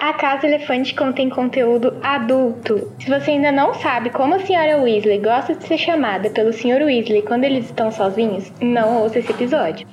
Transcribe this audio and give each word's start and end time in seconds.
A 0.00 0.12
Casa 0.12 0.46
Elefante 0.46 0.94
contém 0.94 1.28
conteúdo 1.28 1.92
adulto. 2.04 2.92
Se 3.00 3.10
você 3.10 3.32
ainda 3.32 3.50
não 3.50 3.74
sabe 3.74 4.10
como 4.10 4.32
a 4.32 4.38
senhora 4.38 4.80
Weasley 4.80 5.18
gosta 5.18 5.56
de 5.56 5.66
ser 5.66 5.76
chamada 5.76 6.30
pelo 6.30 6.52
Sr. 6.52 6.84
Weasley 6.84 7.22
quando 7.22 7.42
eles 7.42 7.64
estão 7.64 7.90
sozinhos, 7.90 8.52
não 8.60 9.02
ouça 9.02 9.18
esse 9.18 9.32
episódio. 9.32 9.88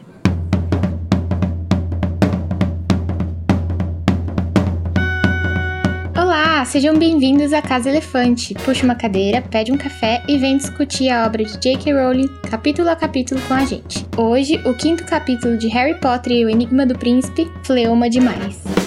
Olá, 6.16 6.64
sejam 6.66 6.96
bem-vindos 7.00 7.52
à 7.52 7.64
Casa 7.64 7.90
Elefante. 7.90 8.54
Puxa 8.64 8.86
uma 8.86 8.94
cadeira, 8.94 9.42
pede 9.42 9.72
um 9.72 9.78
café 9.78 10.22
e 10.28 10.38
vem 10.38 10.58
discutir 10.58 11.10
a 11.10 11.26
obra 11.26 11.44
de 11.44 11.58
J.K. 11.58 11.92
Rowling 11.94 12.30
capítulo 12.48 12.90
a 12.92 12.96
capítulo 12.96 13.42
com 13.48 13.56
a 13.56 13.66
gente. 13.66 14.06
Hoje, 14.16 14.62
o 14.68 14.76
quinto 14.76 15.04
capítulo 15.04 15.58
de 15.58 15.68
Harry 15.70 16.00
Potter 16.00 16.32
e 16.32 16.46
o 16.46 16.50
Enigma 16.50 16.86
do 16.86 16.96
Príncipe, 16.96 17.50
Fleuma 17.64 18.08
Demais. 18.08 18.85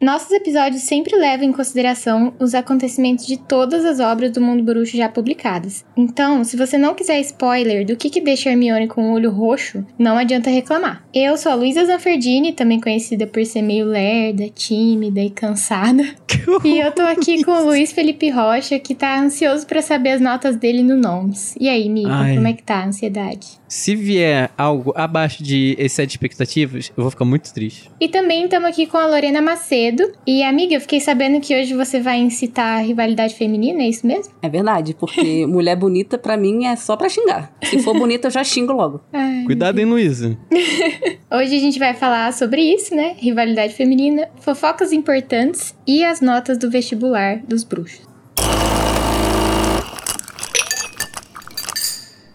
Nossos 0.00 0.30
episódios 0.30 0.84
sempre 0.84 1.14
levam 1.14 1.44
em 1.44 1.52
consideração 1.52 2.32
os 2.38 2.54
acontecimentos 2.54 3.26
de 3.26 3.36
todas 3.36 3.84
as 3.84 4.00
obras 4.00 4.30
do 4.30 4.40
mundo 4.40 4.62
bruxo 4.62 4.96
já 4.96 5.10
publicadas. 5.10 5.84
Então, 5.94 6.42
se 6.42 6.56
você 6.56 6.78
não 6.78 6.94
quiser 6.94 7.20
spoiler 7.20 7.84
do 7.84 7.94
que, 7.94 8.08
que 8.08 8.18
deixa 8.18 8.48
Hermione 8.48 8.88
com 8.88 9.10
o 9.10 9.12
olho 9.12 9.30
roxo, 9.30 9.84
não 9.98 10.16
adianta 10.16 10.48
reclamar. 10.48 11.04
Eu 11.12 11.36
sou 11.36 11.52
a 11.52 11.54
Luísa 11.54 11.84
Zanferdini, 11.84 12.54
também 12.54 12.80
conhecida 12.80 13.26
por 13.26 13.44
ser 13.44 13.60
meio 13.60 13.84
lerda, 13.84 14.48
tímida 14.48 15.20
e 15.20 15.28
cansada. 15.28 16.02
e 16.64 16.78
eu 16.78 16.90
tô 16.92 17.02
aqui 17.02 17.44
com 17.44 17.50
o 17.50 17.64
Luiz 17.66 17.92
Felipe 17.92 18.30
Rocha, 18.30 18.78
que 18.78 18.94
tá 18.94 19.20
ansioso 19.20 19.66
para 19.66 19.82
saber 19.82 20.12
as 20.12 20.20
notas 20.22 20.56
dele 20.56 20.82
no 20.82 20.96
NOMS. 20.96 21.56
E 21.60 21.68
aí, 21.68 21.90
Mico, 21.90 22.08
como 22.08 22.46
é 22.46 22.54
que 22.54 22.62
tá 22.62 22.76
a 22.76 22.86
ansiedade? 22.86 23.60
Se 23.68 23.94
vier 23.94 24.50
algo 24.58 24.92
abaixo 24.96 25.44
de 25.44 25.76
excede 25.78 26.12
expectativas, 26.12 26.90
eu 26.96 27.04
vou 27.04 27.10
ficar 27.10 27.24
muito 27.24 27.52
triste. 27.54 27.88
E 28.00 28.08
também 28.08 28.44
estamos 28.44 28.68
aqui 28.68 28.86
com 28.86 28.96
a 28.96 29.06
Lorena 29.06 29.40
Macedo. 29.40 29.89
E, 30.26 30.42
amiga, 30.42 30.74
eu 30.74 30.80
fiquei 30.80 31.00
sabendo 31.00 31.40
que 31.40 31.58
hoje 31.58 31.74
você 31.74 32.00
vai 32.00 32.18
incitar 32.18 32.78
a 32.78 32.82
rivalidade 32.82 33.34
feminina, 33.34 33.82
é 33.82 33.88
isso 33.88 34.06
mesmo? 34.06 34.32
É 34.42 34.48
verdade, 34.48 34.94
porque 34.94 35.46
mulher 35.48 35.76
bonita 35.76 36.18
para 36.18 36.36
mim 36.36 36.66
é 36.66 36.76
só 36.76 36.96
pra 36.96 37.08
xingar. 37.08 37.52
Se 37.62 37.82
for 37.82 37.96
bonita, 37.96 38.28
eu 38.28 38.30
já 38.30 38.44
xingo 38.44 38.72
logo. 38.72 39.00
Ai, 39.12 39.44
Cuidado, 39.44 39.78
hein, 39.78 39.86
Luísa? 39.86 40.36
hoje 41.30 41.56
a 41.56 41.60
gente 41.60 41.78
vai 41.78 41.94
falar 41.94 42.32
sobre 42.32 42.62
isso, 42.62 42.94
né? 42.94 43.14
Rivalidade 43.18 43.74
feminina, 43.74 44.28
fofocas 44.40 44.92
importantes 44.92 45.74
e 45.86 46.04
as 46.04 46.20
notas 46.20 46.58
do 46.58 46.70
vestibular 46.70 47.38
dos 47.38 47.64
bruxos. 47.64 48.09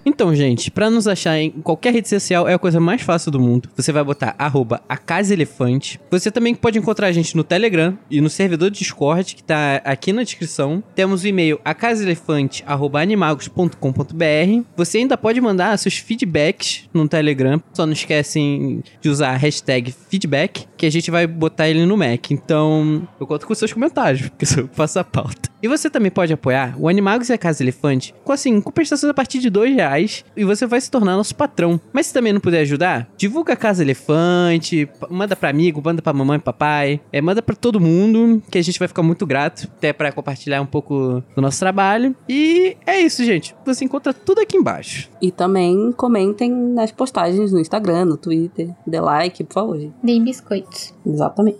Então, 0.06 0.36
gente, 0.36 0.70
para 0.70 0.90
nos 0.90 1.08
achar 1.08 1.40
em 1.40 1.50
qualquer 1.50 1.92
rede 1.92 2.08
social 2.08 2.48
é 2.48 2.54
a 2.54 2.60
coisa 2.60 2.80
mais 2.80 3.02
fácil 3.02 3.32
do 3.32 3.40
mundo. 3.40 3.68
Você 3.76 3.92
vai 3.92 4.04
botar 4.04 4.36
arroba 4.38 4.84
a 4.88 4.96
Casa 4.98 5.34
Elefante. 5.34 6.00
Você 6.12 6.30
também 6.30 6.54
pode 6.54 6.78
encontrar 6.78 7.08
a 7.08 7.12
gente 7.12 7.36
no 7.36 7.44
Telegram 7.44 7.98
e 8.10 8.22
no 8.22 8.30
servidor 8.30 8.70
Discord, 8.70 9.36
que 9.36 9.44
tá 9.44 9.82
aqui 9.84 10.14
na 10.14 10.22
descrição. 10.22 10.84
Temos 10.94 11.24
o 11.24 11.28
e-mail 11.28 11.60
acasaelefante.animagos.com.br. 11.66 14.64
Você 14.78 15.00
ainda 15.00 15.18
pode 15.18 15.42
mandar 15.42 15.76
seus 15.80 15.98
feedbacks 15.98 16.88
no 16.94 17.08
Telegram. 17.08 17.60
Só 17.74 17.84
não 17.86 17.94
esquecem 17.94 18.84
de 19.02 19.10
usar 19.10 19.32
a 19.32 19.38
hashtag 19.38 19.92
feedback, 19.92 20.68
que 20.78 20.86
a 20.86 20.92
gente 20.92 21.10
vai 21.10 21.26
botar 21.26 21.68
ele 21.68 21.84
no 21.86 21.98
Mac. 21.98 22.30
Então, 22.30 23.08
eu 23.20 23.26
conto 23.26 23.48
com 23.48 23.56
seus 23.56 23.74
comentários, 23.74 24.30
porque 24.30 24.46
eu 24.60 24.70
faço 24.72 25.00
a 25.00 25.04
pauta. 25.04 25.55
E 25.66 25.68
você 25.68 25.90
também 25.90 26.12
pode 26.12 26.32
apoiar 26.32 26.76
o 26.80 26.88
Animagos 26.88 27.30
e 27.30 27.34
a 27.34 27.40
Casa 27.40 27.64
Elefante 27.64 28.14
com, 28.24 28.32
assim, 28.32 28.62
com 28.62 28.70
prestações 28.70 29.10
a 29.10 29.16
partir 29.16 29.40
de 29.40 29.50
dois 29.50 29.74
reais 29.74 30.24
e 30.38 30.44
você 30.44 30.68
vai 30.68 30.80
se 30.80 30.92
tornar 30.92 31.16
nosso 31.16 31.34
patrão. 31.34 31.82
Mas 31.92 32.06
se 32.06 32.14
também 32.14 32.32
não 32.32 32.40
puder 32.40 32.60
ajudar, 32.60 33.10
divulga 33.18 33.54
a 33.54 33.56
Casa 33.56 33.82
Elefante, 33.82 34.88
manda 35.10 35.36
pra 35.36 35.50
amigo, 35.50 35.82
manda 35.84 36.04
pra 36.04 36.14
mamãe 36.14 36.38
e 36.38 36.40
papai, 36.40 37.02
é, 37.12 37.20
manda 37.20 37.42
pra 37.42 37.56
todo 37.56 37.80
mundo, 37.80 38.44
que 38.52 38.60
a 38.60 38.62
gente 38.62 38.78
vai 38.78 38.88
ficar 38.88 39.02
muito 39.02 39.26
grato, 39.26 39.68
até 39.76 39.92
para 39.92 40.12
compartilhar 40.12 40.62
um 40.62 40.68
pouco 40.68 41.24
do 41.36 41.42
nosso 41.42 41.60
trabalho. 41.60 42.16
E 42.30 42.78
é 42.86 43.02
isso, 43.02 43.24
gente. 43.24 43.56
Você 43.66 43.86
encontra 43.86 44.14
tudo 44.14 44.42
aqui 44.42 44.56
embaixo. 44.56 45.10
E 45.20 45.32
também 45.32 45.92
comentem 45.94 46.52
nas 46.52 46.92
postagens 46.92 47.52
no 47.52 47.60
Instagram, 47.60 48.06
no 48.06 48.18
Twitter, 48.18 48.70
dê 48.86 49.00
like, 49.00 49.44
por 49.44 49.54
favor. 49.56 49.92
Deem 50.04 50.24
biscoitos. 50.24 50.94
Exatamente. 51.04 51.58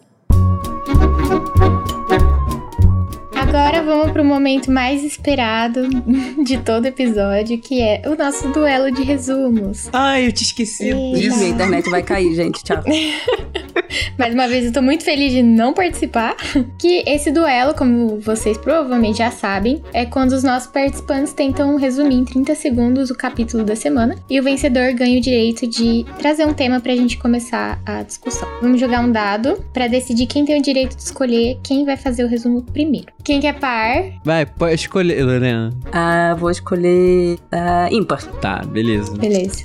Agora 3.56 3.82
vamos 3.82 4.12
pro 4.12 4.26
momento 4.26 4.70
mais 4.70 5.02
esperado 5.02 5.88
de 6.44 6.58
todo 6.58 6.88
episódio, 6.88 7.58
que 7.58 7.82
é 7.82 8.02
o 8.06 8.14
nosso 8.14 8.50
duelo 8.50 8.92
de 8.92 9.02
resumos. 9.02 9.88
Ai, 9.94 10.28
eu 10.28 10.32
te 10.34 10.44
esqueci 10.44 10.94
disso. 11.14 11.42
A 11.42 11.48
internet 11.48 11.90
vai 11.90 12.04
cair, 12.04 12.36
gente. 12.36 12.62
Tchau. 12.62 12.84
Mais 14.20 14.34
uma 14.34 14.48
vez, 14.48 14.66
eu 14.66 14.74
tô 14.74 14.82
muito 14.82 15.06
feliz 15.06 15.32
de 15.32 15.42
não 15.42 15.74
participar. 15.74 16.36
Que 16.78 17.04
esse 17.08 17.32
duelo, 17.32 17.74
como 17.74 18.20
vocês 18.20 18.58
provavelmente 18.58 19.20
já 19.20 19.32
sabem, 19.32 19.82
é 19.94 20.06
quando 20.06 20.34
os 20.34 20.44
nossos 20.44 20.70
participantes 20.70 21.32
tentam 21.32 21.78
resumir 21.78 22.16
em 22.16 22.26
30 22.26 22.56
segundos 22.56 23.10
o 23.10 23.16
capítulo 23.16 23.64
da 23.64 23.76
semana 23.76 24.16
e 24.30 24.38
o 24.38 24.44
vencedor 24.44 24.94
ganha 24.94 25.18
o 25.18 25.22
direito 25.22 25.66
de 25.66 26.06
trazer 26.20 26.46
um 26.46 26.54
tema 26.54 26.82
pra 26.82 26.96
gente 26.96 27.18
começar 27.18 27.82
a 27.86 28.04
discussão. 28.04 28.50
Vamos 28.62 28.82
jogar 28.82 29.00
um 29.00 29.12
dado 29.12 29.64
para 29.74 29.88
decidir 29.88 30.28
quem 30.28 30.44
tem 30.44 30.60
o 30.60 30.62
direito 30.62 30.96
de 30.96 31.04
escolher 31.04 31.58
quem 31.64 31.86
vai 31.86 31.96
fazer 31.96 32.26
o 32.26 32.28
resumo 32.28 32.62
primeiro. 32.62 33.08
Quem 33.24 33.40
quer 33.46 33.60
par? 33.60 34.04
Vai, 34.24 34.46
pode 34.46 34.74
escolher, 34.74 35.24
Lorena. 35.24 35.72
Ah, 35.92 36.36
vou 36.38 36.50
escolher 36.50 37.38
uh, 37.54 37.94
ímpar. 37.94 38.24
Tá, 38.42 38.64
beleza. 38.66 39.16
Beleza. 39.18 39.62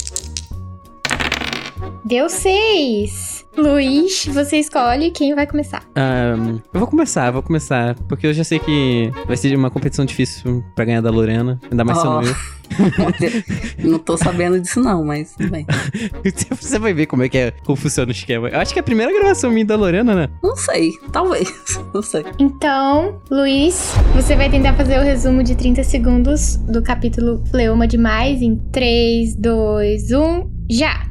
Deu 2.04 2.28
seis! 2.28 3.39
Luiz, 3.56 4.26
você 4.26 4.58
escolhe 4.58 5.10
quem 5.10 5.34
vai 5.34 5.46
começar. 5.46 5.82
Um, 5.96 6.60
eu 6.72 6.80
vou 6.80 6.86
começar, 6.86 7.26
eu 7.28 7.32
vou 7.32 7.42
começar. 7.42 7.94
Porque 8.08 8.26
eu 8.26 8.32
já 8.32 8.44
sei 8.44 8.58
que 8.58 9.10
vai 9.26 9.36
ser 9.36 9.54
uma 9.56 9.70
competição 9.70 10.04
difícil 10.04 10.64
pra 10.74 10.84
ganhar 10.84 11.00
da 11.00 11.10
Lorena. 11.10 11.60
Ainda 11.70 11.84
mais 11.84 11.98
oh. 11.98 12.22
sendo 12.22 12.28
eu. 12.28 12.36
não 13.90 13.98
tô 13.98 14.16
sabendo 14.16 14.60
disso 14.60 14.80
não, 14.80 15.04
mas 15.04 15.34
tudo 15.34 15.50
bem. 15.50 15.66
Você 16.60 16.78
vai 16.78 16.94
ver 16.94 17.06
como 17.06 17.22
é 17.22 17.28
que 17.28 17.38
é, 17.38 17.50
como 17.64 17.76
funciona 17.76 18.08
o 18.08 18.12
esquema. 18.12 18.48
Eu 18.48 18.60
acho 18.60 18.72
que 18.72 18.78
é 18.78 18.82
a 18.82 18.84
primeira 18.84 19.12
gravação 19.12 19.50
minha 19.50 19.64
da 19.64 19.76
Lorena, 19.76 20.14
né? 20.14 20.28
Não 20.42 20.56
sei, 20.56 20.92
talvez. 21.12 21.50
Não 21.92 22.02
sei. 22.02 22.24
Então, 22.38 23.20
Luiz, 23.30 23.92
você 24.14 24.36
vai 24.36 24.48
tentar 24.48 24.74
fazer 24.74 24.98
o 24.98 25.02
resumo 25.02 25.42
de 25.42 25.56
30 25.56 25.82
segundos 25.82 26.56
do 26.56 26.82
capítulo 26.82 27.42
Fleuma 27.50 27.86
Demais 27.86 28.40
em 28.40 28.56
3, 28.70 29.34
2, 29.36 30.12
1, 30.12 30.50
já! 30.70 31.09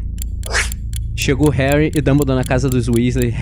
Chegou 1.20 1.50
Harry 1.50 1.92
e 1.94 2.02
Dumbledore 2.02 2.38
na 2.38 2.46
casa 2.46 2.70
dos 2.70 2.88
Weasley. 2.88 3.36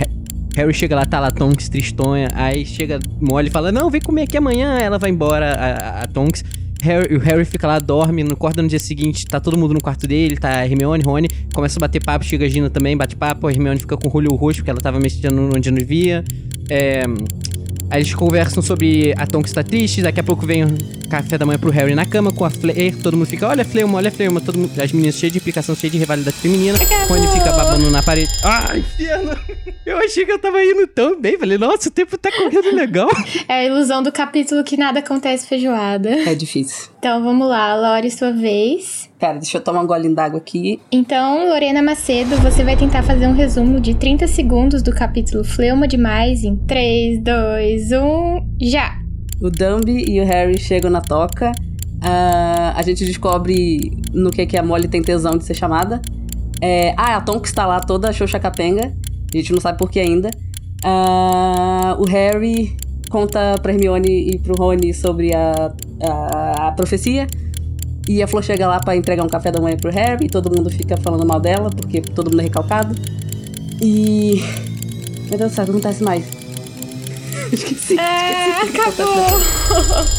Harry 0.56 0.74
chega 0.74 0.96
lá, 0.96 1.06
tá 1.06 1.20
lá 1.20 1.30
Tonks, 1.30 1.70
tristonha. 1.70 2.28
Aí 2.34 2.66
chega 2.66 3.00
Molly 3.22 3.50
e 3.50 3.52
fala: 3.52 3.72
Não, 3.72 3.92
vem 3.92 4.02
comer 4.02 4.24
aqui 4.24 4.36
amanhã. 4.36 4.80
Ela 4.80 4.98
vai 4.98 5.12
embora, 5.12 5.54
a, 5.54 6.02
a 6.02 6.08
Tonks. 6.08 6.44
Harry, 6.82 7.16
o 7.16 7.20
Harry 7.20 7.46
fica 7.46 7.68
lá, 7.68 7.78
dorme, 7.78 8.24
acorda 8.24 8.64
no 8.64 8.68
dia 8.68 8.80
seguinte, 8.80 9.26
tá 9.26 9.40
todo 9.40 9.58
mundo 9.58 9.74
no 9.74 9.82
quarto 9.82 10.08
dele, 10.08 10.38
tá 10.38 10.64
Hermione, 10.64 11.04
Rony, 11.04 11.28
começa 11.52 11.80
a 11.80 11.82
bater 11.82 12.04
papo, 12.04 12.24
chega 12.24 12.46
a 12.46 12.50
Gina 12.50 12.70
também, 12.70 12.96
bate 12.96 13.16
papo, 13.16 13.48
a 13.48 13.52
Hermione 13.52 13.80
fica 13.80 13.98
com 13.98 14.08
o 14.08 14.16
olho 14.16 14.30
roxo, 14.36 14.60
porque 14.60 14.70
ela 14.70 14.80
tava 14.80 15.00
mexendo 15.00 15.50
onde 15.56 15.72
não 15.72 15.84
via. 15.84 16.24
É, 16.70 17.02
Aí 17.90 18.02
eles 18.02 18.14
conversam 18.14 18.62
sobre 18.62 19.14
a 19.18 19.26
Tonks 19.26 19.52
está 19.52 19.64
triste, 19.64 20.02
daqui 20.02 20.20
a 20.20 20.24
pouco 20.24 20.46
vem 20.46 20.66
o 20.66 20.68
café 21.10 21.38
da 21.38 21.46
manhã 21.46 21.58
pro 21.58 21.72
Harry 21.72 21.96
na 21.96 22.06
cama 22.06 22.34
com 22.34 22.44
a 22.44 22.50
Flair, 22.50 22.96
todo 22.98 23.16
mundo 23.16 23.28
fica, 23.28 23.48
olha 23.48 23.62
a 23.62 23.66
Fleuma, 23.66 23.98
olha 23.98 24.10
a 24.10 24.12
Fleuma, 24.12 24.42
todo 24.42 24.58
mundo, 24.58 24.72
as 24.82 24.92
meninas 24.92 25.16
cheias 25.16 25.32
de 25.32 25.40
implicação, 25.40 25.74
cheias 25.74 25.94
de 25.94 25.98
rivalidade 25.98 26.36
feminina, 26.36 26.78
Rony 27.08 27.28
fica 27.28 27.52
babando 27.54 27.90
na 27.90 28.04
parede. 28.04 28.30
Ai, 28.44 28.80
inferno! 28.80 29.38
Eu 29.86 29.98
achei 30.00 30.26
que 30.26 30.32
eu 30.32 30.40
tava 30.40 30.62
indo 30.62 30.86
tão 30.88 31.20
bem, 31.20 31.38
falei, 31.40 31.58
nossa, 31.58 31.88
o 31.88 31.92
tempo 31.92 32.18
tá 32.18 32.30
correndo 32.30 32.76
legal. 32.76 33.08
É 33.48 33.60
a 33.60 33.66
ilusão 33.66 34.04
do 34.04 34.12
capítulo 34.12 34.64
que 34.64 34.76
nada 34.76 35.00
acontece 35.00 35.48
feijoada. 35.48 36.10
É 36.10 36.36
difícil. 36.36 36.90
Então 37.00 37.24
vamos 37.24 37.48
lá, 37.48 37.76
Lore, 37.76 38.10
sua 38.10 38.32
vez. 38.32 39.08
Pera, 39.20 39.38
deixa 39.38 39.58
eu 39.58 39.62
tomar 39.62 39.82
um 39.82 39.88
golinho 39.88 40.16
d'água 40.16 40.40
aqui. 40.40 40.80
Então, 40.92 41.48
Lorena 41.48 41.82
Macedo, 41.84 42.36
você 42.38 42.64
vai 42.64 42.76
tentar 42.76 43.04
fazer 43.04 43.28
um 43.28 43.34
resumo 43.34 43.80
de 43.80 43.94
30 43.94 44.26
segundos 44.28 44.82
do 44.82 44.92
capítulo 44.92 45.44
Fleuma 45.44 45.88
Demais 45.88 46.44
em 46.44 46.56
3, 46.56 47.22
2, 47.22 47.92
1, 47.92 48.58
já! 48.60 49.00
O 49.40 49.52
Dumby 49.52 50.10
e 50.10 50.20
o 50.20 50.26
Harry 50.26 50.58
chegam 50.58 50.90
na 50.90 51.00
toca. 51.00 51.52
Uh, 51.98 52.74
a 52.76 52.82
gente 52.82 53.06
descobre 53.06 53.92
no 54.12 54.32
que, 54.32 54.48
que 54.48 54.58
a 54.58 54.64
Molly 54.64 54.88
tem 54.88 55.02
tesão 55.04 55.38
de 55.38 55.46
ser 55.46 55.54
chamada. 55.54 56.02
É, 56.60 56.96
ah, 56.98 57.18
a 57.18 57.22
Tonks 57.22 57.52
está 57.52 57.68
lá 57.68 57.80
toda 57.80 58.12
xoxa 58.12 58.40
capenga. 58.40 58.92
A 59.32 59.38
gente 59.38 59.54
não 59.54 59.62
sabe 59.62 59.78
por 59.78 59.92
que 59.92 60.00
ainda. 60.00 60.30
Uh, 60.84 62.02
o 62.02 62.06
Harry 62.06 62.76
conta 63.10 63.56
pra 63.62 63.74
Hermione 63.74 64.30
e 64.32 64.40
pro 64.40 64.56
Rony 64.56 64.94
sobre 64.94 65.34
a, 65.34 65.74
a, 66.02 66.68
a 66.68 66.72
profecia. 66.72 67.28
E 68.08 68.24
a 68.24 68.28
Flor 68.28 68.44
chega 68.44 68.68
lá 68.68 68.80
para 68.80 68.96
entregar 68.96 69.24
um 69.24 69.28
café 69.28 69.52
da 69.52 69.60
manhã 69.60 69.76
pro 69.76 69.92
Harry, 69.92 70.28
e 70.28 70.30
todo 70.30 70.56
mundo 70.56 70.70
fica 70.70 70.96
falando 70.98 71.26
mal 71.26 71.40
dela, 71.40 71.70
porque 71.70 72.02
todo 72.02 72.30
mundo 72.32 72.40
é 72.40 72.44
recalcado. 72.44 72.96
E. 73.82 74.42
Meu 75.30 75.38
Deus 75.38 75.52
do 75.52 75.56
céu, 75.56 75.64
o 75.64 75.66
que 75.66 75.72
acontece 75.72 76.04
mais? 76.04 76.37
Esqueci. 77.54 78.00
É, 78.00 78.62
esqueci 78.62 78.80
acabou. 78.80 79.26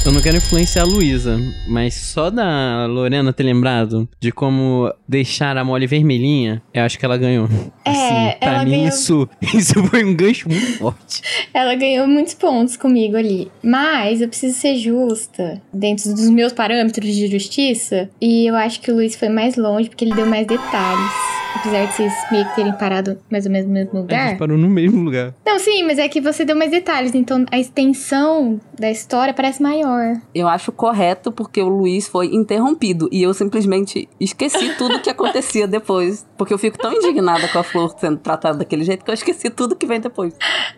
Eu 0.05 0.13
não 0.13 0.21
quero 0.21 0.37
influenciar 0.37 0.83
a 0.83 0.87
Luísa, 0.87 1.39
mas 1.67 1.95
só 1.95 2.31
da 2.31 2.87
Lorena 2.87 3.33
ter 3.33 3.43
lembrado 3.43 4.09
de 4.21 4.33
como 4.33 4.93
deixar 5.07 5.57
a 5.57 5.65
Molly 5.65 5.87
vermelhinha, 5.87 6.63
eu 6.73 6.83
acho 6.83 6.99
que 6.99 7.05
ela 7.05 7.17
ganhou. 7.17 7.49
É, 7.85 7.91
assim, 7.91 8.39
pra 8.39 8.53
ela 8.55 8.65
mim 8.65 8.71
ganhou. 8.71 8.89
isso, 8.89 9.29
isso 9.55 9.85
foi 9.85 10.05
um 10.05 10.15
gancho 10.15 10.49
muito 10.49 10.79
forte. 10.79 11.23
Ela 11.53 11.75
ganhou 11.75 12.07
muitos 12.07 12.35
pontos 12.35 12.77
comigo 12.77 13.17
ali. 13.17 13.51
Mas 13.63 14.21
eu 14.21 14.29
preciso 14.29 14.59
ser 14.59 14.77
justa 14.77 15.61
dentro 15.73 16.11
dos 16.15 16.29
meus 16.31 16.53
parâmetros 16.53 17.15
de 17.15 17.27
justiça. 17.29 18.09
E 18.21 18.47
eu 18.47 18.57
acho 18.57 18.81
que 18.81 18.91
o 18.91 18.95
Luiz 18.95 19.17
foi 19.17 19.29
mais 19.29 19.57
longe 19.57 19.89
porque 19.89 20.05
ele 20.05 20.15
deu 20.15 20.27
mais 20.27 20.47
detalhes. 20.47 21.38
Apesar 21.57 21.87
de 21.87 21.93
vocês 21.93 22.13
meio 22.31 22.45
que 22.49 22.55
terem 22.55 22.73
parado 22.73 23.19
mais 23.31 23.45
ou 23.47 23.51
menos 23.53 23.67
no 23.69 23.75
mesmo 23.75 23.99
A 23.99 24.01
lugar. 24.01 24.29
gente 24.29 24.39
parou 24.39 24.57
no 24.57 24.69
mesmo 24.69 25.03
lugar. 25.03 25.35
Não, 25.45 25.59
sim, 25.59 25.83
mas 25.83 25.99
é 25.99 26.09
que 26.09 26.21
você 26.21 26.45
deu 26.45 26.55
mais 26.55 26.71
detalhes. 26.71 27.15
Então 27.15 27.45
a 27.51 27.59
extensão 27.59 28.61
da 28.79 28.91
história 28.91 29.35
parece 29.35 29.61
maior. 29.63 30.15
Eu 30.35 30.47
acho 30.47 30.71
correto 30.71 31.33
porque 31.33 31.61
o 31.61 31.69
Luiz 31.69 32.07
foi 32.07 32.27
interrompido 32.35 33.09
e 33.11 33.23
eu 33.23 33.35
simplesmente 33.35 34.09
esqueci 34.21 34.75
tudo 34.77 35.01
que 35.01 35.11
acontecia 35.11 35.67
depois. 35.69 36.25
Porque 36.37 36.55
eu 36.55 36.59
fico 36.59 36.79
tão 36.79 36.93
indignada 36.93 37.49
com 37.49 37.59
a 37.59 37.63
Flor 37.65 37.93
sendo 37.99 38.19
tratada 38.19 38.59
daquele 38.59 38.85
jeito 38.85 39.05
que 39.05 39.11
eu 39.11 39.15
esqueci 39.15 39.51
tudo 39.51 39.75
que 39.75 39.87
vem 39.87 40.01
depois. 40.01 40.35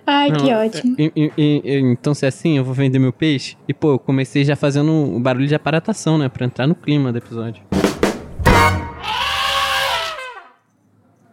Ai, 0.07 0.31
que 0.33 0.51
Não, 0.51 0.65
ótimo. 0.67 0.97
e- 0.99 1.13
e- 1.15 1.33
e- 1.37 1.63
e- 1.65 1.81
então, 1.93 2.15
se 2.15 2.25
é 2.25 2.29
assim, 2.29 2.57
eu 2.57 2.65
vou 2.65 2.73
vender 2.73 2.99
meu 2.99 3.13
peixe. 3.13 3.57
E, 3.69 3.75
pô, 3.75 3.93
eu 3.93 3.99
comecei 3.99 4.45
já 4.45 4.57
fazendo 4.57 4.91
o 4.91 5.21
barulho 5.21 5.47
de 5.47 5.55
aparatação, 5.55 6.17
né? 6.17 6.29
Pra 6.31 6.47
entrar 6.47 6.67
no 6.67 6.75
clima 6.75 7.13
do 7.13 7.19
episódio. 7.19 7.63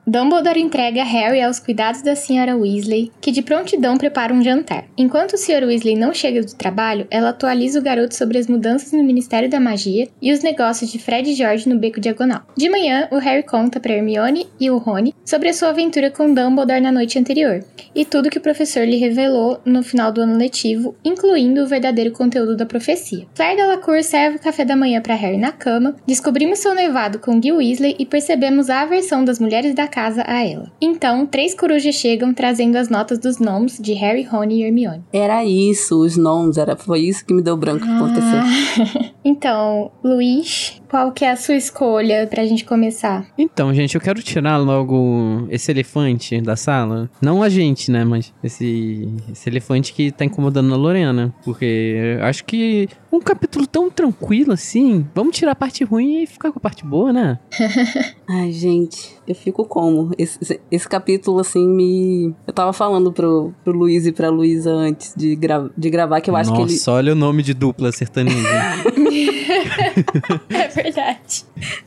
Dumbledore 0.09 0.57
entrega 0.57 1.03
Harry 1.03 1.41
aos 1.41 1.59
cuidados 1.59 2.01
da 2.01 2.13
Sra. 2.13 2.55
Weasley, 2.55 3.11
que 3.19 3.29
de 3.29 3.41
prontidão 3.41 3.97
prepara 3.97 4.33
um 4.33 4.41
jantar. 4.41 4.85
Enquanto 4.97 5.33
o 5.33 5.37
Sr. 5.37 5.65
Weasley 5.65 5.97
não 5.97 6.13
chega 6.13 6.41
do 6.41 6.55
trabalho, 6.55 7.05
ela 7.11 7.31
atualiza 7.31 7.77
o 7.77 7.83
garoto 7.83 8.15
sobre 8.15 8.37
as 8.37 8.47
mudanças 8.47 8.93
no 8.93 9.03
Ministério 9.03 9.49
da 9.49 9.59
Magia 9.59 10.07
e 10.21 10.31
os 10.31 10.41
negócios 10.41 10.89
de 10.89 10.97
Fred 10.97 11.29
e 11.29 11.33
George 11.33 11.67
no 11.67 11.77
Beco 11.77 11.99
Diagonal. 11.99 12.43
De 12.55 12.69
manhã, 12.69 13.09
o 13.11 13.17
Harry 13.17 13.43
conta 13.43 13.81
para 13.81 13.91
Hermione 13.91 14.47
e 14.57 14.71
o 14.71 14.77
Rony 14.77 15.13
sobre 15.25 15.49
a 15.49 15.53
sua 15.53 15.71
aventura 15.71 16.09
com 16.09 16.33
Dumbledore 16.33 16.79
na 16.79 16.91
noite 16.93 17.19
anterior 17.19 17.61
e 17.93 18.05
tudo 18.05 18.29
que 18.29 18.37
o 18.37 18.41
professor 18.41 18.85
lhe 18.85 18.95
revelou 18.95 19.59
no 19.65 19.83
final 19.83 20.09
do 20.09 20.21
ano 20.21 20.37
letivo, 20.37 20.95
incluindo 21.03 21.61
o 21.63 21.67
verdadeiro 21.67 22.13
conteúdo 22.13 22.55
da 22.55 22.65
profecia. 22.65 23.27
Claire 23.35 23.57
Delacour 23.57 24.01
serve 24.03 24.37
o 24.37 24.41
café 24.41 24.63
da 24.63 24.77
manhã 24.77 25.01
para 25.01 25.15
Harry 25.15 25.37
na 25.37 25.51
cama, 25.51 25.97
descobrimos 26.07 26.59
seu 26.59 26.73
noivado 26.73 27.19
com 27.19 27.41
Gil 27.41 27.57
Weasley 27.57 27.97
e 27.99 28.05
percebemos 28.05 28.69
a 28.69 28.83
aversão 28.83 29.25
das 29.25 29.37
mulheres 29.37 29.75
da 29.75 29.85
casa 29.85 29.96
a 29.97 30.45
ela. 30.45 30.71
Então, 30.79 31.25
três 31.25 31.53
corujas 31.53 31.95
chegam 31.95 32.33
trazendo 32.33 32.75
as 32.77 32.89
notas 32.89 33.19
dos 33.19 33.39
nomes 33.39 33.77
de 33.79 33.93
Harry, 33.93 34.23
Rony 34.23 34.61
e 34.61 34.63
Hermione. 34.63 35.03
Era 35.11 35.43
isso, 35.43 35.99
os 36.01 36.15
nomes, 36.15 36.57
era, 36.57 36.75
foi 36.75 37.01
isso 37.01 37.25
que 37.25 37.33
me 37.33 37.41
deu 37.41 37.57
branco 37.57 37.85
que 37.85 37.91
aconteceu. 37.91 38.39
Ah. 38.39 39.11
então, 39.25 39.91
Luiz, 40.03 40.81
qual 40.89 41.11
que 41.11 41.25
é 41.25 41.31
a 41.31 41.35
sua 41.35 41.55
escolha 41.55 42.27
pra 42.27 42.45
gente 42.45 42.63
começar? 42.65 43.25
Então, 43.37 43.73
gente, 43.73 43.95
eu 43.95 44.01
quero 44.01 44.21
tirar 44.21 44.57
logo 44.57 45.47
esse 45.49 45.71
elefante 45.71 46.39
da 46.41 46.55
sala. 46.55 47.09
Não 47.21 47.41
a 47.43 47.49
gente, 47.49 47.91
né? 47.91 48.03
Mas 48.03 48.33
esse, 48.43 49.07
esse 49.31 49.49
elefante 49.49 49.93
que 49.93 50.11
tá 50.11 50.25
incomodando 50.25 50.73
a 50.73 50.77
Lorena. 50.77 51.33
Porque 51.43 52.17
eu 52.19 52.25
acho 52.25 52.43
que 52.45 52.87
um 53.11 53.19
capítulo 53.19 53.65
tão 53.67 53.89
tranquilo 53.89 54.53
assim. 54.53 55.05
Vamos 55.13 55.35
tirar 55.35 55.51
a 55.51 55.55
parte 55.55 55.83
ruim 55.83 56.23
e 56.23 56.27
ficar 56.27 56.51
com 56.51 56.59
a 56.59 56.61
parte 56.61 56.85
boa, 56.85 57.11
né? 57.13 57.39
Ai, 58.29 58.51
gente, 58.51 59.15
eu 59.27 59.35
fico 59.35 59.65
como? 59.65 60.11
Esse, 60.17 60.37
esse- 60.41 60.59
esse 60.71 60.87
capítulo, 60.87 61.39
assim, 61.39 61.67
me. 61.67 62.33
Eu 62.45 62.53
tava 62.53 62.73
falando 62.73 63.11
pro, 63.11 63.53
pro 63.63 63.73
Luiz 63.73 64.05
e 64.05 64.11
pra 64.11 64.29
Luísa 64.29 64.71
antes 64.71 65.13
de, 65.15 65.35
gra... 65.35 65.69
de 65.77 65.89
gravar 65.89 66.21
que 66.21 66.29
eu 66.29 66.35
acho 66.35 66.49
Nossa, 66.51 66.65
que 66.65 66.73
ele. 66.73 66.95
olha 66.97 67.11
o 67.13 67.15
nome 67.15 67.41
de 67.43 67.53
dupla 67.53 67.91
sertaneja. 67.91 68.37
É 70.49 70.67
verdade. 70.67 71.45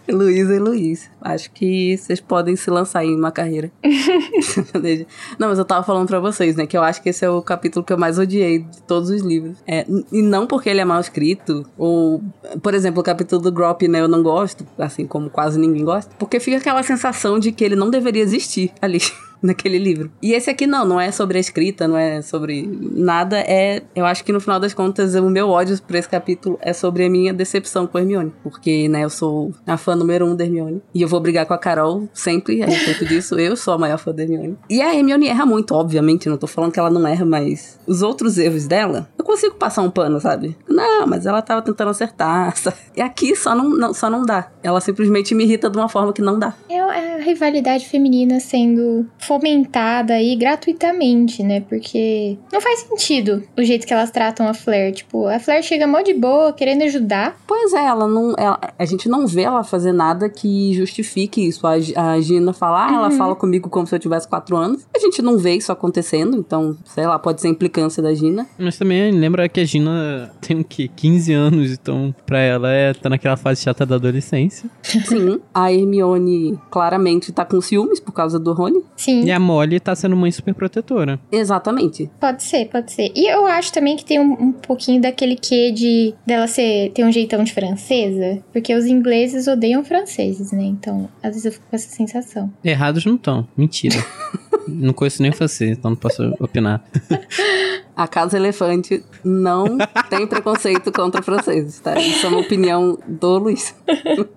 Luísa 0.09 0.55
e 0.55 0.59
Luiz. 0.59 1.11
Acho 1.21 1.51
que 1.53 1.97
vocês 1.97 2.21
podem 2.21 2.57
se 2.57 2.71
lançar 2.71 3.05
em 3.05 3.15
uma 3.17 3.31
carreira. 3.31 3.71
não, 5.39 5.49
mas 5.49 5.59
eu 5.59 5.65
tava 5.65 5.85
falando 5.85 6.07
pra 6.07 6.21
vocês, 6.21 6.57
né? 6.57 6.67
Que 6.67 6.77
eu 6.77 6.83
acho 6.83 7.03
que 7.03 7.09
esse 7.09 7.25
é 7.25 7.31
o 7.31 7.43
capítulo 7.43 7.85
que 7.85 7.93
eu 7.93 7.99
mais 7.99 8.19
odiei 8.19 8.61
de 8.61 8.83
todos 8.83 9.11
os 9.11 9.23
livros. 9.23 9.59
É, 9.67 9.87
e 10.13 10.23
não 10.23 10.47
porque 10.47 10.69
ele 10.69 10.81
é 10.81 10.85
mal 10.85 11.01
escrito, 11.01 11.67
ou, 11.77 12.23
por 12.63 12.75
exemplo, 12.75 13.01
o 13.01 13.05
capítulo 13.05 13.41
do 13.41 13.53
Grop, 13.53 13.83
né? 13.83 14.01
Eu 14.01 14.09
não 14.09 14.23
gosto, 14.23 14.67
assim 14.79 15.07
como 15.07 15.31
quase 15.31 15.59
ninguém 15.59 15.85
gosta, 15.85 16.15
porque 16.19 16.41
fica 16.41 16.57
aquela 16.57 16.83
sensação 16.83 17.39
de 17.39 17.53
que 17.53 17.65
ele 17.65 17.77
não 17.77 17.91
deveria 17.91 18.23
existir 18.23 18.73
ali. 18.81 19.01
Naquele 19.51 19.79
livro. 19.79 20.11
E 20.23 20.33
esse 20.33 20.51
aqui 20.51 20.67
não, 20.67 20.85
não 20.85 21.01
é 21.01 21.11
sobre 21.11 21.39
a 21.39 21.41
escrita, 21.41 21.89
não 21.89 21.97
é 21.97 22.21
sobre 22.23 22.69
nada. 22.93 23.39
É. 23.41 23.83
Eu 23.95 24.05
acho 24.05 24.23
que 24.25 24.33
no 24.33 24.41
final 24.41 24.61
das 24.61 24.75
contas, 24.75 25.15
o 25.15 25.31
meu 25.31 25.49
ódio 25.49 25.81
por 25.83 25.97
esse 25.97 26.09
capítulo 26.09 26.59
é 26.61 26.73
sobre 26.73 27.05
a 27.05 27.11
minha 27.11 27.33
decepção 27.33 27.87
com 27.87 27.99
a 27.99 28.01
Hermione. 28.01 28.33
Porque, 28.43 28.89
né, 28.89 29.05
eu 29.05 29.11
sou 29.11 29.53
a 29.67 29.77
fã 29.77 29.97
número 29.97 30.27
um 30.27 30.37
da 30.37 30.45
Hermione. 30.45 30.83
E 30.95 31.03
eu 31.03 31.09
vou 31.09 31.21
brigar 31.21 31.47
com 31.47 31.55
a 31.55 31.59
Carol 31.59 32.09
sempre 32.13 32.63
a 32.63 32.67
respeito 32.67 33.07
disso. 33.07 33.39
Eu 33.39 33.57
sou 33.57 33.75
a 33.75 33.79
maior 33.79 33.99
fã 33.99 34.13
da 34.13 34.23
Hermione. 34.23 34.57
E 34.69 34.81
a 34.83 34.95
Hermione 34.95 35.29
erra 35.29 35.47
muito, 35.47 35.75
obviamente. 35.75 36.29
Não 36.29 36.37
tô 36.37 36.47
falando 36.47 36.73
que 36.73 36.79
ela 36.81 36.91
não 36.91 37.07
erra, 37.07 37.25
mas 37.25 37.79
os 37.87 38.03
outros 38.03 38.37
erros 38.39 38.67
dela, 38.67 39.09
eu 39.19 39.25
consigo 39.25 39.55
passar 39.55 39.83
um 39.83 39.91
pano, 39.91 40.21
sabe? 40.21 40.57
Não, 40.69 41.07
mas 41.07 41.25
ela 41.27 41.41
tava 41.43 41.63
tentando 41.63 41.91
acertar. 41.91 42.55
sabe? 42.59 42.77
E 42.97 43.01
aqui 43.01 43.35
só 43.35 43.55
não, 43.55 43.71
não- 43.71 43.95
só 43.95 44.11
não 44.11 44.23
dá. 44.23 44.51
Ela 44.63 44.81
simplesmente 44.81 45.35
me 45.35 45.45
irrita 45.45 45.71
de 45.71 45.79
uma 45.79 45.89
forma 45.89 46.13
que 46.13 46.21
não 46.23 46.39
dá. 46.39 46.55
É 46.69 46.79
a 46.81 47.19
rivalidade 47.23 47.87
feminina 47.89 48.39
sendo 48.41 49.07
fomentada 49.35 50.15
aí 50.15 50.35
gratuitamente, 50.35 51.45
né? 51.45 51.61
Porque 51.61 52.37
não 52.53 52.61
faz 52.61 52.81
sentido 52.81 53.45
o 53.57 53.63
jeito 53.63 53.87
que 53.87 53.93
elas 53.93 54.11
tratam 54.11 54.49
a 54.49 54.55
Flair. 54.55 54.93
Tipo, 54.93 55.27
a 55.29 55.39
Flair 55.39 55.63
chega 55.63 55.87
mó 55.87 56.01
de 56.01 56.13
boa, 56.15 56.53
querendo 56.53 56.83
ajudar. 56.83 57.37
Pois 57.47 57.73
é, 57.73 57.85
ela 57.87 58.09
não. 58.09 58.35
ela- 58.37 58.59
a 58.77 58.85
gente 58.85 59.09
não 59.09 59.29
vê 59.29 59.43
ela 59.43 59.63
fazer 59.63 59.93
nada 59.93 60.29
que 60.29 60.75
justifique 60.75 61.47
isso. 61.47 61.65
A, 61.65 61.75
a 62.13 62.21
Gina 62.21 62.53
fala, 62.53 62.89
ah, 62.89 62.95
ela 62.95 63.11
fala 63.13 63.37
comigo 63.37 63.69
como 63.71 63.87
se 63.87 63.95
eu 63.95 64.01
tivesse 64.01 64.27
quatro 64.27 64.57
anos. 64.57 64.85
A 64.95 64.99
gente 64.99 65.23
não 65.23 65.39
vê 65.39 65.55
isso 65.55 65.71
acontecendo, 65.71 66.37
então, 66.37 66.77
sei 66.85 67.07
lá, 67.07 67.17
pode 67.19 67.41
ser 67.41 67.49
implicância 67.49 68.03
da 68.03 68.13
Gina. 68.13 68.49
Mas 68.59 68.77
também 68.77 69.13
lembra 69.13 69.49
que 69.49 69.61
a 69.61 69.65
Gina 69.65 70.33
tem 70.41 70.59
o 70.59 70.65
quê? 70.65 70.91
15 70.97 71.33
anos, 71.33 71.71
então 71.73 72.13
pra 72.27 72.41
ela 72.41 72.71
é 72.73 72.93
tá 72.93 73.09
naquela 73.09 73.37
fase 73.37 73.63
chata 73.63 73.87
da 73.87 73.95
adolescência. 73.95 74.69
Sim, 74.83 75.41
a 75.55 75.73
Hermione 75.73 76.59
claramente 76.71 77.31
tá 77.33 77.45
com 77.45 77.61
ciúmes 77.61 78.01
por 78.01 78.13
causa 78.13 78.39
do 78.39 78.53
Rony. 78.53 78.83
Sim. 78.97 79.20
E 79.25 79.31
a 79.31 79.39
Molly 79.39 79.81
tá 79.81 79.95
sendo 79.95 80.17
mãe 80.17 80.31
super 80.31 80.55
protetora. 80.55 81.19
Exatamente. 81.31 82.11
Pode 82.21 82.43
ser, 82.43 82.67
pode 82.67 82.93
ser. 82.93 83.13
E 83.15 83.27
eu 83.27 83.47
acho 83.47 83.73
também 83.73 83.97
que 83.97 84.05
tem 84.05 84.19
um, 84.19 84.33
um 84.33 84.53
pouquinho 84.53 85.01
daquele 85.01 85.37
quê 85.37 85.71
de 85.71 86.15
dela 86.27 86.47
ser 86.47 86.91
ter 86.93 87.05
um 87.05 87.13
jeitão 87.13 87.43
de 87.45 87.53
francesa, 87.53 88.43
porque 88.53 88.75
os 88.75 88.87
ingleses 88.87 89.47
odeiam 89.47 89.85
franceses, 89.85 90.53
né? 90.53 90.65
Então, 90.65 91.09
às 91.23 91.31
vezes 91.31 91.45
eu 91.45 91.53
fico 91.53 91.67
com 91.69 91.77
essa 91.77 91.89
sensação. 91.89 92.53
Errados 92.65 93.05
não 93.05 93.17
estão. 93.17 93.47
Mentira. 93.57 93.97
não 94.69 94.93
conheço 94.93 95.23
nem 95.23 95.33
francês, 95.33 95.77
então 95.79 95.91
não 95.91 95.97
posso 95.97 96.35
opinar. 96.39 96.83
A 98.01 98.09
Casa 98.09 98.39
Elefante 98.39 99.05
não 99.23 99.77
tem 100.09 100.27
preconceito 100.27 100.91
contra 100.91 101.21
franceses, 101.21 101.81
tá? 101.81 102.01
Isso 102.01 102.25
é 102.25 102.31
uma 102.31 102.39
opinião 102.39 102.99
do 103.07 103.39
Luiz. 103.39 103.75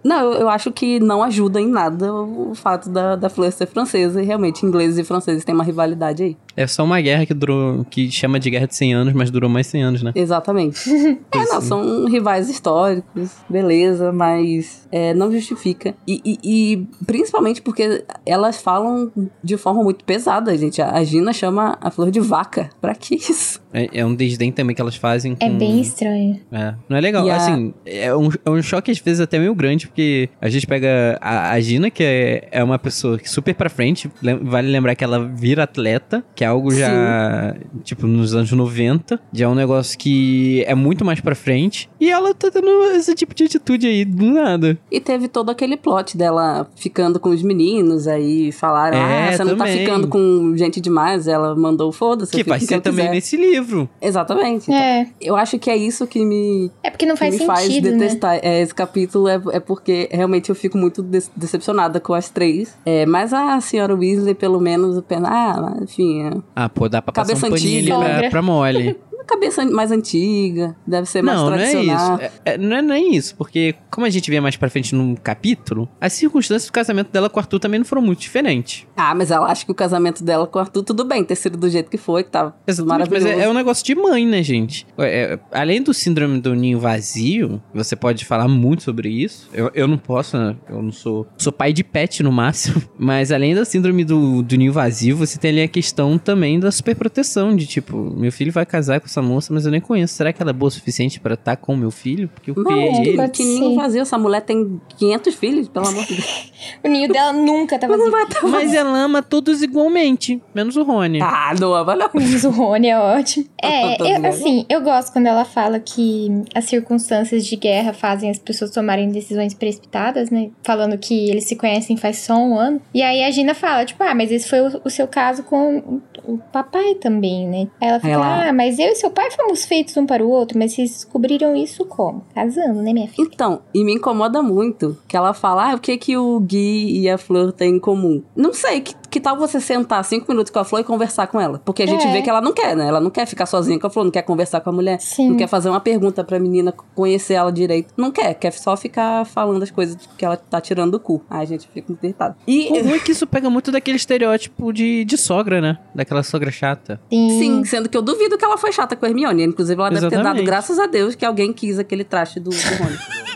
Não, 0.03 0.34
eu, 0.34 0.50
acho 0.50 0.70
que 0.70 1.00
não 1.00 1.24
ajuda 1.24 1.62
em 1.62 1.67
nada 1.67 2.13
o, 2.13 2.51
o 2.51 2.55
fato 2.55 2.89
da, 2.89 3.15
da 3.15 3.29
Fleur 3.29 3.53
ser 3.53 3.67
francesa 3.67 4.22
e 4.22 4.25
realmente 4.25 4.65
ingleses 4.65 4.98
e 4.98 5.03
franceses 5.05 5.46
têm 5.46 5.55
uma 5.55 5.63
rivalidade 5.63 6.24
aí. 6.24 6.38
É 6.55 6.67
só 6.67 6.83
uma 6.83 7.00
guerra 7.01 7.25
que 7.25 7.33
durou. 7.33 7.86
que 7.89 8.10
chama 8.12 8.39
de 8.39 8.50
guerra 8.50 8.67
de 8.67 8.75
100 8.75 8.93
anos, 8.93 9.13
mas 9.13 9.29
durou 9.31 9.50
mais 9.50 9.67
100 9.67 9.83
anos, 9.83 10.03
né? 10.03 10.12
Exatamente. 10.15 10.79
é, 11.31 11.45
não, 11.45 11.62
são 11.62 12.05
rivais 12.05 12.50
históricos, 12.50 13.31
beleza, 13.50 14.12
mas 14.12 14.88
é, 14.91 15.13
não 15.13 15.31
justifica. 15.31 15.95
E, 16.07 16.22
e- 16.24 16.39
e 16.43 16.88
principalmente 17.05 17.62
porque 17.62 18.03
elas 18.25 18.57
falam 18.62 19.12
de 19.43 19.57
forma 19.57 19.83
muito 19.83 20.03
pesada, 20.05 20.55
gente. 20.57 20.81
A, 20.81 21.03
Gina 21.03 21.33
chama 21.33 21.77
a 21.81 21.89
Flor 21.91 22.12
de 22.12 22.19
vaca. 22.19 22.69
Pra 22.81 22.93
que 22.95 23.15
isso? 23.15 23.62
É, 23.74 23.89
é 24.00 24.05
um 24.05 24.13
desdém 24.15 24.51
também 24.51 24.75
que 24.75 24.81
elas 24.81 24.95
fazem. 24.95 25.36
É 25.39 25.50
com- 25.50 25.57
bem 25.57 25.81
estranho. 25.81 26.39
É, 26.51 26.74
não 26.88 26.98
é 26.98 27.01
legal. 27.01 27.25
E 27.25 27.31
a- 27.31 27.36
Assim, 27.36 27.74
é 27.86 28.15
um, 28.15 28.29
é 28.45 28.50
um 28.50 28.62
choque 28.62 28.91
às 28.91 29.00
vezes 29.00 29.19
até 29.19 29.38
meio 29.39 29.53
grande, 29.55 29.88
porque 29.88 30.29
a 30.39 30.48
gente 30.50 30.65
pega 30.67 31.17
a, 31.19 31.51
a 31.51 31.60
Gina, 31.60 31.89
que 31.89 32.03
é, 32.03 32.48
é 32.51 32.63
uma 32.63 32.77
pessoa 32.79 33.17
que 33.17 33.29
super 33.29 33.53
pra 33.55 33.69
frente, 33.69 34.10
lem- 34.22 34.39
vale 34.43 34.69
lembrar 34.69 34.95
que 34.95 35.03
ela 35.03 35.25
vira 35.27 35.63
atleta, 35.63 36.24
que 36.36 36.42
é 36.43 36.45
algo 36.45 36.71
já, 36.71 37.55
tipo, 37.83 38.05
nos 38.07 38.33
anos 38.35 38.51
90, 38.51 39.19
já 39.31 39.45
é 39.45 39.47
um 39.47 39.55
negócio 39.55 39.97
que 39.97 40.63
é 40.67 40.75
muito 40.75 41.03
mais 41.05 41.19
pra 41.19 41.35
frente, 41.35 41.89
e 42.00 42.09
ela 42.09 42.33
tá 42.33 42.51
tendo 42.51 42.69
esse 42.95 43.13
tipo 43.15 43.33
de 43.33 43.45
atitude 43.45 43.88
aí, 43.88 44.05
do 44.05 44.25
nada. 44.31 44.77
E 44.91 45.00
teve 45.00 45.27
todo 45.27 45.50
aquele 45.50 45.77
plot 45.77 46.17
dela 46.17 46.67
ficando 46.75 47.19
com 47.19 47.29
os 47.29 47.41
meninos, 47.41 48.07
aí 48.07 48.51
falaram, 48.51 48.97
É, 48.97 49.29
ah, 49.29 49.38
você 49.38 49.43
não 49.43 49.55
tá 49.57 49.65
também. 49.65 49.79
ficando 49.85 50.07
com 50.07 50.53
gente 50.55 50.79
demais. 50.79 51.27
Ela 51.27 51.55
mandou, 51.55 51.91
foda-se. 51.91 52.31
Que 52.31 52.43
vai 52.43 52.59
ser 52.59 52.81
também 52.81 53.05
quiser. 53.05 53.15
nesse 53.15 53.38
livro. 53.38 53.89
Exatamente. 54.01 54.71
É. 54.71 55.07
Eu 55.21 55.35
acho 55.35 55.57
que 55.59 55.69
é 55.69 55.75
isso 55.77 56.05
que 56.07 56.23
me, 56.25 56.71
É 56.83 56.89
porque 56.89 57.05
não 57.05 57.15
que 57.15 57.19
faz 57.19 57.39
me 57.39 57.45
faz 57.45 57.62
sentido, 57.62 57.91
né? 57.91 57.97
detestar 57.97 58.39
é, 58.41 58.62
esse 58.62 58.73
capítulo. 58.73 59.27
É, 59.27 59.41
é 59.51 59.59
porque 59.59 60.09
realmente 60.12 60.50
eu 60.50 60.55
fico 60.55 60.77
muito 60.77 61.01
de- 61.01 61.23
decepcionada 61.35 62.00
com 62.00 62.13
as 62.13 62.29
três. 62.29 62.75
É, 62.85 63.05
mas 63.05 63.33
a 63.33 63.59
senhora 63.62 63.95
Weasley, 63.95 64.33
pelo 64.35 64.59
menos, 64.59 65.01
penso, 65.07 65.25
ah, 65.25 65.77
enfim, 65.81 66.23
é 66.23 66.33
Ah, 66.56 66.70
pô, 66.70 66.88
dá 66.88 67.02
pra 67.02 67.12
passar 67.12 67.34
Cabeça 67.34 67.48
um 67.48 67.50
paninho 67.52 68.02
ali 68.02 68.20
pra, 68.22 68.30
pra 68.30 68.42
Molly. 68.42 68.98
cabeça 69.25 69.65
mais 69.65 69.92
antiga, 69.92 70.75
deve 70.86 71.08
ser 71.08 71.22
mais 71.22 71.38
Não, 71.39 71.50
não 71.50 71.56
é 71.56 71.58
tradicional. 71.58 72.15
isso. 72.15 72.24
É- 72.46 72.53
é- 72.53 72.58
não 72.58 72.75
é 72.77 72.82
nem 72.82 73.15
isso, 73.15 73.36
porque 73.36 73.75
como 73.89 74.06
a 74.06 74.10
gente 74.10 74.30
vê 74.30 74.39
mais 74.39 74.56
pra 74.56 74.70
frente 74.70 74.94
num 74.96 75.15
capítulo, 75.15 75.88
as 76.00 76.13
circunstâncias 76.13 76.70
do 76.70 76.74
casamento 76.74 77.12
dela 77.12 77.30
com 77.30 77.38
o 77.38 77.42
Arthur 77.42 77.60
também 77.60 77.80
não 77.80 77.86
foram 77.86 78.01
muito 78.01 78.20
diferentes. 78.20 78.86
Ah, 78.96 79.13
mas 79.15 79.32
ela 79.32 79.48
acha 79.51 79.65
que 79.65 79.72
o 79.72 79.75
casamento 79.75 80.24
dela 80.24 80.46
com 80.48 80.58
o 80.60 80.62
Arthur, 80.62 80.84
tudo 80.84 81.03
bem, 81.06 81.24
ter 81.24 81.36
sido 81.36 81.58
do 81.58 81.70
jeito 81.70 81.89
que 81.89 81.98
foi, 81.98 82.24
que 82.24 82.30
tava 82.30 82.56
Exatamente, 82.68 83.10
mas 83.12 83.24
maravilhoso. 83.24 83.42
é, 83.42 83.46
é 83.46 83.50
um 83.50 83.53
negócio 83.53 83.86
de 83.86 83.96
mãe, 83.96 84.25
né, 84.25 84.42
gente? 84.44 84.86
É, 84.98 85.34
é, 85.34 85.39
além 85.51 85.82
do 85.82 85.94
síndrome 85.94 86.39
do 86.39 86.53
ninho 86.53 86.80
vazio, 86.80 87.62
você 87.74 87.96
pode 87.96 88.25
falar 88.25 88.48
muito 88.48 88.84
sobre 88.84 89.10
isso. 89.10 89.50
Eu, 89.53 89.72
eu 89.74 89.88
não 89.88 89.98
posso, 89.98 90.38
né? 90.38 90.56
Eu 90.70 90.82
não 90.82 90.92
sou. 90.92 91.27
Sou 91.38 91.51
pai 91.51 91.72
de 91.74 91.84
pet 91.84 92.22
no 92.24 92.32
máximo. 92.32 92.82
Mas 92.98 93.32
além 93.32 93.53
da 93.56 93.65
síndrome 93.65 94.03
do, 94.03 94.42
do 94.42 94.56
ninho 94.58 94.72
vazio, 94.74 95.15
você 95.18 95.38
tem 95.38 95.51
ali 95.51 95.62
a 95.62 95.68
questão 95.68 96.18
também 96.18 96.60
da 96.60 96.72
superproteção. 96.72 97.56
De 97.56 97.65
tipo, 97.68 97.98
meu 98.15 98.32
filho 98.32 98.51
vai 98.51 98.65
casar 98.65 99.00
com 99.00 99.08
essa 99.13 99.22
moça, 99.22 99.53
mas 99.53 99.65
eu 99.65 99.72
nem 99.72 99.79
conheço. 99.82 100.15
Será 100.15 100.34
que 100.34 100.41
ela 100.41 100.51
é 100.51 100.53
boa 100.53 100.67
o 100.67 100.72
suficiente 100.72 101.20
pra 101.20 101.36
estar 101.36 101.55
com 101.55 101.75
meu 101.75 101.91
filho? 101.91 102.27
Porque 102.29 102.51
eu 102.51 102.55
Não, 102.55 102.63
criei 102.63 102.88
É, 102.89 103.01
ele. 103.01 103.34
ser. 103.36 103.75
vazio. 103.75 104.01
Essa 104.01 104.17
mulher 104.17 104.41
tem 104.41 104.82
500 104.98 105.36
filhos, 105.36 105.67
pelo 105.67 105.88
amor 105.88 106.03
de 106.05 106.15
Deus. 106.15 106.51
O 106.82 106.88
ninho 106.88 107.12
dela 107.12 107.34
nunca 107.34 107.77
tava 107.77 107.98
vazio. 107.98 108.12
Mas 108.50 108.74
ela 108.74 108.98
ama 108.98 109.22
todos 109.22 109.62
igualmente, 109.62 110.41
menos 110.55 110.77
o 110.77 110.84
Rony. 110.84 111.22
Ah, 111.22 111.53
não, 111.60 111.74
ama 111.74 111.93
não. 111.93 112.10
Mas 112.13 112.46
o 112.46 112.51
Rony 112.51 112.88
é 112.88 112.98
ótimo. 112.98 113.46
É, 113.62 113.96
Todo 113.98 114.08
eu- 114.10 114.25
assim, 114.25 114.65
eu 114.70 114.82
gosto 114.82 115.12
quando 115.13 115.27
ela 115.27 115.46
fala 115.46 115.79
que 115.79 116.29
as 116.53 116.65
circunstâncias 116.65 117.46
de 117.46 117.55
guerra 117.55 117.93
fazem 117.93 118.29
as 118.29 118.38
pessoas 118.38 118.72
tomarem 118.72 119.10
decisões 119.10 119.53
precipitadas, 119.53 120.29
né? 120.29 120.50
Falando 120.63 120.98
que 120.98 121.29
eles 121.29 121.46
se 121.46 121.55
conhecem 121.55 121.96
faz 121.98 122.17
só 122.20 122.36
um 122.36 122.58
ano. 122.58 122.82
E 122.93 123.01
aí 123.01 123.24
a 123.24 123.32
Gina 123.32 123.53
fala, 123.53 123.86
tipo, 123.86 124.03
ah, 124.03 124.13
mas 124.13 124.32
esse 124.32 124.50
foi 124.50 124.62
o, 124.62 124.82
o 124.84 124.89
seu 124.89 125.08
caso 125.08 125.43
com 125.43 125.77
o, 125.77 126.01
o 126.34 126.38
papai 126.51 126.96
também, 126.96 127.48
né? 127.48 127.67
Aí 127.82 127.88
ela 127.89 128.00
fica, 128.00 128.12
Ela- 128.13 128.50
ah, 128.50 128.53
mas 128.53 128.79
eu 128.79 128.88
e 128.89 128.96
seu 129.03 129.12
pai 129.12 129.29
fomos 129.31 129.65
feitos 129.65 129.98
um 129.98 130.05
para 130.05 130.24
o 130.24 130.29
outro, 130.29 130.57
mas 130.57 130.72
vocês 130.72 130.91
descobriram 130.91 131.53
isso 131.57 131.83
como? 131.83 132.24
Casando, 132.33 132.81
né, 132.81 132.93
minha 132.93 133.07
filha? 133.10 133.27
Então, 133.33 133.62
e 133.74 133.83
me 133.83 133.93
incomoda 133.93 134.41
muito 134.41 134.98
que 135.10 135.17
ela 135.17 135.33
fala, 135.33 135.72
ah, 135.72 135.75
o 135.75 135.79
que 135.79 135.98
que 135.98 136.15
o 136.15 136.39
Gui 136.39 137.01
e 137.01 137.10
a 137.10 137.17
Flor 137.17 137.51
têm 137.51 137.75
em 137.75 137.79
comum? 137.79 138.24
Não 138.33 138.53
sei, 138.53 138.79
que, 138.79 138.95
que 139.13 139.20
tal 139.22 139.38
você 139.38 139.60
sentar 139.60 140.03
cinco 140.03 140.25
minutos 140.32 140.51
com 140.51 140.58
a 140.60 140.63
Flor 140.65 140.82
e 140.82 140.84
conversar 140.84 141.27
com 141.27 141.39
ela? 141.39 141.62
Porque 141.63 141.84
a 141.84 141.86
gente 141.86 142.05
É. 142.08 142.12
vê 142.12 142.22
que 142.24 142.29
ela 142.29 142.41
não 142.41 142.51
quer, 142.51 142.75
né? 142.75 142.88
Ela 142.88 143.00
não 143.00 143.12
quer 143.12 143.25
ficar 143.27 143.46
sozinha 143.46 143.79
com 143.79 143.86
a 143.86 143.89
Flor, 143.89 144.03
não 144.05 144.12
quer 144.12 144.24
conversar 144.24 144.60
com 144.62 144.70
a 144.72 144.74
mulher, 144.74 145.00
Sim. 145.00 145.29
não 145.29 145.38
quer 145.38 145.48
fazer 145.48 145.70
uma 145.70 145.79
pergunta 145.79 146.24
pra 146.24 146.39
menina 146.39 146.74
conhecer 146.96 147.36
ela 147.36 147.51
direito. 147.51 147.93
Não 147.96 148.12
quer, 148.12 148.34
quer 148.34 148.51
só 148.51 148.75
ficar 148.75 149.25
falando 149.25 149.62
as 149.62 149.70
coisas 149.70 149.96
que 150.17 150.25
ela 150.25 150.36
tá 150.36 150.60
tirando 150.60 150.91
do 150.91 151.00
cu. 151.00 151.22
Ai, 151.29 151.46
gente, 151.46 151.67
fica 151.74 151.86
muito 151.89 152.03
irritado. 152.03 152.36
E, 152.48 152.70
O 152.72 152.84
ruim 152.84 152.96
é 152.96 153.00
que 153.00 153.12
isso 153.12 153.27
pega 153.27 153.50
muito 153.50 153.72
daquele 153.72 153.98
estereótipo 153.98 154.74
de, 154.74 155.05
de 155.05 155.17
sogra, 155.17 155.62
né? 155.62 155.77
Daquela 155.93 156.24
sogra 156.24 156.50
chata. 156.51 157.00
sim, 157.12 157.63
sendo 157.65 157.88
que 157.88 157.96
eu 157.98 158.01
duvido 158.01 158.38
que 158.38 158.43
ela 158.43 158.58
foi 158.58 158.72
chata 158.72 158.96
com 158.96 159.05
a 159.05 159.10
Hermione. 159.10 159.43
Inclusive, 159.43 159.79
ela 159.79 159.89
deve 159.89 160.01
ter 160.01 160.10
dado 160.15 160.22
Exatamente. 160.22 160.46
graças 160.46 160.79
a 160.79 160.88
Deus 160.88 161.13
que 161.15 161.24
alguém 161.25 161.53
quis 161.53 161.77
aquele 161.77 162.03
traste 162.03 162.39
do, 162.39 162.50
do 162.50 162.55
Rony. 162.84 162.98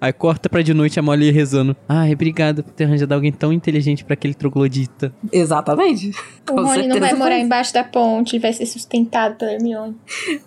Aí 0.00 0.12
corta 0.12 0.48
pra 0.48 0.62
de 0.62 0.72
noite 0.72 0.98
a 0.98 1.02
Molly 1.02 1.30
rezando. 1.30 1.76
Ai, 1.88 2.12
obrigada 2.12 2.62
por 2.62 2.72
ter 2.72 2.84
arranjado 2.84 3.14
alguém 3.14 3.32
tão 3.32 3.52
inteligente 3.52 4.04
pra 4.04 4.14
aquele 4.14 4.34
troglodita. 4.34 5.12
Exatamente. 5.32 6.10
O 6.50 6.54
Com 6.54 6.62
Rony 6.62 6.86
não 6.86 6.98
vai 6.98 7.14
morar 7.14 7.36
foi. 7.36 7.40
embaixo 7.44 7.72
da 7.74 7.84
ponte, 7.84 8.36
ele 8.36 8.42
vai 8.42 8.52
ser 8.52 8.66
sustentado 8.66 9.36
pela 9.36 9.52
Hermione. 9.52 9.96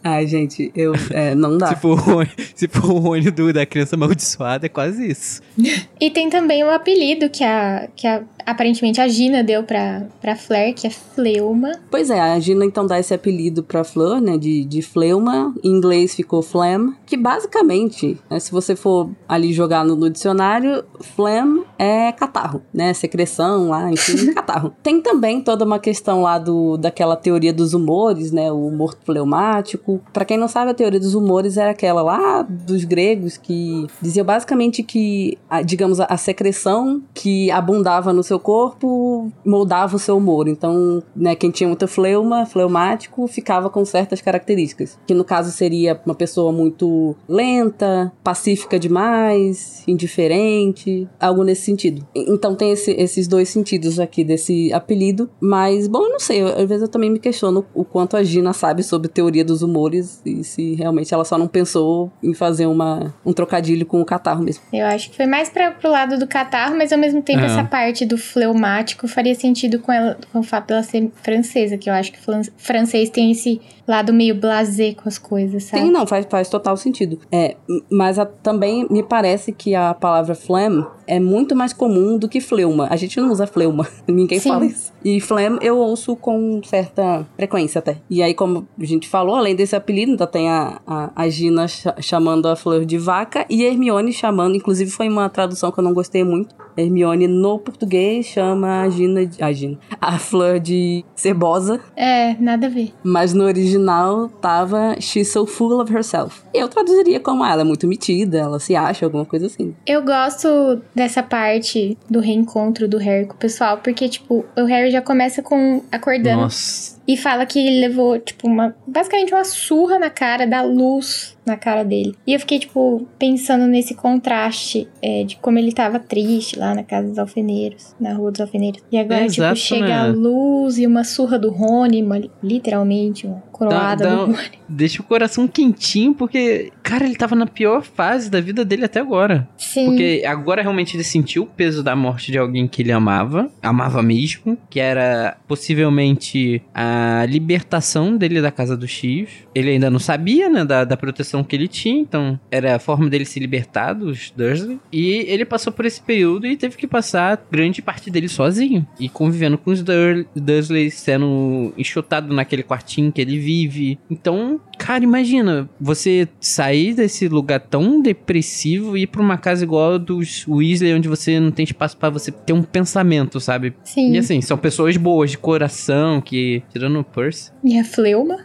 Ai, 0.03 0.27
gente, 0.27 0.71
eu. 0.75 0.93
É, 1.11 1.35
não 1.35 1.57
dá. 1.57 1.67
Se 1.67 1.75
for, 1.75 1.91
o 1.91 2.01
Rony, 2.01 2.29
se 2.55 2.67
for 2.67 2.91
o 2.91 2.97
Rony 2.99 3.31
do, 3.31 3.53
da 3.53 3.65
criança 3.65 3.95
amaldiçoada, 3.95 4.65
é 4.65 4.69
quase 4.69 5.07
isso. 5.09 5.41
E 5.99 6.09
tem 6.11 6.29
também 6.29 6.61
o 6.65 6.69
apelido 6.69 7.29
que 7.29 7.43
a, 7.45 7.87
que 7.95 8.05
a, 8.05 8.23
aparentemente 8.45 9.01
a 9.01 9.07
Gina 9.07 9.43
deu 9.43 9.63
pra, 9.63 10.03
pra 10.21 10.35
Flair, 10.35 10.73
que 10.73 10.87
é 10.87 10.89
Fleuma. 10.89 11.71
Pois 11.89 12.09
é, 12.09 12.19
a 12.19 12.39
Gina 12.39 12.65
então 12.65 12.85
dá 12.85 12.99
esse 12.99 13.13
apelido 13.13 13.63
pra 13.63 13.83
Fleur, 13.83 14.19
né, 14.21 14.37
de, 14.37 14.63
de 14.65 14.81
fleuma, 14.81 15.53
em 15.63 15.69
inglês 15.69 16.15
ficou 16.15 16.41
phlegm, 16.41 16.93
que 17.05 17.17
basicamente, 17.17 18.17
né, 18.29 18.39
se 18.39 18.51
você 18.51 18.75
for 18.75 19.09
ali 19.27 19.53
jogar 19.53 19.85
no, 19.85 20.09
dicionário, 20.09 20.83
phlegm 21.15 21.61
é 21.77 22.11
catarro, 22.11 22.61
né, 22.73 22.93
secreção 22.93 23.69
lá, 23.69 23.91
enfim, 23.91 24.31
catarro. 24.33 24.73
Tem 24.81 25.01
também 25.01 25.41
toda 25.41 25.65
uma 25.65 25.79
questão 25.79 26.21
lá 26.21 26.37
do, 26.37 26.77
daquela 26.77 27.15
teoria 27.15 27.53
dos 27.53 27.73
humores, 27.73 28.31
né, 28.31 28.51
o 28.51 28.67
humor 28.67 28.97
fleumático. 29.03 30.01
Pra 30.11 30.25
quem 30.25 30.37
não 30.37 30.47
sabe, 30.47 30.71
a 30.71 30.73
teoria 30.73 30.99
dos 30.99 31.15
humores 31.15 31.57
era 31.57 31.71
aquela 31.71 32.01
lá 32.01 32.41
dos 32.41 32.83
gregos 32.83 33.37
que 33.37 33.87
dizia 34.01 34.23
basicamente 34.23 34.83
que, 34.83 35.37
digamos, 35.65 35.99
a, 35.99 36.05
a 36.05 36.17
secreção 36.17 37.01
que 37.13 37.49
abundava 37.51 38.13
no 38.13 38.23
seu 38.23 38.39
corpo 38.39 39.31
moldava 39.45 39.95
o 39.95 39.99
seu 39.99 40.17
humor. 40.17 40.47
Então, 40.47 41.01
né, 41.15 41.35
quem 41.35 41.51
tinha 41.51 41.67
muita 41.67 41.87
fleuma, 41.87 42.45
fleumático, 42.45 43.27
ficava 43.27 43.69
com 43.69 43.83
certas 43.85 44.21
características. 44.21 44.97
Que 45.05 45.13
no 45.13 45.23
caso 45.23 45.51
seria 45.51 45.99
uma 46.05 46.15
pessoa 46.15 46.51
muito 46.51 47.15
lenta, 47.27 48.11
pacífica 48.23 48.79
demais, 48.79 49.83
indiferente, 49.87 51.07
algo 51.19 51.43
nesse 51.43 51.62
sentido. 51.63 52.05
E- 52.15 52.31
Então 52.33 52.55
tem 52.55 52.71
esse- 52.71 52.91
esses 52.91 53.27
dois 53.27 53.49
sentidos 53.49 53.99
aqui 53.99 54.23
desse 54.23 54.71
apelido. 54.73 55.29
Mas, 55.39 55.87
bom, 55.87 56.03
eu 56.03 56.09
não 56.09 56.19
sei. 56.19 56.41
eu- 56.41 56.47
às 56.47 56.67
vezes 56.67 56.81
eu 56.83 56.87
também 56.87 57.09
me 57.09 57.19
questiono 57.19 57.65
o 57.73 57.83
quanto 57.85 58.15
a 58.17 58.23
Gina 58.23 58.53
sabe 58.53 58.81
sobre 58.83 59.07
teoria 59.07 59.43
dos 59.45 59.61
humores 59.61 60.21
e 60.25 60.43
se 60.43 60.73
realmente 60.75 61.13
ela 61.13 61.23
só 61.25 61.37
não 61.37 61.47
pensou 61.47 62.11
em 62.23 62.33
fazer 62.33 62.65
uma, 62.65 63.13
um 63.25 63.31
trocadilho 63.33 63.85
com 63.85 64.01
o 64.01 64.05
catarro 64.05 64.43
mesmo. 64.43 64.63
Eu 64.73 64.85
acho 64.87 65.09
que 65.11 65.15
foi 65.17 65.25
mais 65.25 65.49
pra, 65.49 65.71
pro 65.71 65.89
lado 65.89 66.17
do 66.17 66.27
catarro, 66.27 66.75
mas 66.77 66.91
ao 66.91 66.99
mesmo 66.99 67.21
tempo 67.21 67.41
É. 67.41 67.45
essa 67.45 67.63
parte 67.63 68.05
do 68.05 68.17
fleumático 68.17 69.07
faria 69.07 69.35
sentido 69.35 69.79
com, 69.79 69.91
ela, 69.91 70.17
com 70.31 70.39
o 70.39 70.43
fato 70.43 70.67
dela 70.67 70.83
ser 70.83 71.09
francesa, 71.21 71.77
que 71.77 71.89
eu 71.89 71.93
acho 71.93 72.11
que 72.11 72.19
francês 72.57 73.09
tem 73.09 73.31
esse 73.31 73.61
lado 73.87 74.13
meio 74.13 74.35
blasé 74.35 74.93
com 74.93 75.07
as 75.09 75.17
coisas, 75.17 75.63
sabe? 75.65 75.83
Sim, 75.83 75.91
não, 75.91 76.07
faz, 76.07 76.25
faz 76.29 76.47
total 76.49 76.77
sentido. 76.77 77.19
É, 77.31 77.55
mas 77.89 78.17
a- 78.17 78.25
também 78.25 78.87
me 78.89 79.03
parece 79.03 79.51
que 79.51 79.75
a 79.75 79.93
palavra 79.93 80.33
phlegm 80.35 80.83
é 81.05 81.19
muito 81.19 81.52
mais 81.55 81.73
comum 81.73 82.17
do 82.17 82.27
que 82.29 82.39
fleuma. 82.41 82.87
A 82.89 82.95
gente 82.95 83.19
não 83.19 83.31
usa 83.31 83.45
fleuma, 83.47 83.87
ninguém 84.07 84.39
Sim. 84.39 84.49
fala 84.49 84.65
isso. 84.65 84.91
E 85.03 85.19
phlegm 85.19 85.57
eu 85.61 85.77
ouço 85.77 86.15
com 86.15 86.61
certa 86.63 87.25
frequência 87.35 87.79
até. 87.79 87.97
E 88.09 88.21
aí, 88.23 88.33
como 88.33 88.67
a 88.79 88.85
gente 88.85 89.07
falou, 89.07 89.35
além 89.35 89.55
desse 89.55 89.75
apelido, 89.75 90.11
ainda 90.13 90.27
tem 90.27 90.49
a, 90.49 90.81
a, 90.87 91.11
a 91.15 91.29
Gina 91.29 91.67
cha- 91.67 91.95
chamando 92.01 92.47
a 92.47 92.55
Flor 92.55 92.85
de 92.85 92.97
vaca 92.97 93.45
e 93.49 93.65
a 93.65 93.69
Hermione 93.69 94.13
chamando, 94.13 94.55
inclusive 94.55 94.89
foi 94.91 95.09
uma 95.09 95.29
tradução 95.29 95.71
que 95.71 95.79
eu 95.79 95.83
não 95.83 95.93
gostei 95.93 96.23
muito. 96.23 96.55
Hermione 96.77 97.27
no 97.27 97.59
português 97.59 98.25
chama 98.25 98.81
a 98.81 98.89
Gina, 98.89 99.25
de- 99.25 99.43
a 99.43 99.51
Gina, 99.51 99.77
a 99.99 100.17
Flor 100.17 100.59
de 100.59 101.03
cebosa. 101.15 101.79
É, 101.95 102.35
nada 102.39 102.67
a 102.67 102.69
ver. 102.69 102.93
Mas 103.03 103.33
no 103.33 103.43
original 103.43 104.29
tava 104.29 104.95
She's 104.99 105.31
so 105.31 105.45
full 105.45 105.79
of 105.81 105.93
herself. 105.93 106.41
Eu 106.53 106.67
traduziria 106.67 107.19
como 107.19 107.43
ah, 107.43 107.51
ela 107.51 107.61
é 107.61 107.65
muito 107.65 107.87
metida, 107.87 108.37
ela 108.37 108.59
se 108.59 108.75
acha, 108.75 109.05
alguma 109.05 109.25
coisa 109.25 109.45
assim. 109.47 109.75
Eu 109.85 110.01
gosto 110.03 110.81
dessa 110.95 111.21
parte 111.23 111.97
do 112.09 112.19
reencontro 112.19 112.87
do 112.87 112.97
Harry 112.97 113.25
com 113.27 113.33
o 113.33 113.37
pessoal, 113.37 113.77
porque, 113.77 114.07
tipo, 114.09 114.45
o 114.57 114.65
Harry 114.65 114.91
já 114.91 115.01
começa 115.01 115.41
com 115.41 115.81
acordando 115.91 116.41
Nossa. 116.41 116.99
E 117.07 117.17
fala 117.17 117.45
que 117.45 117.59
ele 117.59 117.79
levou, 117.79 118.17
tipo, 118.19 118.47
uma. 118.47 118.75
Basicamente 118.87 119.33
uma 119.33 119.43
surra 119.43 119.99
na 119.99 120.09
cara 120.09 120.45
da 120.47 120.61
luz 120.61 121.37
na 121.45 121.57
cara 121.57 121.83
dele. 121.83 122.15
E 122.25 122.33
eu 122.33 122.39
fiquei, 122.39 122.57
tipo, 122.57 123.05
pensando 123.19 123.65
nesse 123.67 123.93
contraste 123.93 124.87
é, 125.01 125.25
de 125.25 125.35
como 125.35 125.59
ele 125.59 125.73
tava 125.73 125.99
triste 125.99 126.57
lá 126.57 126.73
na 126.73 126.83
casa 126.83 127.09
dos 127.09 127.19
alfeneiros, 127.19 127.93
na 127.99 128.13
rua 128.13 128.31
dos 128.31 128.39
alfeneiros. 128.39 128.81
E 128.89 128.97
agora, 128.97 129.25
É, 129.25 129.27
tipo, 129.27 129.41
exato, 129.41 129.55
chega 129.59 129.85
né? 129.87 129.93
a 129.93 130.05
luz 130.07 130.77
e 130.77 130.87
uma 130.87 131.03
surra 131.03 131.37
do 131.37 131.49
Rony, 131.51 132.01
uma- 132.01 132.21
literalmente, 132.41 133.27
uma 133.27 133.43
coroada 133.51 134.05
Dá- 134.05 134.09
dá 134.09 134.15
do 134.25 134.31
Rony. 134.31 134.51
Deixa 134.69 135.01
o 135.01 135.05
coração 135.05 135.45
quentinho, 135.45 136.13
porque, 136.13 136.71
cara, 136.81 137.03
ele 137.03 137.15
tava 137.17 137.35
na 137.35 137.45
pior 137.45 137.83
fase 137.83 138.29
da 138.31 138.39
vida 138.39 138.63
dele 138.63 138.85
até 138.85 139.01
agora. 139.01 139.45
Sim. 139.57 139.87
Porque 139.87 140.23
agora 140.25 140.61
realmente 140.61 140.95
ele 140.95 141.03
sentiu 141.03 141.43
o 141.43 141.45
peso 141.47 141.83
da 141.83 141.93
morte 141.93 142.31
de 142.31 142.37
alguém 142.37 142.69
que 142.69 142.81
ele 142.81 142.91
amava, 142.93 143.51
amava 143.61 144.01
mesmo, 144.01 144.57
que 144.69 144.79
era 144.79 145.35
possivelmente 145.45 146.61
a 146.73 146.92
libertação 147.27 148.15
dele 148.15 148.41
da 148.41 148.51
casa 148.51 148.75
dos 148.75 148.89
Chios. 148.89 149.29
Ele 149.53 149.71
ainda 149.71 149.89
não 149.89 149.99
sabia, 149.99 150.49
né, 150.49 150.65
da, 150.65 150.83
da 150.83 150.97
proteção 150.97 151.43
que 151.43 151.55
ele 151.55 151.67
tinha, 151.67 151.99
então 151.99 152.39
era 152.51 152.75
a 152.75 152.79
forma 152.79 153.09
dele 153.09 153.25
se 153.25 153.39
libertar 153.39 153.93
dos 153.93 154.31
Dursley. 154.35 154.79
E 154.91 155.25
ele 155.27 155.45
passou 155.45 155.71
por 155.71 155.85
esse 155.85 156.01
período 156.01 156.47
e 156.47 156.55
teve 156.55 156.77
que 156.77 156.87
passar 156.87 157.45
grande 157.51 157.81
parte 157.81 158.09
dele 158.09 158.27
sozinho. 158.27 158.85
E 158.99 159.09
convivendo 159.09 159.57
com 159.57 159.71
os 159.71 159.81
Dur 159.81 160.25
Dursley, 160.35 160.91
sendo 160.91 161.73
enxotado 161.77 162.33
naquele 162.33 162.63
quartinho 162.63 163.11
que 163.11 163.21
ele 163.21 163.37
vive. 163.37 163.97
Então, 164.09 164.59
Cara, 164.85 165.01
imagina, 165.03 165.69
você 165.79 166.27
sair 166.41 166.93
desse 166.93 167.29
lugar 167.29 167.59
tão 167.61 168.01
depressivo 168.01 168.97
e 168.97 169.03
ir 169.03 169.07
pra 169.07 169.21
uma 169.21 169.37
casa 169.37 169.63
igual 169.63 169.93
a 169.93 169.97
dos 169.97 170.45
Weasley, 170.47 170.93
onde 170.93 171.07
você 171.07 171.39
não 171.39 171.51
tem 171.51 171.63
espaço 171.63 171.95
pra 171.95 172.09
você 172.09 172.31
ter 172.31 172.51
um 172.51 172.61
pensamento, 172.61 173.39
sabe? 173.39 173.73
Sim. 173.83 174.11
E 174.11 174.17
assim, 174.17 174.41
são 174.41 174.57
pessoas 174.57 174.97
boas, 174.97 175.31
de 175.31 175.37
coração, 175.37 176.19
que. 176.19 176.61
Tirando 176.71 176.99
o 176.99 177.03
Percy. 177.03 177.51
E 177.63 177.79
a 177.79 177.83
fleuma? 177.85 178.39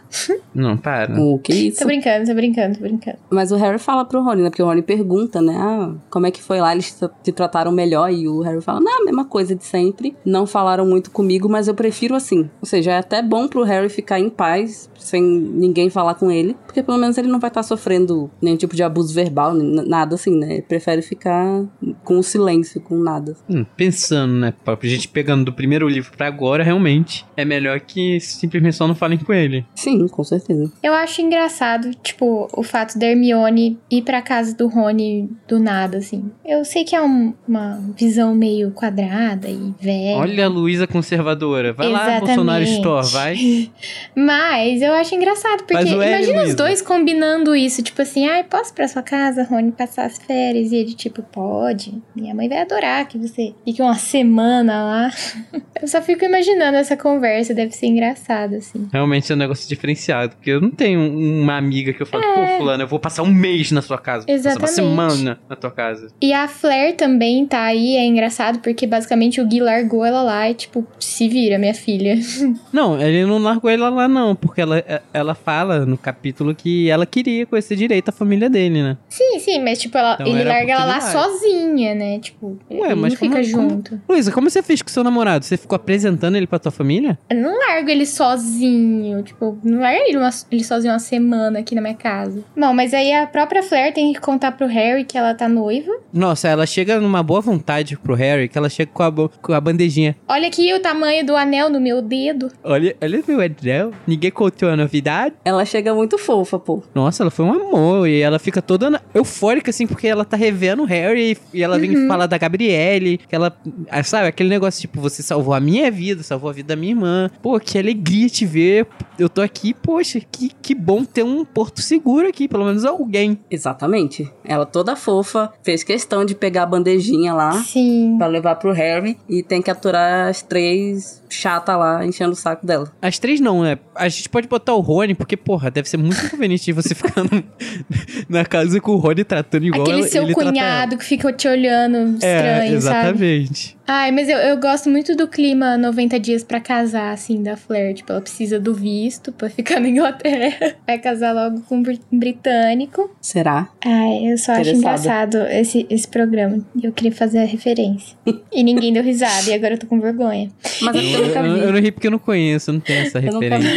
Não, 0.55 0.77
para. 0.77 1.19
O 1.21 1.39
que 1.39 1.53
isso? 1.53 1.79
Tô 1.79 1.85
brincando, 1.85 2.25
tô 2.27 2.33
brincando, 2.33 2.75
tô 2.75 2.81
brincando. 2.81 3.17
Mas 3.29 3.51
o 3.51 3.57
Harry 3.57 3.77
fala 3.77 4.05
pro 4.05 4.23
Rony, 4.23 4.43
né? 4.43 4.49
Porque 4.49 4.63
o 4.63 4.65
Rony 4.65 4.81
pergunta, 4.81 5.41
né? 5.41 5.55
Ah, 5.57 5.93
como 6.09 6.25
é 6.25 6.31
que 6.31 6.41
foi 6.41 6.61
lá? 6.61 6.71
Eles 6.71 6.93
te- 6.97 7.09
te 7.23 7.31
trataram 7.33 7.71
melhor? 7.71 8.11
E 8.13 8.27
o 8.29 8.41
Harry 8.41 8.61
fala, 8.61 8.79
não, 8.79 9.01
a 9.01 9.05
mesma 9.05 9.25
coisa 9.25 9.53
de 9.53 9.65
sempre. 9.65 10.15
Não 10.25 10.47
falaram 10.47 10.85
muito 10.85 11.11
comigo, 11.11 11.49
mas 11.49 11.67
eu 11.67 11.75
prefiro 11.75 12.15
assim. 12.15 12.49
Ou 12.61 12.65
seja, 12.65 12.91
é 12.91 12.97
até 12.97 13.21
bom 13.21 13.47
pro 13.47 13.63
Harry 13.63 13.89
ficar 13.89 14.19
em 14.19 14.29
paz, 14.29 14.89
sem 14.99 15.21
ninguém 15.23 15.89
falar 15.89 16.15
com 16.15 16.29
ele. 16.31 16.55
Porque 16.65 16.83
pelo 16.83 16.97
menos 16.97 17.17
ele 17.17 17.27
não 17.27 17.39
vai 17.39 17.49
estar 17.49 17.63
sofrendo 17.63 18.29
nenhum 18.41 18.57
tipo 18.57 18.75
de 18.75 18.83
abuso 18.83 19.13
verbal, 19.13 19.53
nada 19.53 20.15
assim, 20.15 20.37
né? 20.37 20.53
Ele 20.53 20.61
prefere 20.61 21.01
ficar 21.01 21.63
com 22.03 22.19
o 22.19 22.23
silêncio, 22.23 22.79
com 22.81 22.95
nada. 22.97 23.35
Hum, 23.49 23.65
pensando, 23.75 24.33
né? 24.33 24.53
Pra 24.63 24.77
gente 24.83 25.07
pegando 25.07 25.45
do 25.45 25.53
primeiro 25.53 25.87
livro 25.87 26.11
pra 26.15 26.27
agora, 26.27 26.63
realmente 26.63 27.25
é 27.35 27.43
melhor 27.45 27.79
que 27.79 28.19
simplesmente 28.19 28.75
só 28.75 28.87
não 28.87 28.95
falem 28.95 29.17
com 29.17 29.33
ele. 29.33 29.65
Sim, 29.75 30.07
com 30.07 30.23
certeza. 30.23 30.71
Eu 30.83 30.93
acho 30.93 31.21
engraçado, 31.21 31.91
tipo, 32.03 32.47
o 32.53 32.63
fato 32.63 32.97
da 32.99 33.07
Hermione 33.07 33.79
ir 33.89 34.01
pra 34.03 34.21
casa 34.21 34.55
do 34.55 34.67
Rony 34.67 35.29
do 35.47 35.59
nada, 35.59 35.97
assim. 35.97 36.29
Eu 36.45 36.63
sei 36.65 36.83
que 36.83 36.95
é 36.95 37.01
um- 37.01 37.33
uma 37.47 37.79
visão 37.97 38.35
meio 38.35 38.71
quadrada 38.71 39.47
e 39.49 39.73
velha. 39.81 40.17
Olha 40.17 40.45
a 40.45 40.49
Luísa 40.49 40.85
conservadora. 40.87 41.73
Vai 41.73 41.89
lá, 41.89 42.19
Bolsonaro 42.19 42.63
Store, 42.63 43.07
vai. 43.07 43.35
Mas 44.15 44.81
eu 44.81 44.88
acho 44.93 45.15
engraçado, 45.15 45.63
porque 45.63 45.89
imagina 45.89 46.43
os 46.43 46.55
dois 46.55 46.81
combinando 46.81 47.55
isso, 47.55 47.81
tipo 47.81 48.01
assim, 48.01 48.27
ai, 48.27 48.43
posso 48.43 48.71
ir 48.71 48.75
pra 48.75 48.87
sua 48.87 49.01
casa, 49.01 49.43
Rony, 49.43 49.71
passar 49.71 50.05
as 50.05 50.17
férias? 50.17 50.71
E 50.71 50.75
ele, 50.77 50.93
tipo, 50.93 51.21
pode. 51.21 51.93
Minha 52.15 52.33
mãe 52.35 52.47
vai 52.49 52.59
adorar 52.59 53.07
que 53.07 53.17
você 53.17 53.53
fique 53.65 53.81
uma 53.81 53.95
semana 53.95 54.83
lá. 54.83 55.11
Eu 55.81 55.87
só 55.87 56.01
fico 56.01 56.25
imaginando 56.25 56.77
essa 56.77 56.97
conversa, 56.97 57.53
deve 57.53 57.71
ser 57.73 57.85
engraçado, 57.87 58.55
assim. 58.55 58.87
Realmente 58.91 59.31
é 59.31 59.35
um 59.35 59.37
negócio 59.37 59.67
diferenciado. 59.67 60.35
Porque 60.35 60.49
eu 60.51 60.59
não 60.59 60.71
tenho 60.71 60.99
uma 60.99 61.55
amiga 61.57 61.93
que 61.93 62.01
eu 62.01 62.05
falo, 62.05 62.21
pô, 62.21 62.45
fulano, 62.57 62.83
eu 62.83 62.87
vou 62.87 62.99
passar 62.99 63.23
um 63.23 63.31
mês 63.33 63.71
na 63.71 63.81
sua 63.81 63.97
casa. 63.97 64.25
Vou 64.27 64.35
passar 64.35 64.49
uma 64.49 64.53
É. 64.53 64.53
Exatamente. 64.59 64.75
semana 64.75 65.39
na 65.49 65.55
tua 65.55 65.71
casa. 65.71 66.07
E 66.21 66.33
a 66.33 66.49
Flair 66.49 66.95
também 66.97 67.45
tá 67.45 67.61
aí, 67.63 67.95
é 67.95 68.03
engraçado, 68.05 68.59
porque 68.59 68.85
basicamente 68.85 69.39
o 69.39 69.47
Gui 69.47 69.61
largou 69.61 70.03
ela 70.03 70.21
lá 70.21 70.49
e, 70.49 70.53
tipo, 70.53 70.85
se 70.99 71.29
vira, 71.29 71.57
minha 71.57 71.73
filha. 71.73 72.15
Não, 72.73 72.99
ele 73.01 73.25
não 73.25 73.37
largou 73.37 73.69
ela 73.69 73.89
lá, 73.89 74.07
não. 74.07 74.35
Porque 74.35 74.59
ela, 74.61 74.78
ela 75.13 75.35
fala 75.35 75.85
no 75.85 75.97
capítulo 75.97 76.53
que 76.55 76.89
ela 76.89 77.05
queria 77.05 77.45
conhecer 77.45 77.75
direito 77.75 78.09
a 78.09 78.11
família 78.11 78.49
dele, 78.49 78.81
né? 78.81 78.97
Sim, 79.09 79.39
sim, 79.39 79.63
mas, 79.63 79.79
tipo, 79.79 79.97
ela, 79.97 80.13
Então 80.19 80.27
ele 80.27 80.43
larga 80.43 80.73
ela 80.73 80.85
lá 80.85 81.01
sozinha, 81.01 81.93
né? 81.95 82.19
Tipo, 82.19 82.57
Ué, 82.69 82.77
ele 82.91 82.95
não 82.95 82.95
como- 82.95 83.09
fica 83.11 83.27
como- 83.29 83.43
junto. 83.43 84.01
Luísa, 84.07 84.31
como 84.31 84.49
você 84.49 84.61
fez 84.63 84.81
com 84.81 84.89
seu 84.89 85.03
namorado? 85.03 85.45
Você 85.45 85.57
ficou 85.57 85.75
apresentando 85.75 86.35
ele 86.35 86.47
pra 86.47 86.59
tua 86.59 86.71
família? 86.71 87.17
Eu 87.29 87.37
não 87.37 87.57
largo 87.57 87.89
ele 87.89 88.05
sozinho, 88.05 89.21
tipo, 89.23 89.57
não 89.63 89.79
largo 89.81 90.01
ele, 90.07 90.17
uma- 90.17 90.29
ele 90.51 90.63
sozinho 90.63 90.93
uma 90.93 90.99
semana 90.99 91.59
aqui 91.59 91.75
na 91.75 91.81
minha 91.81 91.93
casa. 91.93 92.43
Bom, 92.57 92.73
mas 92.73 92.93
aí 92.93 93.13
a 93.13 93.27
própria 93.27 93.61
Flair 93.63 93.93
tem 93.93 94.13
que 94.13 94.19
contar 94.19 94.51
pro 94.53 94.67
Harry 94.67 95.03
que 95.03 95.17
ela 95.17 95.33
tá 95.33 95.47
noiva. 95.47 95.91
Nossa, 96.13 96.47
ela 96.47 96.65
chega 96.65 96.99
numa 96.99 97.21
boa 97.21 97.41
vontade 97.41 97.97
pro 97.97 98.13
Harry, 98.15 98.47
que 98.47 98.57
ela 98.57 98.69
chega 98.69 98.91
com 98.91 99.03
a, 99.03 99.11
com 99.29 99.53
a 99.53 99.61
bandejinha. 99.61 100.15
Olha 100.27 100.47
aqui 100.47 100.73
o 100.73 100.79
tamanho 100.79 101.25
do 101.25 101.35
anel 101.35 101.69
no 101.69 101.79
meu 101.79 102.01
dedo. 102.01 102.51
Olha, 102.63 102.95
olha 103.01 103.23
meu 103.27 103.39
anel. 103.41 103.91
Ninguém 104.07 104.31
contou 104.31 104.68
a 104.71 104.77
novidade. 104.77 105.35
Ela 105.43 105.65
chega 105.65 105.93
muito 105.93 106.17
fofa, 106.17 106.59
pô. 106.59 106.81
Nossa, 106.93 107.23
ela 107.23 107.31
foi 107.31 107.45
um 107.45 107.53
amor. 107.53 108.07
E 108.07 108.21
ela 108.21 108.39
fica 108.39 108.61
toda 108.61 109.01
eufórica, 109.13 109.69
assim, 109.69 109.87
porque 109.87 110.07
ela 110.07 110.25
tá 110.25 110.37
revendo 110.37 110.83
o 110.83 110.85
Harry. 110.85 111.37
E 111.53 111.63
ela 111.63 111.77
vem 111.77 112.07
falar 112.07 112.27
da 112.27 112.37
Gabriele. 112.37 113.17
Que 113.17 113.35
ela. 113.35 113.55
ah, 113.89 114.03
Sabe, 114.03 114.27
aquele 114.27 114.49
negócio, 114.49 114.81
tipo, 114.81 114.99
você 114.99 115.21
salvou 115.21 115.53
a 115.53 115.59
minha 115.59 115.91
vida, 115.91 116.23
salvou 116.23 116.49
a 116.49 116.53
vida 116.53 116.69
da 116.69 116.75
minha 116.75 116.93
irmã. 116.93 117.29
Pô, 117.41 117.59
que 117.59 117.77
alegria 117.77 118.29
te 118.29 118.45
ver. 118.45 118.87
Eu 119.17 119.29
tô 119.29 119.41
aqui, 119.41 119.73
poxa, 119.73 120.19
que, 120.19 120.51
que 120.61 120.73
bom 120.73 121.03
ter 121.03 121.23
um 121.23 121.43
porto 121.45 121.81
seguro 121.81 122.27
aqui, 122.27 122.47
pelo 122.47 122.65
menos 122.65 122.85
alguém. 122.85 123.39
Exatamente. 123.51 124.31
Ela 124.43 124.65
toda 124.65 124.95
fofa, 124.95 125.51
fez 125.63 125.83
questão 125.83 126.25
de 126.25 126.33
pegar 126.35 126.63
a 126.63 126.65
bandejinha 126.65 127.33
lá. 127.33 127.51
Sim. 127.63 128.15
Pra 128.17 128.27
levar 128.27 128.55
pro 128.55 128.71
Harry 128.71 129.17
e 129.29 129.43
tem 129.43 129.61
que 129.61 129.69
aturar 129.69 130.29
as 130.29 130.41
três 130.41 131.21
chata 131.29 131.77
lá 131.77 132.05
enchendo 132.05 132.31
o 132.31 132.35
saco 132.35 132.65
dela. 132.65 132.91
As 133.01 133.19
três 133.19 133.39
não, 133.39 133.61
né? 133.61 133.77
A 133.95 134.09
gente 134.09 134.27
pode 134.29 134.47
botar 134.47 134.58
o 134.73 134.79
Rony, 134.79 135.13
porque, 135.15 135.35
porra, 135.37 135.69
deve 135.71 135.87
ser 135.89 135.97
muito 135.97 136.25
inconveniente 136.25 136.71
você 136.71 136.93
ficar 136.95 137.23
no- 137.23 137.43
na 138.29 138.45
casa 138.45 138.79
com 138.79 138.91
o 138.93 138.97
Rony 138.97 139.23
tratando 139.23 139.65
igual 139.65 139.81
Aquele 139.83 139.99
ela- 140.01 140.07
seu 140.07 140.23
ele 140.23 140.33
trata 140.33 140.49
cunhado 140.51 140.97
que 140.97 141.05
fica 141.05 141.31
te 141.33 141.47
olhando 141.47 141.97
ela. 141.97 142.13
estranho, 142.13 142.27
É, 142.31 142.59
sabe? 142.59 142.73
exatamente. 142.75 143.77
Ai, 143.91 144.11
mas 144.11 144.29
eu, 144.29 144.37
eu 144.37 144.57
gosto 144.57 144.87
muito 144.87 145.15
do 145.15 145.27
clima 145.27 145.75
90 145.75 146.19
dias 146.19 146.43
pra 146.43 146.59
casar, 146.59 147.11
assim, 147.11 147.41
da 147.41 147.57
Flair. 147.57 147.95
Tipo, 147.95 148.11
ela 148.11 148.21
precisa 148.21 148.59
do 148.59 148.71
visto 148.71 149.31
pra 149.31 149.49
ficar 149.49 149.79
na 149.81 149.89
Inglaterra. 149.89 150.75
Vai 150.85 150.99
casar 150.99 151.33
logo 151.33 151.61
com 151.61 151.77
um 151.77 151.81
br- 151.81 151.95
britânico. 152.11 153.09
Será? 153.19 153.67
Ai, 153.83 154.31
eu 154.31 154.37
só 154.37 154.51
acho 154.51 154.69
engraçado 154.75 155.37
esse, 155.49 155.87
esse 155.89 156.07
programa. 156.07 156.59
E 156.75 156.85
eu 156.85 156.91
queria 156.91 157.11
fazer 157.11 157.39
a 157.39 157.45
referência. 157.45 158.15
e 158.53 158.61
ninguém 158.63 158.93
deu 158.93 159.01
risada, 159.01 159.49
e 159.49 159.53
agora 159.55 159.73
eu 159.73 159.79
tô 159.79 159.87
com 159.87 159.99
vergonha. 159.99 160.49
Mas 160.81 160.95
é 160.95 160.99
eu 160.99 161.25
Eu, 161.25 161.57
eu- 161.57 161.71
não 161.73 161.79
ri 161.79 161.91
porque 161.91 162.05
eu 162.07 162.11
não 162.11 162.19
conheço, 162.19 162.69
eu 162.69 162.73
não 162.75 162.81
tenho 162.81 162.99
essa 162.99 163.17
referência. 163.19 163.71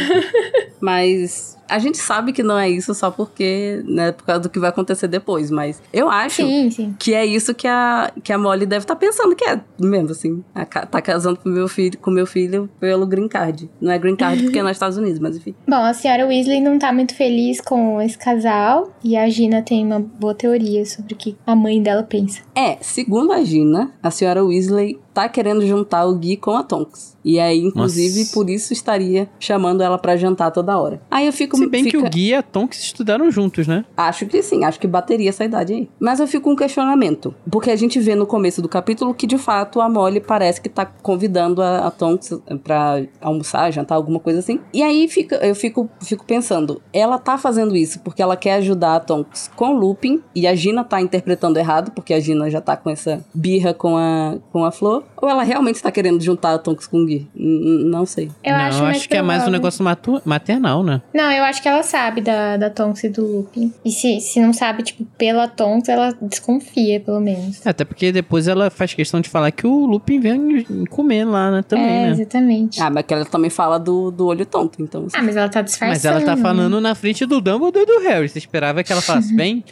Mas 0.83 1.57
a 1.73 1.79
gente 1.79 1.97
sabe 1.97 2.35
que 2.35 2.43
não 2.43 2.59
é 2.59 2.69
isso 2.69 2.93
só 2.95 3.11
porque, 3.11 3.83
né, 3.87 4.13
por 4.13 4.25
causa 4.25 4.43
do 4.43 4.51
que 4.51 4.59
vai 4.59 4.69
acontecer 4.69 5.09
depois. 5.09 5.51
Mas 5.51 5.83
eu 5.91 6.11
acho 6.11 6.43
Sim, 6.43 6.71
sim. 6.71 6.95
que 6.99 7.15
é 7.15 7.25
isso 7.25 7.55
que 7.55 7.67
a, 7.67 8.13
que 8.23 8.31
a 8.31 8.37
Molly 8.37 8.67
deve 8.67 8.85
estar 8.85 8.95
pensando 8.95 9.35
que 9.35 9.45
é 9.45 9.59
mesmo, 9.81 10.11
assim. 10.11 10.45
A 10.55 10.67
tá 10.67 11.01
casando 11.01 11.39
com 11.39 11.49
meu 11.49 11.67
filho, 11.69 11.99
com 11.99 12.11
meu 12.11 12.27
filho 12.27 12.69
pelo 12.79 13.07
green 13.07 13.27
card. 13.27 13.71
Não 13.81 13.91
é 13.91 13.99
green 13.99 14.17
card 14.17 14.43
porque 14.43 14.59
é 14.59 14.63
nos 14.63 14.73
Estados 14.73 14.99
Unidos, 14.99 15.19
mas 15.19 15.37
enfim. 15.37 15.55
Bom, 15.67 15.77
a 15.77 15.95
senhora 15.95 16.27
Weasley 16.27 16.61
não 16.61 16.79
tá 16.79 16.93
muito 16.93 17.15
feliz 17.15 17.59
com 17.61 18.01
esse 18.03 18.19
casal. 18.19 18.93
E 19.03 19.17
a 19.17 19.29
Gina 19.31 19.63
tem 19.63 19.87
uma 19.87 19.99
boa 19.99 20.35
teoria 20.35 20.85
sobre 20.85 21.15
o 21.15 21.17
que 21.17 21.37
a 21.47 21.57
mãe 21.57 21.83
dela 21.83 22.03
pensa. 22.03 22.43
É, 22.55 22.77
segundo 22.83 23.33
a 23.33 23.43
Gina, 23.43 23.93
a 24.03 24.11
senhora 24.11 24.45
Weasley 24.45 25.01
tá 25.15 25.29
querendo 25.29 25.67
juntar 25.67 26.07
o 26.07 26.15
Gui 26.15 26.37
com 26.37 26.53
a 26.53 26.63
Tonks. 26.63 27.17
E 27.25 27.39
aí, 27.39 27.59
inclusive, 27.61 28.21
Nossa. 28.21 28.35
por 28.35 28.51
isso 28.51 28.73
estaria 28.73 29.29
chamando 29.39 29.83
ela 29.83 29.99
pra 29.99 30.17
jantar 30.17 30.51
toda 30.51 30.79
hora. 30.79 31.01
Aí 31.11 31.27
eu 31.27 31.33
fico... 31.33 31.57
Se 31.65 31.71
bem 31.71 31.85
que 31.85 31.91
fica- 31.93 32.07
o 32.07 32.11
Gui 32.11 32.29
e 32.29 32.35
a 32.35 32.43
Tonks 32.43 32.81
estudaram 32.83 33.31
juntos, 33.31 33.67
né? 33.67 33.85
Acho 33.97 34.27
que 34.27 34.43
sim, 34.43 34.65
acho 34.65 34.79
que 34.81 34.87
bateria 34.87 35.29
essa 35.29 35.45
idade 35.45 35.73
aí. 35.73 35.89
Mas 36.01 36.21
eu 36.21 36.27
fico 36.27 36.45
com 36.45 36.53
um 36.53 36.57
questionamento. 36.57 37.35
Porque 37.51 37.71
a 37.71 37.77
gente 37.77 38.01
vê 38.01 38.15
no 38.15 38.27
começo 38.27 38.61
do 38.61 38.69
capítulo 38.69 39.15
que, 39.15 39.27
de 39.27 39.39
fato, 39.39 39.81
a 39.81 39.89
Molly 39.89 40.21
parece 40.21 40.61
que 40.61 40.69
tá 40.69 40.85
convidando 40.85 41.63
a, 41.63 41.87
a 41.87 41.91
Tonks 41.91 42.33
pra 42.65 43.03
almoçar, 43.21 43.71
jantar, 43.71 43.95
alguma 43.95 44.19
coisa 44.19 44.39
assim. 44.41 44.61
E 44.73 44.83
aí 44.83 45.07
fica, 45.09 45.37
eu 45.37 45.55
fico, 45.55 45.89
fico 46.03 46.25
pensando, 46.25 46.81
ela 46.93 47.19
tá 47.19 47.39
fazendo 47.39 47.77
isso 47.77 48.01
porque 48.01 48.23
ela 48.23 48.37
quer 48.37 48.55
ajudar 48.55 48.97
a 48.97 49.01
Tonks 49.01 49.51
com 49.55 49.75
o 49.75 49.79
Lupin 49.79 50.21
e 50.35 50.47
a 50.47 50.55
Gina 50.55 50.83
tá 50.85 51.01
interpretando 51.01 51.59
errado, 51.59 51.93
porque 51.93 52.13
a 52.15 52.21
Gina 52.21 52.51
já 52.51 52.61
tá 52.61 52.77
com 52.77 52.91
essa 52.91 53.25
birra 53.35 53.73
com 53.75 53.97
a, 53.97 54.37
com 54.53 54.65
a 54.65 54.71
Flor. 54.73 55.05
Ou 55.21 55.29
ela 55.29 55.43
realmente 55.43 55.83
tá 55.83 55.91
querendo 55.93 56.21
juntar 56.23 56.55
a 56.55 56.59
Tonks 56.59 56.87
com 56.87 56.99
o 57.03 57.07
Gui? 57.07 57.29
N- 57.35 57.85
n- 57.85 57.91
não 57.91 58.05
sei. 58.07 58.31
Eu 58.43 58.53
não, 58.53 58.61
acho, 58.65 58.85
acho 58.85 59.09
que 59.09 59.17
é 59.17 59.23
mais 59.23 59.47
um 59.47 59.51
negócio 59.51 59.85
matu- 59.85 60.21
maternal, 60.25 60.83
né? 60.83 61.03
Não, 61.15 61.31
eu 61.31 61.45
acho 61.45 61.52
que 61.61 61.69
ela 61.69 61.83
sabe 61.83 62.21
da, 62.21 62.57
da 62.57 62.71
Tonks 62.71 63.05
e 63.05 63.09
do 63.09 63.27
Lupin. 63.27 63.73
E 63.85 63.91
se, 63.91 64.21
se 64.21 64.41
não 64.41 64.53
sabe, 64.53 64.83
tipo, 64.83 65.05
pela 65.19 65.49
Tonks, 65.49 65.89
ela 65.89 66.17
desconfia, 66.21 67.01
pelo 67.01 67.21
menos. 67.21 67.67
Até 67.67 67.85
porque 67.85 68.13
depois 68.13 68.49
ela 68.49 68.71
faz 68.71 68.95
questão 68.95 69.21
de 69.21 69.29
falar 69.29 69.51
que 69.51 69.67
o 69.67 69.87
Lupin 69.87 70.21
vem 70.21 70.65
comer 70.89 71.25
lá, 71.25 71.51
né? 71.51 71.63
Também, 71.63 71.85
é, 71.85 72.07
né? 72.07 72.11
exatamente. 72.11 72.81
Ah, 72.81 72.91
mas 72.91 73.05
que 73.05 73.15
ela 73.15 73.25
também 73.25 73.51
fala 73.51 73.79
do, 73.79 74.11
do 74.11 74.27
olho 74.27 74.47
tonto, 74.47 74.83
então... 74.83 75.07
Ah, 75.13 75.23
mas 75.23 75.37
ela 75.37 75.49
tá 75.49 75.63
disfarçando. 75.63 75.93
Mas 75.93 76.05
ela 76.05 76.21
tá 76.21 76.37
falando 76.37 76.81
na 76.81 76.95
frente 76.95 77.27
do 77.27 77.41
Dumbledore 77.41 77.83
e 77.83 77.87
do 77.87 77.99
Harry. 78.09 78.29
Você 78.29 78.39
esperava 78.39 78.83
que 78.83 78.93
ela 78.93 79.03
falasse, 79.03 79.35
bem, 79.37 79.65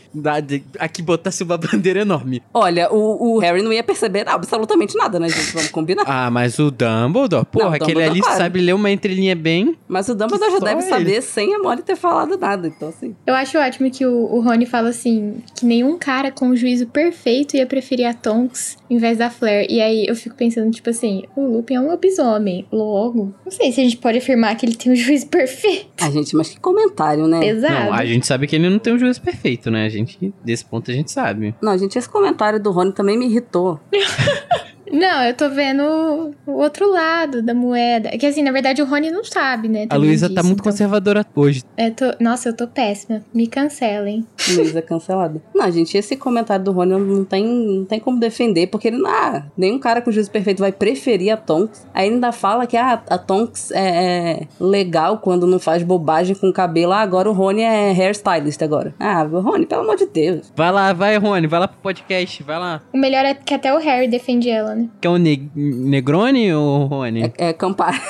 aqui 0.78 1.02
botasse 1.02 1.42
uma 1.42 1.56
bandeira 1.56 2.00
enorme. 2.00 2.42
Olha, 2.52 2.92
o, 2.92 3.36
o 3.36 3.38
Harry 3.38 3.62
não 3.62 3.72
ia 3.72 3.82
perceber 3.82 4.28
absolutamente 4.28 4.96
nada, 4.96 5.18
né, 5.18 5.28
gente? 5.28 5.52
Vamos 5.52 5.70
combinar. 5.70 6.04
Ah, 6.06 6.30
mas 6.30 6.58
o 6.58 6.70
Dumbledore, 6.70 7.44
porra, 7.46 7.64
Não, 7.64 7.72
o 7.72 7.74
aquele 7.74 8.02
ali 8.02 8.20
claro. 8.20 8.38
sabe 8.38 8.60
ler 8.60 8.74
uma 8.74 8.90
entrelinha 8.90 9.34
bem. 9.34 9.76
Mas 9.88 10.08
o 10.08 10.14
Dumbledore 10.14 10.52
já 10.52 10.58
deve 10.58 10.82
ele. 10.82 10.90
saber 10.90 11.22
sem 11.22 11.54
a 11.54 11.58
Molly 11.70 11.82
ter 11.82 11.96
falado 11.96 12.36
nada, 12.36 12.66
então 12.66 12.88
assim. 12.88 13.14
Eu 13.24 13.34
acho 13.34 13.56
ótimo 13.58 13.90
que 13.90 14.04
o, 14.04 14.24
o 14.24 14.40
Rony 14.40 14.66
fala 14.66 14.88
assim: 14.88 15.42
que 15.54 15.64
nenhum 15.64 15.96
cara 15.96 16.32
com 16.32 16.50
o 16.50 16.56
juízo 16.56 16.86
perfeito 16.88 17.56
ia 17.56 17.66
preferir 17.66 18.06
a 18.06 18.14
Tonks 18.14 18.76
em 18.88 18.98
vez 18.98 19.18
da 19.18 19.30
Flair. 19.30 19.66
E 19.70 19.80
aí 19.80 20.06
eu 20.06 20.16
fico 20.16 20.34
pensando, 20.34 20.70
tipo 20.70 20.90
assim, 20.90 21.24
o 21.36 21.46
Lupin 21.46 21.74
é 21.74 21.80
um 21.80 21.86
lobisomem. 21.86 22.66
Logo, 22.72 23.32
não 23.44 23.52
sei 23.52 23.70
se 23.70 23.80
a 23.80 23.84
gente 23.84 23.96
pode 23.96 24.18
afirmar 24.18 24.56
que 24.56 24.66
ele 24.66 24.74
tem 24.74 24.92
um 24.92 24.96
juízo 24.96 25.28
perfeito. 25.28 25.88
A 26.00 26.10
gente, 26.10 26.34
mas 26.34 26.48
que 26.48 26.60
comentário, 26.60 27.26
né? 27.26 27.40
Pesado. 27.40 27.86
Não, 27.86 27.92
a 27.94 28.04
gente 28.04 28.26
sabe 28.26 28.46
que 28.46 28.56
ele 28.56 28.68
não 28.68 28.78
tem 28.78 28.92
um 28.92 28.98
juízo 28.98 29.22
perfeito, 29.22 29.70
né? 29.70 29.86
A 29.86 29.88
gente, 29.88 30.34
desse 30.44 30.64
ponto 30.64 30.90
a 30.90 30.94
gente 30.94 31.12
sabe. 31.12 31.54
Não, 31.62 31.76
gente, 31.78 31.96
esse 31.96 32.08
comentário 32.08 32.60
do 32.60 32.70
Rony 32.70 32.92
também 32.92 33.16
me 33.16 33.26
irritou. 33.26 33.78
Não, 34.90 35.22
eu 35.24 35.34
tô 35.34 35.48
vendo 35.48 35.82
o 36.46 36.52
outro 36.52 36.90
lado 36.90 37.42
da 37.42 37.54
moeda. 37.54 38.10
Que 38.10 38.26
assim, 38.26 38.42
na 38.42 38.52
verdade, 38.52 38.82
o 38.82 38.86
Rony 38.86 39.10
não 39.10 39.22
sabe, 39.24 39.68
né? 39.68 39.86
A 39.90 39.96
Luísa 39.96 40.28
tá 40.32 40.42
muito 40.42 40.60
então. 40.60 40.72
conservadora 40.72 41.24
hoje. 41.34 41.62
Eu 41.76 41.94
tô- 41.94 42.12
Nossa, 42.20 42.48
eu 42.48 42.56
tô 42.56 42.66
péssima. 42.66 43.22
Me 43.32 43.46
cancelem. 43.46 44.26
Luísa 44.54 44.82
cancelada. 44.82 45.40
Não, 45.54 45.70
gente, 45.70 45.96
esse 45.96 46.16
comentário 46.16 46.64
do 46.64 46.72
Rony 46.72 46.98
não 46.98 47.24
tem, 47.24 47.44
não 47.44 47.84
tem 47.84 48.00
como 48.00 48.18
defender, 48.18 48.66
porque 48.66 48.88
ele 48.88 48.98
não. 48.98 49.10
Ah, 49.10 49.44
nenhum 49.56 49.78
cara 49.78 50.00
com 50.02 50.10
juízo 50.10 50.30
perfeito 50.30 50.58
vai 50.60 50.72
preferir 50.72 51.32
a 51.32 51.36
Tonks. 51.36 51.86
Aí 51.94 52.06
ele 52.06 52.14
ainda 52.16 52.32
fala 52.32 52.66
que 52.66 52.76
ah, 52.76 53.02
a 53.08 53.18
Tonks 53.18 53.70
é, 53.72 54.40
é 54.40 54.46
legal 54.58 55.18
quando 55.18 55.46
não 55.46 55.58
faz 55.58 55.82
bobagem 55.82 56.34
com 56.34 56.48
o 56.48 56.52
cabelo. 56.52 56.92
Ah, 56.92 57.00
agora 57.00 57.28
o 57.30 57.32
Rony 57.32 57.62
é 57.62 57.90
hairstylist 57.92 58.60
agora. 58.62 58.94
Ah, 58.98 59.22
Rony, 59.22 59.66
pelo 59.66 59.82
amor 59.82 59.96
de 59.96 60.06
Deus. 60.06 60.52
Vai 60.56 60.70
lá, 60.72 60.92
vai, 60.92 61.16
Rony, 61.16 61.46
vai 61.46 61.60
lá 61.60 61.68
pro 61.68 61.78
podcast, 61.80 62.42
vai 62.42 62.58
lá. 62.58 62.82
O 62.92 62.98
melhor 62.98 63.24
é 63.24 63.34
que 63.34 63.54
até 63.54 63.72
o 63.74 63.78
Harry 63.78 64.08
defende 64.08 64.48
ela, 64.50 64.74
né? 64.74 64.79
Quer 65.00 65.08
um 65.08 65.18
ne 65.18 65.50
Negroni 65.54 66.52
ou 66.52 66.86
Rony? 66.86 67.32
É, 67.38 67.48
é 67.48 67.52
Campari. 67.52 68.00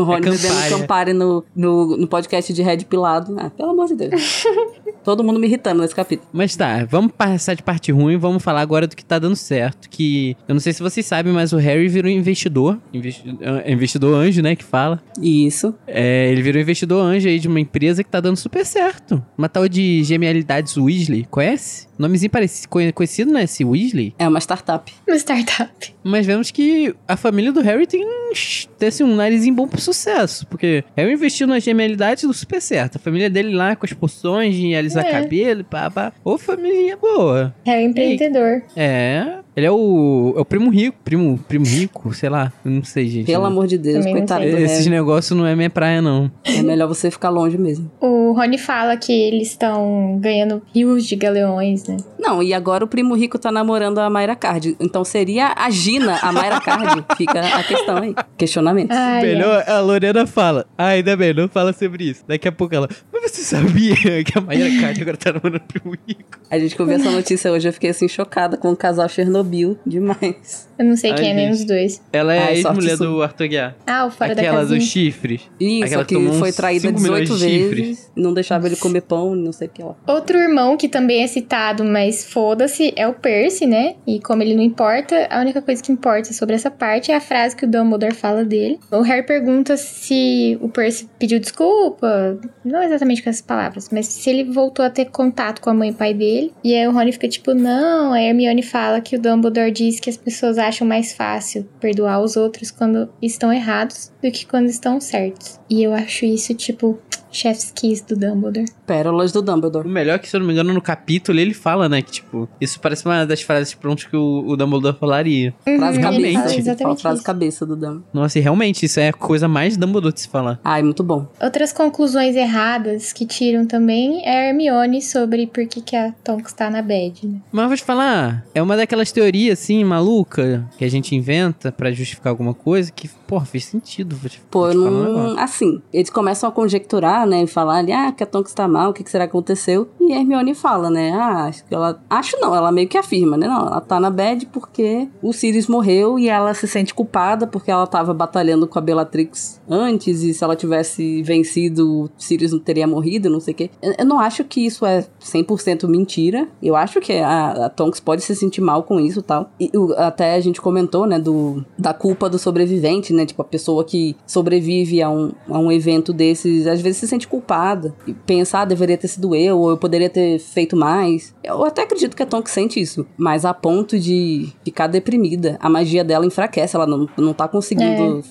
O 0.00 0.04
Rony 0.04 0.26
É 0.28 0.30
bebendo 0.30 0.54
Campari, 0.68 1.12
no, 1.12 1.44
no, 1.54 1.96
no 1.96 2.06
podcast 2.06 2.52
de 2.52 2.62
Red 2.62 2.78
Pilado. 2.78 3.34
Ah, 3.38 3.50
pelo 3.50 3.70
amor 3.70 3.86
de 3.86 3.94
Deus. 3.96 4.44
Todo 5.04 5.24
mundo 5.24 5.38
me 5.40 5.46
irritando 5.46 5.80
nesse 5.80 5.94
capítulo. 5.94 6.28
Mas 6.32 6.54
tá, 6.54 6.84
vamos 6.84 7.12
passar 7.16 7.54
de 7.54 7.62
parte 7.62 7.90
ruim, 7.90 8.16
vamos 8.18 8.42
falar 8.42 8.60
agora 8.60 8.86
do 8.86 8.94
que 8.94 9.04
tá 9.04 9.18
dando 9.18 9.36
certo. 9.36 9.88
Que 9.88 10.36
eu 10.46 10.54
não 10.54 10.60
sei 10.60 10.72
se 10.72 10.82
vocês 10.82 11.06
sabem, 11.06 11.32
mas 11.32 11.52
o 11.52 11.56
Harry 11.56 11.88
virou 11.88 12.10
investidor. 12.10 12.78
Investi 12.92 13.36
é 13.40 13.72
investidor 13.72 14.14
anjo, 14.14 14.42
né? 14.42 14.54
Que 14.54 14.64
fala. 14.64 15.00
Isso. 15.20 15.74
É, 15.86 16.30
ele 16.30 16.42
virou 16.42 16.60
investidor 16.60 17.02
anjo 17.02 17.26
aí 17.28 17.38
de 17.38 17.48
uma 17.48 17.58
empresa 17.60 18.04
que 18.04 18.10
tá 18.10 18.20
dando 18.20 18.36
super 18.36 18.66
certo. 18.66 19.22
Uma 19.36 19.48
tal 19.48 19.66
de 19.68 20.02
Genialidades 20.04 20.76
Weasley. 20.76 21.26
Conhece? 21.30 21.88
Nomezinho 21.98 22.30
parecido, 22.30 22.68
conhe- 22.68 22.92
conhecido, 22.92 23.32
né? 23.32 23.44
Esse 23.44 23.64
Weasley. 23.64 24.14
É 24.18 24.28
uma 24.28 24.38
startup. 24.40 24.92
Uma 25.06 25.16
startup. 25.16 25.94
Mas 26.04 26.26
vemos 26.26 26.50
que 26.50 26.94
a 27.08 27.16
família 27.16 27.50
do 27.52 27.60
Harry 27.60 27.86
tem, 27.86 28.04
um- 28.04 28.32
tem 28.78 28.88
assim, 28.88 29.02
um 29.04 29.16
narizinho 29.16 29.54
bom 29.54 29.66
pro 29.66 29.80
sucesso. 29.92 30.46
Porque 30.46 30.84
Harry 30.96 31.12
investiu 31.12 31.46
nas 31.46 31.62
genialidades 31.62 32.24
do 32.24 32.32
super 32.32 32.60
certo. 32.60 32.96
A 32.96 32.98
família 32.98 33.28
dele 33.30 33.54
lá 33.54 33.74
com 33.76 33.86
as 33.86 33.92
poções 33.92 34.54
de 34.54 34.74
alisar 34.74 35.04
É. 35.06 35.10
cabelo, 35.10 35.64
pá, 35.64 35.90
pá. 35.90 36.12
Ô, 36.24 36.36
família 36.38 36.96
boa. 36.96 37.54
É 37.64 37.82
empreendedor. 37.82 38.62
É. 38.76 39.38
Ele 39.56 39.66
é 39.66 39.70
o, 39.72 40.34
é 40.36 40.40
o 40.40 40.44
primo 40.44 40.70
rico. 40.70 40.96
Primo, 41.04 41.36
primo 41.48 41.66
rico, 41.66 42.14
sei 42.14 42.28
lá. 42.28 42.52
Eu 42.64 42.70
não 42.70 42.84
sei, 42.84 43.08
gente. 43.08 43.26
Pelo 43.26 43.44
amor 43.44 43.66
de 43.66 43.76
Deus, 43.76 43.98
Também 43.98 44.12
coitado 44.14 44.44
Esses 44.44 44.86
negócios 44.86 45.36
não 45.36 45.44
é 45.44 45.56
minha 45.56 45.68
praia, 45.68 46.00
não. 46.00 46.30
É 46.44 46.62
melhor 46.62 46.86
você 46.86 47.10
ficar 47.10 47.28
longe 47.30 47.58
mesmo. 47.58 47.90
O 48.00 48.32
Rony 48.32 48.56
fala 48.56 48.96
que 48.96 49.12
eles 49.12 49.48
estão 49.48 50.16
ganhando 50.20 50.62
rios 50.72 51.04
de 51.04 51.16
galeões, 51.16 51.88
né? 51.88 51.96
Não, 52.20 52.40
e 52.40 52.54
agora 52.54 52.84
o 52.84 52.86
primo 52.88 53.16
rico 53.16 53.36
tá 53.36 53.50
namorando 53.50 53.98
a 53.98 54.08
Mayra 54.08 54.36
Card. 54.36 54.76
Então 54.78 55.02
seria 55.04 55.52
a 55.56 55.68
Gina, 55.70 56.18
a 56.22 56.30
Mayra 56.30 56.60
Card? 56.60 57.04
Fica 57.18 57.40
a 57.40 57.62
questão 57.64 57.96
aí. 57.96 58.14
Questionamento. 58.36 58.92
Ai, 58.92 59.22
Melhor, 59.22 59.64
a 59.78 59.80
Lorena 59.80 60.26
fala. 60.26 60.66
Ah, 60.76 60.88
ainda 60.88 61.16
bem, 61.16 61.32
não 61.34 61.48
fala 61.48 61.72
sobre 61.72 62.04
isso. 62.10 62.24
Daqui 62.26 62.46
a 62.48 62.52
pouco 62.52 62.74
ela. 62.74 62.88
Mas 63.12 63.30
você 63.32 63.42
sabia 63.42 63.94
que 64.24 64.36
a 64.38 64.40
Maíra 64.40 64.68
Card 64.80 65.02
agora 65.02 65.16
tá 65.16 65.32
namorando 65.32 65.56
o 65.62 65.66
primo 65.66 65.96
rico? 66.06 66.38
A 66.50 66.58
gente 66.58 66.74
que 66.74 66.82
ouviu 66.82 66.96
essa 66.96 67.10
notícia 67.10 67.50
hoje, 67.52 67.68
eu 67.68 67.72
fiquei 67.72 67.90
assim 67.90 68.08
chocada 68.08 68.56
com 68.56 68.70
o 68.70 68.76
casal 68.76 69.08
Chernobyl. 69.08 69.78
Demais. 69.86 70.68
Eu 70.78 70.84
não 70.84 70.96
sei 70.96 71.12
quem 71.14 71.30
é 71.30 71.34
nem 71.34 71.50
os 71.50 71.64
dois. 71.64 72.00
Ela 72.12 72.34
é 72.34 72.38
a 72.38 72.46
Ai, 72.46 72.56
sorte 72.62 72.78
ex-mulher 72.86 72.96
do 72.96 73.22
Arthur 73.22 73.48
Guiar. 73.48 73.76
Ah, 73.86 74.06
o 74.06 74.10
fora 74.10 74.32
Aquela 74.32 74.52
da 74.52 74.58
casinha. 74.60 74.78
dos 74.78 74.88
chifres. 74.88 75.40
Isso, 75.58 75.84
Aquela 75.84 76.04
que 76.04 76.14
foi 76.38 76.52
traída 76.52 76.88
5 76.88 77.00
milhões 77.00 77.28
18 77.28 77.38
de 77.38 77.58
chifres. 77.58 77.86
vezes. 77.88 78.12
Não 78.16 78.32
deixava 78.32 78.66
ele 78.68 78.76
comer 78.76 79.00
pão, 79.02 79.34
não 79.34 79.52
sei 79.52 79.66
o 79.66 79.70
que 79.70 79.82
lá. 79.82 79.94
Outro 80.06 80.38
irmão 80.38 80.76
que 80.76 80.88
também 80.88 81.22
é 81.22 81.26
citado, 81.26 81.84
mas 81.84 82.24
foda-se, 82.24 82.92
é 82.96 83.08
o 83.08 83.12
Percy, 83.14 83.66
né? 83.66 83.96
E 84.06 84.20
como 84.20 84.42
ele 84.42 84.54
não 84.54 84.62
importa, 84.62 85.26
a 85.30 85.40
única 85.40 85.60
coisa 85.60 85.82
que 85.82 85.90
importa 85.90 86.32
sobre 86.32 86.54
essa 86.54 86.70
parte 86.70 87.10
é 87.10 87.16
a 87.16 87.20
frase 87.20 87.56
que 87.56 87.64
o 87.64 87.68
Dumbledore 87.68 88.14
fala 88.14 88.44
dele. 88.44 88.78
O 88.92 89.00
Harry 89.02 89.26
pergunta 89.26 89.57
se 89.76 90.58
o 90.60 90.68
Percy 90.68 91.08
pediu 91.18 91.38
desculpa, 91.38 92.38
não 92.64 92.82
exatamente 92.82 93.22
com 93.22 93.30
essas 93.30 93.42
palavras, 93.42 93.88
mas 93.92 94.06
se 94.06 94.28
ele 94.30 94.44
voltou 94.44 94.84
a 94.84 94.90
ter 94.90 95.06
contato 95.06 95.60
com 95.60 95.70
a 95.70 95.74
mãe 95.74 95.90
e 95.90 95.92
pai 95.92 96.14
dele. 96.14 96.52
E 96.62 96.74
aí 96.74 96.86
o 96.86 96.92
Rony 96.92 97.12
fica 97.12 97.28
tipo, 97.28 97.54
não. 97.54 98.12
Aí 98.12 98.26
a 98.26 98.28
Hermione 98.30 98.62
fala 98.62 99.00
que 99.00 99.16
o 99.16 99.20
Dumbledore 99.20 99.70
diz 99.70 100.00
que 100.00 100.10
as 100.10 100.16
pessoas 100.16 100.58
acham 100.58 100.86
mais 100.86 101.12
fácil 101.12 101.68
perdoar 101.80 102.20
os 102.20 102.36
outros 102.36 102.70
quando 102.70 103.08
estão 103.22 103.52
errados 103.52 104.12
do 104.22 104.30
que 104.30 104.46
quando 104.46 104.66
estão 104.66 105.00
certos. 105.00 105.58
E 105.70 105.82
eu 105.82 105.94
acho 105.94 106.24
isso, 106.24 106.54
tipo, 106.54 106.98
chef's 107.30 107.70
kiss 107.74 108.04
do 108.06 108.16
Dumbledore. 108.16 108.66
Pérolas 108.86 109.32
do 109.32 109.40
O 109.40 109.42
Dumbledore. 109.42 109.86
melhor 109.88 110.14
é 110.14 110.18
que, 110.18 110.28
se 110.28 110.34
eu 110.36 110.40
não 110.40 110.46
me 110.46 110.52
engano, 110.52 110.72
no 110.72 110.80
capítulo 110.80 111.38
ele 111.38 111.52
fala, 111.54 111.88
né? 111.88 112.00
Que, 112.02 112.10
tipo, 112.10 112.48
isso 112.60 112.80
parece 112.80 113.04
uma 113.04 113.24
das 113.26 113.42
frases 113.42 113.74
prontas 113.74 114.04
que 114.04 114.16
o, 114.16 114.44
o 114.46 114.56
Dumbledore 114.56 114.96
falaria. 114.98 115.54
Frase 115.62 115.98
Uhum, 115.98 116.02
cabeça. 116.04 116.04
ele 116.04 116.04
fala 116.04 116.10
Realmente. 116.10 116.34
Fala 116.48 116.58
exatamente 116.58 117.02
frase 117.02 117.16
isso. 117.16 117.24
cabeça 117.24 117.66
do 117.66 117.76
Dumbledore. 117.76 118.04
Nossa, 118.12 118.38
e 118.38 118.42
realmente, 118.42 118.86
isso 118.86 118.98
é 119.00 119.08
a 119.08 119.12
coisa 119.12 119.46
mais 119.48 119.76
Dumbledore 119.76 120.14
de 120.14 120.20
se 120.20 120.28
falar. 120.28 120.60
Ai, 120.62 120.82
muito 120.82 121.02
bom. 121.02 121.26
Outras 121.40 121.72
conclusões 121.72 122.36
erradas 122.36 123.12
que 123.12 123.26
tiram 123.26 123.66
também 123.66 124.24
é 124.24 124.44
a 124.44 124.48
Hermione 124.48 125.02
sobre 125.02 125.46
por 125.46 125.66
que, 125.66 125.80
que 125.80 125.96
a 125.96 126.12
Tonks 126.22 126.52
tá 126.52 126.70
na 126.70 126.82
bad, 126.82 127.26
né? 127.26 127.38
Mas 127.50 127.66
vou 127.66 127.76
te 127.76 127.84
falar, 127.84 128.44
é 128.54 128.62
uma 128.62 128.76
daquelas 128.76 129.10
teorias, 129.10 129.58
assim, 129.58 129.82
maluca, 129.84 130.68
que 130.76 130.84
a 130.84 130.90
gente 130.90 131.14
inventa 131.14 131.72
pra 131.72 131.90
justificar 131.90 132.30
alguma 132.30 132.54
coisa 132.54 132.92
que, 132.92 133.10
porra, 133.28 133.44
fez 133.46 133.66
sentido. 133.66 134.16
Te, 134.28 134.40
Pô, 134.50 134.68
te 134.70 134.76
um 134.76 135.04
negócio. 135.04 135.38
Assim, 135.38 135.82
eles 135.92 136.10
começam 136.10 136.48
a 136.48 136.52
conjecturar, 136.52 137.26
né? 137.26 137.42
E 137.42 137.46
falar 137.46 137.76
ali, 137.78 137.92
ah, 137.92 138.10
que 138.10 138.22
a 138.22 138.26
Tonks 138.26 138.52
tá 138.54 138.66
mal, 138.66 138.90
o 138.90 138.92
que, 138.92 139.04
que 139.04 139.10
será 139.10 139.24
que 139.26 139.30
aconteceu? 139.30 139.88
E 140.00 140.12
a 140.12 140.16
Hermione 140.16 140.54
fala, 140.54 140.90
né? 140.90 141.12
Ah, 141.12 141.44
acho 141.44 141.64
que 141.64 141.74
ela. 141.74 142.00
Acho 142.10 142.36
não, 142.40 142.54
ela 142.54 142.72
meio 142.72 142.88
que 142.88 142.98
afirma, 142.98 143.36
né? 143.36 143.46
Não, 143.46 143.66
ela 143.66 143.80
tá 143.80 144.00
na 144.00 144.10
bad 144.10 144.46
porque 144.46 145.08
o 145.22 145.32
Sirius 145.32 145.66
morreu 145.68 146.18
e 146.18 146.28
ela 146.28 146.54
se 146.54 146.66
sente 146.66 146.94
culpada 146.94 147.46
porque 147.46 147.70
ela 147.70 147.86
tava 147.86 148.12
batalhando 148.14 148.66
com 148.66 148.78
a 148.78 148.82
Bellatrix 148.82 149.60
antes 149.68 150.22
e 150.22 150.32
se 150.32 150.42
ela 150.42 150.56
tivesse 150.56 151.22
vencido, 151.22 152.04
o 152.04 152.10
Sirius 152.16 152.52
não 152.52 152.58
teria 152.58 152.86
morrido, 152.86 153.28
não 153.28 153.40
sei 153.40 153.52
o 153.52 153.56
quê. 153.56 153.70
Eu, 153.82 154.04
não 154.06 154.18
acho 154.18 154.42
que 154.44 154.64
isso 154.64 154.86
é 154.86 155.04
100% 155.22 155.86
mentira. 155.88 156.48
Eu 156.62 156.74
acho 156.74 157.00
que 157.00 157.12
a, 157.12 157.66
a 157.66 157.68
Tonks 157.68 158.00
pode 158.00 158.22
se 158.22 158.34
sentir 158.34 158.60
mal 158.60 158.82
com 158.82 158.98
isso 158.98 159.20
e 159.20 159.22
tal. 159.22 159.50
E 159.60 159.70
o- 159.76 159.92
até 159.96 160.34
a 160.34 160.40
gente 160.40 160.60
comentou, 160.60 161.06
né, 161.06 161.18
do, 161.18 161.64
da 161.78 161.92
culpa 161.92 162.28
do 162.30 162.38
sobrevivente, 162.38 163.12
né? 163.18 163.26
Tipo, 163.26 163.42
a 163.42 163.44
pessoa 163.44 163.84
que 163.84 164.16
sobrevive 164.26 165.02
a 165.02 165.10
um, 165.10 165.32
a 165.48 165.58
um 165.58 165.70
evento 165.70 166.12
desses, 166.12 166.66
às 166.66 166.80
vezes 166.80 166.98
se 166.98 167.08
sente 167.08 167.28
culpada. 167.28 167.94
E 168.06 168.14
pensa, 168.14 168.60
ah, 168.60 168.64
deveria 168.64 168.96
ter 168.96 169.08
sido 169.08 169.34
eu, 169.34 169.58
ou 169.58 169.70
eu 169.70 169.76
poderia 169.76 170.08
ter 170.08 170.38
feito 170.38 170.76
mais. 170.76 171.34
Eu 171.42 171.64
até 171.64 171.82
acredito 171.82 172.16
que 172.16 172.22
a 172.22 172.26
Tonks 172.26 172.52
sente 172.52 172.80
isso. 172.80 173.06
Mas 173.16 173.44
a 173.44 173.52
ponto 173.52 173.98
de 173.98 174.48
ficar 174.64 174.86
deprimida, 174.86 175.56
a 175.60 175.68
magia 175.68 176.04
dela 176.04 176.26
enfraquece, 176.26 176.76
ela 176.76 176.86
não, 176.86 177.08
não 177.16 177.32
tá 177.32 177.48
conseguindo 177.48 178.22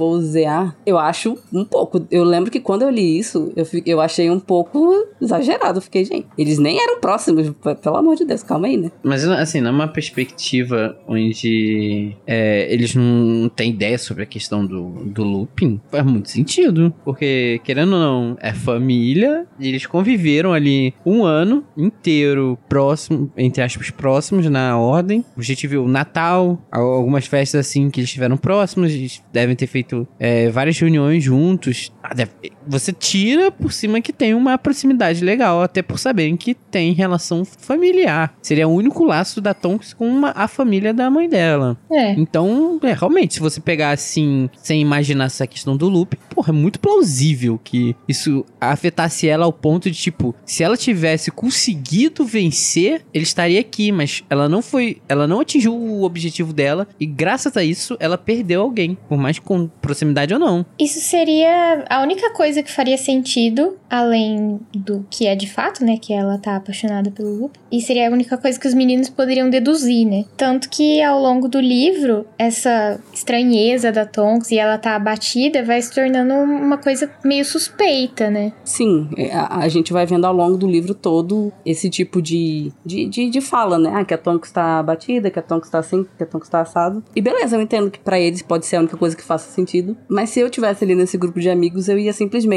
metamorfosear. 0.00 0.76
Eu 0.86 0.98
acho 0.98 1.36
um 1.52 1.64
pouco. 1.64 2.06
Eu 2.10 2.24
lembro 2.24 2.50
que 2.50 2.60
quando 2.60 2.82
eu 2.82 2.90
li 2.90 3.18
isso, 3.18 3.52
eu, 3.54 3.66
eu 3.84 4.00
achei 4.00 4.30
um 4.30 4.40
pouco 4.40 5.06
exagerado. 5.20 5.80
Fiquei, 5.80 6.04
gente, 6.04 6.26
eles 6.36 6.58
nem 6.58 6.80
eram 6.80 7.00
próximos. 7.00 7.50
Pelo 7.82 7.96
amor 7.96 8.16
de 8.16 8.24
Deus, 8.24 8.42
calma 8.42 8.66
aí, 8.66 8.76
né? 8.76 8.90
Mas, 9.02 9.26
assim, 9.26 9.60
numa 9.60 9.88
perspectiva 9.88 10.96
onde 11.06 12.16
é, 12.26 12.72
eles 12.72 12.94
não 12.94 13.48
têm 13.48 13.70
ideia 13.70 13.98
sobre 13.98 14.22
a 14.22 14.26
questão 14.26 14.64
do, 14.64 14.90
do 15.04 15.22
looping, 15.22 15.80
faz 15.90 16.04
muito 16.04 16.30
sentido. 16.30 16.92
Porque, 17.04 17.60
querendo 17.64 17.92
ou 17.94 17.98
não, 18.00 18.36
é 18.40 18.52
família, 18.52 19.46
eles 19.60 19.86
conviveram 19.86 20.52
ali 20.52 20.94
um 21.04 21.24
ano 21.24 21.64
inteiro 21.76 22.58
próximo, 22.68 23.30
entre 23.36 23.62
aspas, 23.62 23.90
próximos 23.90 24.48
na 24.48 24.78
ordem. 24.78 25.24
A 25.36 25.42
gente 25.42 25.66
viu 25.66 25.86
Natal, 25.86 26.58
al- 26.70 26.92
algumas 26.92 27.26
festas 27.26 27.66
assim 27.66 27.90
que 27.90 28.00
eles 28.00 28.08
estiveram 28.08 28.36
próximos, 28.36 28.92
eles 28.92 29.22
devem 29.32 29.54
ter 29.56 29.66
feito 29.66 29.89
é, 30.18 30.48
várias 30.50 30.78
reuniões 30.78 31.22
juntos. 31.24 31.92
Ah, 32.02 32.14
deve- 32.14 32.30
Você 32.70 32.92
tira 32.92 33.50
por 33.50 33.72
cima 33.72 34.00
que 34.00 34.12
tem 34.12 34.32
uma 34.32 34.56
proximidade 34.56 35.24
legal, 35.24 35.60
até 35.62 35.82
por 35.82 35.98
saberem 35.98 36.36
que 36.36 36.54
tem 36.54 36.92
relação 36.92 37.44
familiar. 37.44 38.32
Seria 38.40 38.68
o 38.68 38.72
único 38.72 39.04
laço 39.04 39.40
da 39.40 39.52
Tonks 39.52 39.92
com 39.92 40.06
uma- 40.08 40.30
a 40.36 40.46
família 40.46 40.94
da 40.94 41.10
mãe 41.10 41.28
dela. 41.28 41.76
É. 41.90 42.12
Então, 42.12 42.78
é, 42.82 42.92
realmente, 42.92 43.34
se 43.34 43.40
você 43.40 43.60
pegar 43.60 43.90
assim, 43.90 44.48
sem 44.56 44.80
imaginar 44.80 45.24
essa 45.24 45.46
questão 45.46 45.76
do 45.76 45.88
loop, 45.88 46.16
porra, 46.32 46.50
é 46.50 46.52
muito 46.52 46.78
plausível 46.78 47.60
que 47.62 47.96
isso 48.08 48.44
afetasse 48.60 49.28
ela 49.28 49.44
ao 49.44 49.52
ponto 49.52 49.90
de, 49.90 49.96
tipo, 49.98 50.34
se 50.44 50.62
ela 50.62 50.76
tivesse 50.76 51.30
conseguido 51.30 52.24
vencer, 52.24 53.02
ele 53.12 53.24
estaria 53.24 53.60
aqui, 53.60 53.90
mas 53.90 54.22
ela 54.30 54.48
não 54.48 54.62
foi, 54.62 55.02
ela 55.08 55.26
não 55.26 55.40
atingiu 55.40 55.74
o 55.74 56.04
objetivo 56.04 56.52
dela 56.52 56.86
e 57.00 57.06
graças 57.06 57.56
a 57.56 57.64
isso 57.64 57.96
ela 57.98 58.16
perdeu 58.16 58.62
alguém, 58.62 58.96
por 59.08 59.18
mais 59.18 59.38
com 59.38 59.66
proximidade 59.66 60.32
ou 60.32 60.38
não. 60.40 60.64
Isso 60.78 61.00
seria 61.00 61.84
a 61.90 62.00
única 62.02 62.30
coisa 62.32 62.59
que 62.62 62.72
faria 62.72 62.96
sentido, 62.96 63.76
além 63.88 64.60
do 64.74 65.06
que 65.10 65.26
é 65.26 65.34
de 65.34 65.50
fato, 65.50 65.84
né? 65.84 65.96
Que 66.00 66.12
ela 66.12 66.38
tá 66.38 66.56
apaixonada 66.56 67.10
pelo 67.10 67.34
Lupe. 67.34 67.58
E 67.70 67.80
seria 67.80 68.08
a 68.08 68.12
única 68.12 68.36
coisa 68.36 68.58
que 68.58 68.66
os 68.66 68.74
meninos 68.74 69.08
poderiam 69.08 69.48
deduzir, 69.48 70.06
né? 70.06 70.24
Tanto 70.36 70.68
que 70.68 71.00
ao 71.02 71.20
longo 71.20 71.48
do 71.48 71.60
livro, 71.60 72.26
essa 72.38 73.00
estranheza 73.12 73.92
da 73.92 74.04
Tonks 74.04 74.50
e 74.50 74.58
ela 74.58 74.78
tá 74.78 74.96
abatida, 74.96 75.64
vai 75.64 75.80
se 75.80 75.92
tornando 75.92 76.34
uma 76.34 76.78
coisa 76.78 77.10
meio 77.24 77.44
suspeita, 77.44 78.30
né? 78.30 78.52
Sim, 78.64 79.08
é, 79.16 79.32
a, 79.32 79.58
a 79.58 79.68
gente 79.68 79.92
vai 79.92 80.04
vendo 80.06 80.24
ao 80.24 80.34
longo 80.34 80.56
do 80.56 80.66
livro 80.66 80.94
todo 80.94 81.52
esse 81.64 81.88
tipo 81.88 82.20
de, 82.20 82.72
de, 82.84 83.06
de, 83.06 83.30
de 83.30 83.40
fala, 83.40 83.78
né? 83.78 83.90
Ah, 83.94 84.04
que 84.04 84.14
a 84.14 84.18
Tonks 84.18 84.50
tá 84.50 84.78
abatida, 84.78 85.30
que 85.30 85.38
a 85.38 85.42
Tonks 85.42 85.70
tá 85.70 85.78
assim, 85.78 86.06
que 86.16 86.22
a 86.22 86.26
Tonks 86.26 86.48
tá 86.48 86.60
assado. 86.60 87.02
E 87.14 87.20
beleza, 87.20 87.56
eu 87.56 87.62
entendo 87.62 87.90
que 87.90 87.98
para 87.98 88.18
eles 88.18 88.42
pode 88.42 88.66
ser 88.66 88.76
a 88.76 88.80
única 88.80 88.96
coisa 88.96 89.16
que 89.16 89.22
faça 89.22 89.50
sentido, 89.50 89.96
mas 90.08 90.30
se 90.30 90.40
eu 90.40 90.50
tivesse 90.50 90.84
ali 90.84 90.94
nesse 90.94 91.16
grupo 91.16 91.40
de 91.40 91.48
amigos, 91.48 91.88
eu 91.88 91.98
ia 91.98 92.12
simplesmente 92.12 92.49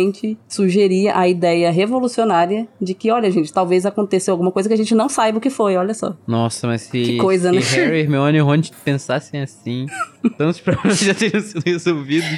sugerir 0.47 1.09
a 1.09 1.27
ideia 1.27 1.71
revolucionária 1.71 2.67
de 2.79 2.93
que, 2.93 3.11
olha, 3.11 3.29
gente, 3.31 3.51
talvez 3.51 3.85
aconteça 3.85 4.31
alguma 4.31 4.51
coisa 4.51 4.69
que 4.69 4.73
a 4.73 4.77
gente 4.77 4.95
não 4.95 5.09
saiba 5.09 5.37
o 5.37 5.41
que 5.41 5.49
foi, 5.49 5.75
olha 5.75 5.93
só. 5.93 6.15
Nossa, 6.27 6.67
mas 6.67 6.81
se, 6.81 7.03
Que 7.03 7.17
coisa, 7.17 7.49
se 7.49 7.55
né? 7.55 7.83
Harry, 7.83 7.99
Hermione 8.13 8.37
e 8.37 8.41
Ron 8.41 8.61
pensassem 8.83 9.41
assim, 9.41 9.85
tantos 10.37 10.59
problemas 10.59 10.99
já 10.99 11.13
teriam 11.13 11.41
sido 11.41 11.61
resolvidos. 11.65 12.29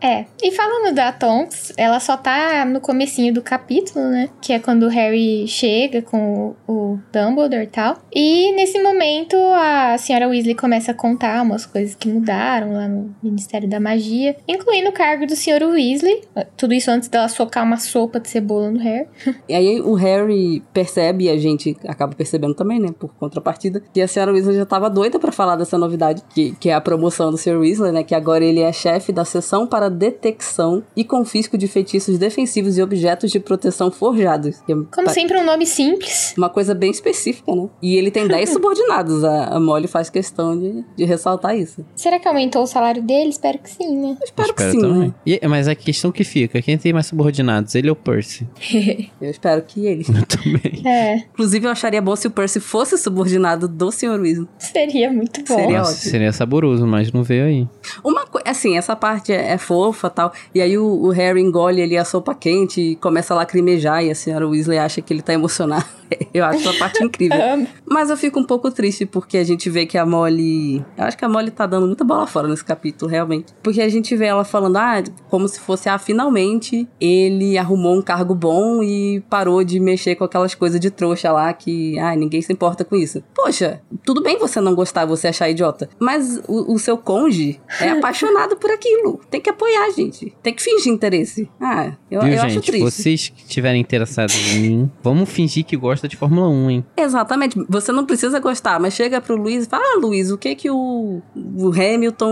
É. 0.00 0.26
E 0.42 0.52
falando 0.52 0.94
da 0.94 1.10
Tonks, 1.12 1.72
ela 1.76 1.98
só 1.98 2.16
tá 2.16 2.64
no 2.64 2.80
comecinho 2.80 3.32
do 3.32 3.42
capítulo, 3.42 4.04
né? 4.08 4.28
Que 4.40 4.52
é 4.52 4.58
quando 4.58 4.84
o 4.84 4.88
Harry 4.88 5.46
chega 5.48 6.02
com 6.02 6.54
o, 6.66 6.72
o 6.72 7.00
Dumbledore 7.12 7.64
e 7.64 7.66
tal. 7.66 7.98
E 8.14 8.52
nesse 8.52 8.80
momento 8.80 9.36
a 9.54 9.96
senhora 9.98 10.28
Weasley 10.28 10.54
começa 10.54 10.92
a 10.92 10.94
contar 10.94 11.42
umas 11.42 11.66
coisas 11.66 11.94
que 11.94 12.08
mudaram 12.08 12.72
lá 12.74 12.86
no 12.86 13.14
Ministério 13.22 13.68
da 13.68 13.80
Magia, 13.80 14.36
incluindo 14.46 14.90
o 14.90 14.92
cargo 14.92 15.26
do 15.26 15.34
senhor 15.34 15.62
Weasley. 15.62 16.22
Tudo 16.56 16.74
isso 16.76 16.90
antes 16.90 17.08
dela 17.08 17.28
socar 17.28 17.64
uma 17.64 17.76
sopa 17.78 18.20
de 18.20 18.28
cebola 18.28 18.70
no 18.70 18.78
Harry. 18.78 19.06
E 19.48 19.54
aí 19.54 19.80
o 19.80 19.94
Harry 19.94 20.62
percebe, 20.72 21.24
e 21.24 21.30
a 21.30 21.36
gente 21.38 21.76
acaba 21.86 22.14
percebendo 22.14 22.54
também, 22.54 22.80
né, 22.80 22.88
por 22.98 23.14
contrapartida, 23.14 23.82
que 23.92 24.00
a 24.00 24.08
senhora 24.08 24.32
Weasley 24.32 24.56
já 24.56 24.66
tava 24.66 24.90
doida 24.90 25.18
pra 25.18 25.30
falar 25.30 25.56
dessa 25.56 25.78
novidade, 25.78 26.22
que, 26.34 26.52
que 26.58 26.68
é 26.68 26.74
a 26.74 26.80
promoção 26.80 27.30
do 27.30 27.38
Sr. 27.38 27.58
Weasley, 27.58 27.92
né, 27.92 28.02
que 28.02 28.14
agora 28.14 28.44
ele 28.44 28.60
é 28.60 28.72
chefe 28.72 29.12
da 29.12 29.24
seção 29.24 29.66
para 29.66 29.88
detecção 29.88 30.82
e 30.96 31.04
confisco 31.04 31.56
de 31.56 31.68
feitiços 31.68 32.18
defensivos 32.18 32.76
e 32.78 32.82
objetos 32.82 33.30
de 33.30 33.38
proteção 33.38 33.90
forjados. 33.90 34.58
Que 34.66 34.72
é 34.72 34.74
Como 34.74 34.90
pa- 35.06 35.12
sempre, 35.12 35.38
um 35.38 35.44
nome 35.44 35.66
simples. 35.66 36.34
Uma 36.36 36.48
coisa 36.50 36.74
bem 36.74 36.90
específica, 36.90 37.54
né? 37.54 37.68
E 37.82 37.96
ele 37.96 38.10
tem 38.10 38.26
10 38.26 38.50
subordinados. 38.54 39.22
A, 39.24 39.56
a 39.56 39.60
Molly 39.60 39.86
faz 39.86 40.10
questão 40.10 40.58
de, 40.58 40.84
de 40.96 41.04
ressaltar 41.04 41.56
isso. 41.56 41.84
Será 41.94 42.18
que 42.18 42.26
aumentou 42.26 42.62
o 42.62 42.66
salário 42.66 43.02
dele? 43.02 43.30
Espero 43.30 43.58
que 43.58 43.70
sim, 43.70 43.96
né? 43.96 44.16
Espero, 44.22 44.54
que 44.54 44.62
Espero 44.62 44.72
sim, 44.72 44.80
também. 44.80 45.08
né? 45.08 45.14
E- 45.24 45.46
mas 45.48 45.68
a 45.68 45.74
questão 45.74 46.10
que 46.10 46.24
fica, 46.24 46.60
quem 46.66 46.76
tem 46.76 46.92
mais 46.92 47.06
subordinados, 47.06 47.76
ele 47.76 47.88
ou 47.88 47.92
o 47.92 47.96
Percy? 47.96 48.44
Eu 49.22 49.30
espero 49.30 49.62
que 49.62 49.86
ele. 49.86 50.04
Eu 50.08 50.26
também. 50.26 50.82
É, 50.84 51.18
Inclusive, 51.18 51.64
eu 51.64 51.70
acharia 51.70 52.02
bom 52.02 52.16
se 52.16 52.26
o 52.26 52.30
Percy 52.30 52.58
fosse 52.58 52.98
subordinado 52.98 53.68
do 53.68 53.92
Sr. 53.92 54.20
Weasley. 54.20 54.48
seria 54.58 55.12
muito 55.12 55.44
bom. 55.44 55.54
Seria 55.54 55.78
Nossa, 55.78 55.92
ótimo. 55.92 56.10
seria 56.10 56.32
saboroso, 56.32 56.84
mas 56.84 57.12
não 57.12 57.22
veio 57.22 57.44
aí. 57.44 57.68
Uma 58.02 58.26
coisa, 58.26 58.50
assim, 58.50 58.76
essa 58.76 58.96
parte 58.96 59.32
é, 59.32 59.52
é 59.52 59.58
fofa 59.58 60.10
tal. 60.10 60.32
E 60.52 60.60
aí 60.60 60.76
o, 60.76 60.84
o 60.84 61.10
Harry 61.10 61.40
engole 61.40 61.80
ali 61.80 61.96
a 61.96 62.04
sopa 62.04 62.34
quente 62.34 62.80
e 62.80 62.96
começa 62.96 63.32
a 63.32 63.36
lacrimejar. 63.36 64.04
E 64.04 64.10
a 64.10 64.14
senhora 64.16 64.48
Weasley 64.48 64.78
acha 64.78 65.00
que 65.00 65.14
ele 65.14 65.22
tá 65.22 65.32
emocionado. 65.32 65.86
Eu 66.32 66.44
acho 66.44 66.68
essa 66.68 66.78
parte 66.78 67.02
incrível. 67.02 67.38
Mas 67.88 68.10
eu 68.10 68.16
fico 68.16 68.38
um 68.38 68.44
pouco 68.44 68.70
triste 68.70 69.06
porque 69.06 69.38
a 69.38 69.44
gente 69.44 69.70
vê 69.70 69.86
que 69.86 69.96
a 69.96 70.04
Molly. 70.04 70.84
Eu 70.96 71.04
acho 71.04 71.16
que 71.16 71.24
a 71.24 71.28
Molly 71.28 71.50
tá 71.50 71.66
dando 71.66 71.86
muita 71.86 72.04
bola 72.04 72.26
fora 72.26 72.48
nesse 72.48 72.64
capítulo, 72.64 73.10
realmente. 73.10 73.54
Porque 73.62 73.80
a 73.80 73.88
gente 73.88 74.14
vê 74.16 74.26
ela 74.26 74.44
falando, 74.44 74.76
ah, 74.76 75.02
como 75.28 75.48
se 75.48 75.60
fosse, 75.60 75.88
ah, 75.88 75.98
finalmente 75.98 76.88
ele 77.00 77.56
arrumou 77.56 77.96
um 77.96 78.02
cargo 78.02 78.34
bom 78.34 78.82
e 78.82 79.20
parou 79.30 79.64
de 79.64 79.80
mexer 79.80 80.14
com 80.14 80.24
aquelas 80.24 80.54
coisas 80.54 80.80
de 80.80 80.90
trouxa 80.90 81.32
lá 81.32 81.52
que, 81.52 81.98
ah, 81.98 82.14
ninguém 82.14 82.42
se 82.42 82.52
importa 82.52 82.84
com 82.84 82.96
isso. 82.96 83.22
Poxa, 83.34 83.80
tudo 84.04 84.22
bem 84.22 84.38
você 84.38 84.60
não 84.60 84.74
gostar, 84.74 85.04
você 85.06 85.28
achar 85.28 85.48
idiota. 85.48 85.88
Mas 85.98 86.40
o, 86.46 86.74
o 86.74 86.78
seu 86.78 86.98
cônjuge 86.98 87.60
é 87.80 87.90
apaixonado 87.96 88.56
por 88.56 88.70
aquilo. 88.70 89.20
Tem 89.30 89.40
que 89.40 89.50
apoiar, 89.50 89.90
gente. 89.92 90.34
Tem 90.42 90.54
que 90.54 90.62
fingir 90.62 90.92
interesse. 90.92 91.48
Ah, 91.60 91.92
eu, 92.10 92.20
Viu, 92.22 92.32
eu 92.32 92.42
acho 92.42 92.54
gente? 92.54 92.66
triste. 92.66 92.84
Vocês 92.84 93.28
que 93.28 93.42
estiverem 93.42 93.80
interessados 93.80 94.34
em 94.34 94.60
mim, 94.60 94.90
vamos 95.02 95.28
fingir 95.28 95.64
que 95.64 95.76
gosta 95.96 96.06
de 96.06 96.16
Fórmula 96.16 96.48
1, 96.48 96.70
hein? 96.70 96.84
Exatamente. 96.96 97.58
Você 97.68 97.90
não 97.90 98.04
precisa 98.04 98.38
gostar, 98.38 98.78
mas 98.78 98.94
chega 98.94 99.20
pro 99.20 99.34
Luiz 99.34 99.64
e 99.64 99.68
fala: 99.68 99.82
Ah, 99.84 99.98
Luiz, 99.98 100.30
o 100.30 100.36
que 100.36 100.54
que 100.54 100.70
o, 100.70 101.22
o 101.34 101.68
Hamilton. 101.70 102.30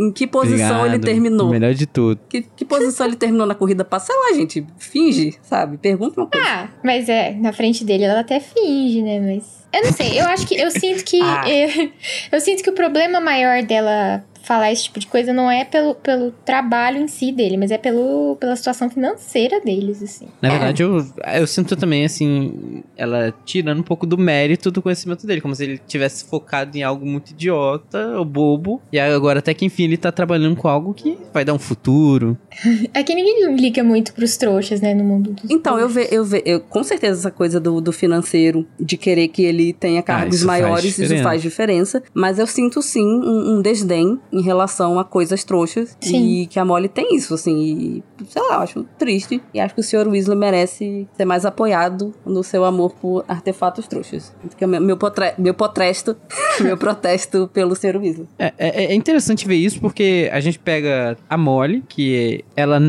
Em 0.00 0.12
que 0.12 0.26
posição 0.26 0.80
ele 0.80 0.96
Obrigado. 0.96 1.04
terminou? 1.04 1.48
Melhor 1.48 1.72
de 1.74 1.86
tudo. 1.86 2.20
Que, 2.28 2.42
que 2.42 2.64
posição 2.64 3.06
ele 3.06 3.16
terminou 3.16 3.46
na 3.46 3.54
corrida 3.54 3.84
passada? 3.84 4.08
Sei 4.08 4.16
lá, 4.16 4.36
gente. 4.38 4.66
Finge, 4.78 5.34
sabe? 5.42 5.76
Pergunta 5.76 6.20
uma 6.20 6.26
coisa. 6.28 6.46
Ah, 6.46 6.68
mas 6.82 7.08
é, 7.08 7.34
na 7.34 7.52
frente 7.52 7.84
dele 7.84 8.04
ela 8.04 8.20
até 8.20 8.40
finge, 8.40 9.02
né? 9.02 9.20
Mas. 9.20 9.66
Eu 9.72 9.84
não 9.84 9.92
sei, 9.92 10.18
eu 10.18 10.24
acho 10.26 10.46
que. 10.46 10.54
Eu 10.54 10.70
sinto 10.70 11.04
que. 11.04 11.18
Ah. 11.28 11.44
eu, 11.48 11.90
eu 12.32 12.40
sinto 12.40 12.62
que 12.62 12.70
o 12.70 12.72
problema 12.72 13.20
maior 13.20 13.62
dela 13.62 14.24
falar 14.48 14.72
esse 14.72 14.84
tipo 14.84 14.98
de 14.98 15.06
coisa 15.06 15.30
não 15.30 15.50
é 15.50 15.62
pelo, 15.62 15.94
pelo 15.94 16.30
trabalho 16.30 16.96
em 16.96 17.06
si 17.06 17.30
dele, 17.30 17.58
mas 17.58 17.70
é 17.70 17.76
pelo, 17.76 18.34
pela 18.40 18.56
situação 18.56 18.88
financeira 18.88 19.60
deles, 19.60 20.02
assim. 20.02 20.26
Na 20.40 20.48
verdade, 20.48 20.82
eu, 20.82 21.04
eu 21.34 21.46
sinto 21.46 21.76
também, 21.76 22.06
assim, 22.06 22.82
ela 22.96 23.34
tirando 23.44 23.80
um 23.80 23.82
pouco 23.82 24.06
do 24.06 24.16
mérito 24.16 24.70
do 24.70 24.80
conhecimento 24.80 25.26
dele, 25.26 25.42
como 25.42 25.54
se 25.54 25.64
ele 25.64 25.78
tivesse 25.86 26.24
focado 26.24 26.78
em 26.78 26.82
algo 26.82 27.04
muito 27.04 27.32
idiota 27.32 28.16
ou 28.16 28.24
bobo, 28.24 28.80
e 28.90 28.98
agora 28.98 29.40
até 29.40 29.52
que 29.52 29.66
enfim 29.66 29.84
ele 29.84 29.98
tá 29.98 30.10
trabalhando 30.10 30.56
com 30.56 30.66
algo 30.66 30.94
que 30.94 31.18
vai 31.30 31.44
dar 31.44 31.52
um 31.52 31.58
futuro. 31.58 32.38
É 32.94 33.02
que 33.02 33.14
ninguém 33.14 33.54
liga 33.54 33.84
muito 33.84 34.12
pros 34.12 34.36
trouxas, 34.36 34.80
né, 34.80 34.94
no 34.94 35.04
mundo 35.04 35.32
dos 35.32 35.50
Então, 35.50 35.78
eu 35.78 35.88
vejo, 35.88 36.08
eu 36.10 36.24
ve, 36.24 36.42
eu, 36.44 36.60
com 36.60 36.82
certeza 36.82 37.20
essa 37.20 37.30
coisa 37.30 37.60
do, 37.60 37.80
do 37.80 37.92
financeiro, 37.92 38.66
de 38.80 38.96
querer 38.96 39.28
que 39.28 39.42
ele 39.42 39.72
tenha 39.72 40.02
cargos 40.02 40.34
Ah, 40.34 40.36
isso 40.36 40.46
faz 40.46 40.62
maiores, 40.62 40.98
isso 40.98 41.22
faz 41.22 41.42
diferença. 41.42 42.02
Mas 42.14 42.38
eu 42.38 42.46
sinto 42.46 42.80
sim 42.80 43.04
um, 43.04 43.56
um 43.56 43.62
desdém 43.62 44.18
em 44.38 44.42
relação 44.42 44.98
a 44.98 45.04
coisas 45.04 45.44
trouxas. 45.44 45.96
Sim. 46.00 46.42
E 46.42 46.46
que 46.46 46.58
a 46.58 46.64
Molly 46.64 46.88
tem 46.88 47.14
isso, 47.16 47.34
assim. 47.34 47.56
E, 47.60 48.02
sei 48.28 48.42
lá, 48.42 48.54
eu 48.56 48.60
acho 48.60 48.84
triste. 48.98 49.42
E 49.52 49.60
acho 49.60 49.74
que 49.74 49.80
o 49.80 49.84
Sr. 49.84 50.08
Weasley 50.08 50.36
merece 50.36 51.06
ser 51.16 51.24
mais 51.24 51.44
apoiado 51.44 52.14
no 52.24 52.42
seu 52.42 52.64
amor 52.64 52.92
por 53.00 53.24
artefatos 53.28 53.86
trouxas. 53.86 54.34
Porque 54.40 54.66
meu, 54.66 54.80
meu, 54.80 54.96
potre, 54.96 55.34
meu 55.38 55.54
potresto, 55.54 56.16
meu 56.60 56.76
protesto 56.76 57.48
pelo 57.52 57.74
Sr. 57.74 57.96
Weasley. 57.96 58.26
É, 58.38 58.52
é- 58.58 58.84
é 58.86 58.94
interessante 58.94 59.46
ver 59.46 59.56
isso 59.56 59.80
porque 59.80 60.28
a 60.32 60.40
gente 60.40 60.58
pega 60.58 61.16
a 61.28 61.36
Molly, 61.36 61.82
que 61.88 62.44
ela 62.56 62.80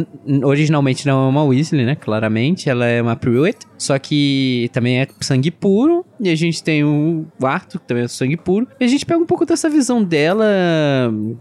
originalmente 0.43 1.05
não 1.05 1.25
é 1.25 1.29
uma 1.29 1.43
Weasley, 1.43 1.85
né? 1.85 1.95
Claramente, 1.95 2.69
ela 2.69 2.85
é 2.85 3.01
uma 3.01 3.15
Pruitt, 3.15 3.59
só 3.77 3.97
que 3.97 4.69
também 4.73 4.99
é 5.01 5.07
sangue 5.21 5.51
puro. 5.51 6.05
E 6.19 6.29
a 6.29 6.35
gente 6.35 6.63
tem 6.63 6.83
o 6.83 7.25
Arthur, 7.41 7.79
que 7.79 7.87
também 7.87 8.03
é 8.03 8.07
sangue 8.07 8.37
puro. 8.37 8.67
E 8.79 8.83
a 8.83 8.87
gente 8.87 9.05
pega 9.05 9.19
um 9.19 9.25
pouco 9.25 9.45
dessa 9.45 9.69
visão 9.69 10.03
dela, 10.03 10.45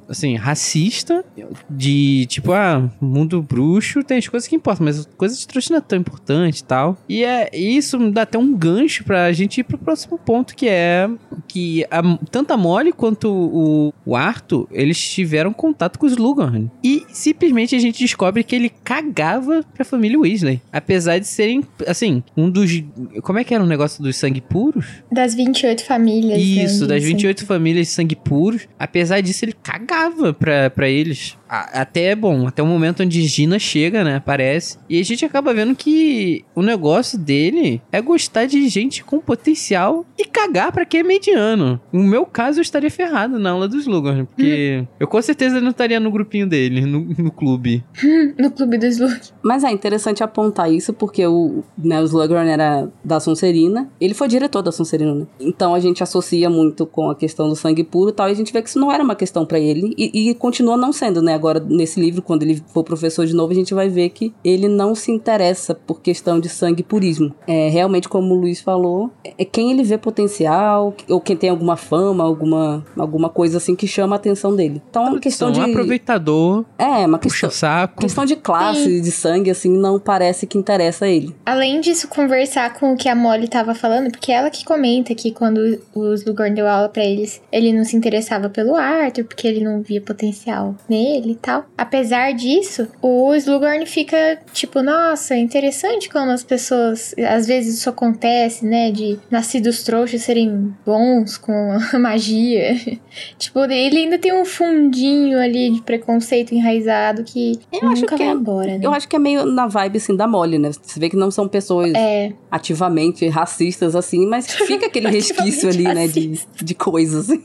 assim, 0.09 0.37
racista, 0.37 1.25
de 1.69 2.27
tipo, 2.27 2.53
ah, 2.53 2.91
mundo 3.01 3.43
bruxo 3.43 4.03
tem 4.03 4.19
as 4.19 4.29
coisas 4.29 4.49
que 4.49 4.57
importam, 4.57 4.85
mas 4.85 5.07
coisas 5.17 5.39
de 5.39 5.47
trouxa 5.47 5.71
não 5.71 5.79
é 5.79 5.81
tão 5.81 5.99
importante 5.99 6.61
e 6.61 6.65
tal. 6.65 6.97
E 7.09 7.25
é 7.25 7.51
isso 7.53 7.99
dá 8.11 8.23
até 8.23 8.39
um 8.39 8.55
gancho 8.55 9.05
pra 9.05 9.33
gente 9.33 9.61
ir 9.61 9.65
pro 9.65 9.79
próximo 9.79 10.19
ponto, 10.19 10.55
que 10.55 10.69
é 10.69 11.09
que 11.47 11.85
a, 11.91 12.03
tanto 12.31 12.53
a 12.53 12.57
Molly 12.57 12.93
quanto 12.93 13.29
o, 13.31 13.93
o 14.05 14.17
Arthur, 14.17 14.69
eles 14.71 14.99
tiveram 14.99 15.53
contato 15.53 15.99
com 15.99 16.07
os 16.07 16.13
Slughorn. 16.13 16.71
E 16.83 17.07
simplesmente 17.11 17.75
a 17.75 17.79
gente 17.79 18.01
descobre 18.01 18.43
que 18.43 18.55
ele 18.55 18.71
cagava 18.85 19.65
pra 19.75 19.85
família 19.85 20.19
Weasley. 20.19 20.61
Apesar 20.73 21.19
de 21.19 21.27
serem, 21.27 21.63
assim, 21.87 22.23
um 22.37 22.51
dos... 22.51 22.83
Como 23.23 23.39
é 23.39 23.45
que 23.45 23.55
era 23.55 23.63
o 23.63 23.67
negócio 23.67 24.03
dos 24.03 24.17
sangue 24.17 24.41
puros? 24.73 24.87
Das 25.11 25.35
28 25.35 25.85
famílias. 25.85 26.41
Isso, 26.41 26.83
né, 26.83 26.89
das 26.89 27.01
dizem. 27.01 27.15
28 27.17 27.47
famílias 27.47 27.87
de 27.89 27.93
sangue 27.93 28.17
puros. 28.17 28.69
Apesar 28.79 29.21
disso, 29.21 29.45
ele 29.45 29.55
cagava 29.63 30.33
pra, 30.33 30.71
pra 30.71 30.89
eles. 30.89 31.37
A- 31.49 31.81
Até, 31.83 32.15
bom, 32.15 32.47
até 32.47 32.63
o 32.63 32.67
momento 32.67 33.03
onde 33.03 33.23
Gina 33.27 33.59
chega, 33.59 34.05
né? 34.05 34.17
Aparece. 34.17 34.79
E 34.89 35.01
a 35.01 35.05
gente 35.05 35.25
acaba 35.25 35.55
vendo 35.55 35.75
que 35.75 36.45
o 36.55 36.63
negócio 36.63 37.19
dele 37.19 37.81
é 37.91 38.01
gostar 38.01 38.47
de 38.47 38.69
gente 38.69 39.03
com 39.05 39.19
potencial 39.19 40.05
e 40.19 40.25
cagar 40.25 40.73
pra 40.73 40.85
quem 40.85 41.01
é 41.01 41.03
mediano. 41.03 41.81
No 41.93 42.03
meu 42.03 42.27
caso, 42.27 42.59
eu 42.59 42.63
estaria 42.63 42.91
ferrado 42.91 43.39
na 43.39 43.51
aula 43.51 43.67
dos 43.69 43.81
Slughorn. 43.87 44.25
Porque 44.27 44.85
eu 45.01 45.07
com 45.07 45.21
certeza 45.23 45.61
não 45.61 45.71
estaria 45.71 45.99
no 46.01 46.11
grupinho 46.11 46.47
dele, 46.47 46.83
no, 46.83 47.01
no 47.19 47.31
clube. 47.31 47.85
No 48.39 48.51
clube 48.51 48.79
dos 48.79 48.99
Luke. 48.99 49.31
Mas 49.43 49.65
é 49.65 49.71
interessante 49.71 50.23
apontar 50.23 50.71
isso 50.73 50.93
porque 50.93 51.27
o, 51.27 51.63
né, 51.77 52.01
o 52.01 52.05
Slughorn 52.05 52.49
era 52.51 52.89
da 53.05 53.19
Sonserina. 53.21 53.89
Ele 54.01 54.15
foi 54.15 54.29
diretor 54.29 54.63
da 54.63 54.71
Sonserina, 54.73 55.15
né? 55.15 55.27
Então 55.41 55.75
a 55.75 55.81
gente 55.81 56.03
associa 56.03 56.49
muito 56.51 56.87
com 56.87 57.11
a 57.11 57.15
questão 57.17 57.49
do 57.49 57.57
sangue 57.57 57.85
puro 57.85 58.11
e 58.11 58.13
tal. 58.13 58.29
E 58.29 58.33
a 58.33 58.35
gente 58.35 58.53
vê 58.53 58.61
que 58.63 58.69
isso 58.69 58.79
não 58.79 58.93
era 58.93 59.03
uma 59.03 59.15
questão 59.17 59.45
pra 59.47 59.59
ele. 59.59 59.95
E, 59.97 60.31
e 60.31 60.35
continua 60.35 60.77
não 60.77 60.93
sendo, 60.93 61.21
né? 61.23 61.38
Agora, 61.39 61.61
nesse 61.61 62.01
livro, 62.01 62.21
quando 62.21 62.43
ele 62.43 62.61
for 62.75 62.83
professor 62.83 63.25
de 63.25 63.35
novo, 63.35 63.53
a 63.53 63.55
gente 63.55 63.73
vai 63.73 63.89
ver 63.89 64.09
que 64.11 64.35
ele 64.45 64.67
não 64.67 64.95
se 64.95 65.13
interessa 65.13 65.73
por 65.75 66.01
questão 66.01 66.41
de 66.41 66.49
sangue 66.49 66.83
purismo. 66.83 67.33
É 67.47 67.69
realmente, 67.69 68.09
como 68.09 68.35
o 68.35 68.39
Luiz 68.41 68.61
falou, 68.61 69.11
é 69.39 69.45
quem 69.45 69.71
ele 69.71 69.83
vê 69.85 69.97
potencial, 69.97 70.95
ou 71.09 71.21
quem 71.21 71.37
tem 71.37 71.49
alguma 71.51 71.77
fama, 71.77 72.25
alguma, 72.25 72.85
alguma 72.97 73.29
coisa 73.29 73.59
assim 73.59 73.77
que 73.77 73.87
chama 73.87 74.17
a 74.17 74.19
atenção 74.19 74.55
dele. 74.55 74.83
Então, 74.91 75.07
é 75.07 75.11
uma 75.11 75.21
questão 75.21 75.51
de. 75.53 75.61
aproveitador, 75.61 76.65
É, 76.79 77.07
uma 77.07 77.19
puxa 77.19 77.47
questão. 77.47 77.51
saco. 77.71 78.01
Questão 78.01 78.25
de 78.25 78.37
classe, 78.37 79.01
de 79.01 79.11
sangue, 79.11 79.51
assim, 79.51 79.71
não 79.71 79.99
parece 79.99 80.47
que 80.47 80.59
interessa 80.59 81.05
a 81.05 81.09
ele. 81.09 81.35
Além 81.47 81.81
disso, 81.81 82.09
conversar 82.09 82.75
com 82.75 82.93
o 82.93 82.97
que 82.97 83.09
a 83.09 83.15
Molly 83.15 83.49
tava 83.49 83.75
falando, 83.75 84.11
porque 84.11 84.33
ela 84.33 84.51
que 84.51 84.65
comenta 84.65 85.15
que 85.15 85.31
quando 85.33 85.79
o 85.95 86.15
Slughorn 86.15 86.55
deu 86.55 86.67
aula 86.67 86.89
pra 86.89 87.05
eles, 87.05 87.41
ele 87.53 87.73
não 87.73 87.85
se 87.85 87.97
interessava 87.97 88.49
pelo 88.49 88.75
Arthur, 88.75 89.25
porque 89.25 89.47
ele 89.47 89.63
não 89.63 89.81
via 89.83 90.01
potencial 90.01 90.75
nele 90.89 91.28
e 91.33 91.37
tal. 91.37 91.67
Apesar 91.77 92.33
disso, 92.33 92.89
o 93.03 93.35
Slughorn 93.35 93.85
fica 93.87 94.39
tipo, 94.53 94.83
nossa, 94.83 95.37
interessante 95.37 96.09
como 96.09 96.31
as 96.31 96.43
pessoas, 96.45 97.15
às 97.29 97.47
vezes 97.47 97.79
isso 97.79 97.89
acontece, 97.91 98.65
né, 98.65 98.91
de 98.91 99.19
nascidos 99.31 99.83
trouxas 99.83 100.23
serem 100.23 100.75
bons 100.85 101.37
com 101.37 101.53
a 101.93 101.99
magia. 101.99 102.75
tipo, 103.39 103.61
ele 103.65 103.99
ainda 103.99 104.19
tem 104.19 104.33
um 104.33 104.45
fundinho 104.45 105.39
ali 105.41 105.71
de 105.71 105.83
preconceito 105.83 106.55
enraizado 106.55 107.23
que 107.25 107.59
Eu 107.73 107.89
acho 107.89 108.03
nunca 108.03 108.17
que 108.17 108.23
vai 108.25 108.33
é- 108.33 108.37
embora, 108.37 108.79
né? 108.79 108.81
Eu 108.83 108.93
acho 108.93 109.09
que 109.09 109.17
é 109.17 109.19
meio 109.19 109.45
na 109.47 109.67
vibe, 109.67 109.99
assim, 109.99 110.17
da 110.17 110.27
Molly, 110.27 110.59
né? 110.59 110.71
Você 110.73 110.99
vê 111.01 111.09
que 111.09 111.17
não 111.17 111.31
são 111.31 111.49
pessoas 111.49 111.93
É, 111.95 112.33
ativamente 112.51 113.27
racistas, 113.29 113.95
assim, 113.97 114.27
mas 114.27 114.47
fica 114.67 114.87
aquele 114.87 115.09
resquício 115.09 115.69
ali, 115.69 115.85
né, 115.85 116.07
de, 116.07 116.39
de 116.63 116.75
coisas. 116.75 117.29
assim. 117.31 117.45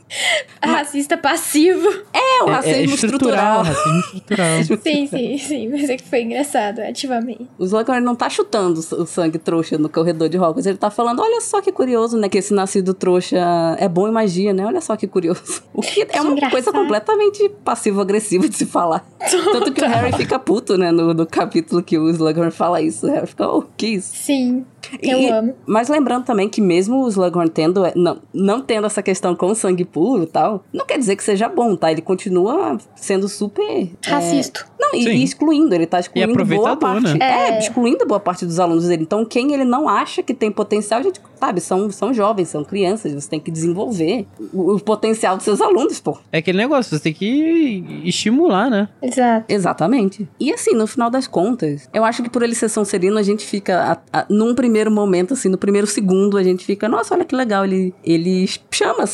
racista 0.62 1.16
passivo. 1.16 1.86
É 2.12 2.42
o 2.44 2.48
É, 2.48 2.50
é 2.50 2.54
racismo 2.54 2.94
estrutural, 2.94 3.62
estrutural. 3.62 3.73
Racismo 3.74 3.98
estrutural. 4.00 4.44
Sim, 4.84 5.06
sim, 5.06 5.38
sim. 5.38 5.68
Mas 5.68 5.90
é 5.90 5.96
que 5.96 6.08
foi 6.08 6.22
engraçado, 6.22 6.80
ativamente. 6.80 7.46
O 7.58 7.64
Slughorn 7.64 8.00
não 8.00 8.14
tá 8.14 8.28
chutando 8.28 8.80
o 8.80 9.06
sangue 9.06 9.38
trouxa 9.38 9.78
no 9.78 9.88
corredor 9.88 10.28
de 10.28 10.36
Hogwarts. 10.38 10.66
Ele 10.66 10.78
tá 10.78 10.90
falando, 10.90 11.20
olha 11.20 11.40
só 11.40 11.60
que 11.60 11.72
curioso, 11.72 12.16
né? 12.16 12.28
Que 12.28 12.38
esse 12.38 12.52
nascido 12.52 12.94
trouxa 12.94 13.36
é 13.78 13.88
bom 13.88 14.08
em 14.08 14.12
magia, 14.12 14.52
né? 14.52 14.64
Olha 14.66 14.80
só 14.80 14.96
que 14.96 15.06
curioso. 15.06 15.62
O 15.74 15.80
que 15.80 16.06
é 16.08 16.20
uma 16.20 16.30
engraçado. 16.30 16.50
coisa 16.52 16.72
completamente 16.72 17.48
passivo-agressiva 17.64 18.48
de 18.48 18.56
se 18.56 18.64
falar. 18.64 19.04
Tanto 19.52 19.72
que 19.72 19.82
o 19.82 19.88
Harry 19.88 20.12
fica 20.12 20.38
puto, 20.38 20.78
né? 20.78 20.92
No, 20.92 21.12
no 21.12 21.26
capítulo 21.26 21.82
que 21.82 21.98
o 21.98 22.08
Slughorn 22.10 22.50
fala 22.52 22.80
isso. 22.80 23.06
O 23.06 23.10
Harry 23.10 23.26
fica, 23.26 23.48
oh, 23.48 23.64
que 23.76 23.88
isso? 23.88 24.14
Sim, 24.14 24.64
eu 25.02 25.18
E- 25.20 25.28
amo. 25.30 25.54
Mas 25.66 25.88
lembrando 25.88 26.24
também 26.24 26.48
que 26.48 26.60
mesmo 26.60 27.04
o 27.04 27.08
Slughorn 27.08 27.48
tendo, 27.50 27.82
não, 27.94 28.18
não 28.32 28.60
tendo 28.60 28.86
essa 28.86 29.02
questão 29.02 29.34
com 29.34 29.54
sangue 29.54 29.84
puro 29.84 30.24
e 30.24 30.26
tal, 30.26 30.64
não 30.72 30.86
quer 30.86 30.98
dizer 30.98 31.16
que 31.16 31.24
seja 31.24 31.48
bom, 31.48 31.76
tá? 31.76 31.90
Ele 31.90 32.02
continua 32.02 32.76
sendo 32.94 33.28
super... 33.28 33.62
é, 33.62 33.88
Racista. 34.10 34.66
não, 34.80 34.94
e, 34.94 35.04
e 35.08 35.22
excluindo, 35.24 35.74
ele 35.74 35.86
tá 35.86 36.00
excluindo 36.00 36.32
boa 36.32 36.42
aproveitador, 36.72 36.78
parte. 37.02 37.18
né? 37.18 37.24
É, 37.24 37.48
É. 37.54 37.58
excluindo 37.58 38.06
boa 38.06 38.20
parte 38.20 38.44
dos 38.46 38.58
alunos 38.60 38.86
dele. 38.88 39.02
Então, 39.02 39.24
quem 39.24 39.52
ele 39.52 39.64
não 39.64 39.88
acha 39.88 40.22
que 40.22 40.32
tem 40.34 40.50
potencial, 40.50 41.00
a 41.00 41.02
gente 41.02 41.20
sabe, 41.38 41.60
são, 41.60 41.90
são 41.90 42.12
jovens, 42.14 42.48
são 42.48 42.64
crianças, 42.64 43.12
você 43.12 43.28
tem 43.28 43.40
que 43.40 43.50
desenvolver 43.50 44.26
o, 44.52 44.74
o 44.76 44.80
potencial 44.80 45.36
dos 45.36 45.44
seus 45.44 45.60
alunos, 45.60 46.00
pô. 46.00 46.16
É 46.32 46.38
aquele 46.38 46.58
negócio, 46.58 46.96
você 46.96 47.02
tem 47.02 47.12
que 47.12 47.84
estimular, 48.04 48.70
né? 48.70 48.88
Exato. 49.02 49.44
Exatamente. 49.48 50.28
E 50.38 50.52
assim, 50.52 50.74
no 50.74 50.86
final 50.86 51.10
das 51.10 51.26
contas, 51.26 51.88
eu 51.92 52.04
acho 52.04 52.22
que 52.22 52.30
por 52.30 52.42
ele 52.42 52.54
ser 52.54 52.68
Sonserino, 52.68 53.18
a 53.18 53.22
gente 53.22 53.44
fica, 53.44 53.98
a- 54.12 54.20
a- 54.20 54.26
num 54.30 54.54
primeiro 54.54 54.73
momento, 54.90 55.34
assim, 55.34 55.48
no 55.48 55.58
primeiro 55.58 55.86
segundo, 55.86 56.36
a 56.36 56.42
gente 56.42 56.64
fica, 56.64 56.88
nossa, 56.88 57.14
olha 57.14 57.24
que 57.24 57.34
legal, 57.34 57.64
ele, 57.64 57.94
ele 58.04 58.48
chama 58.70 59.04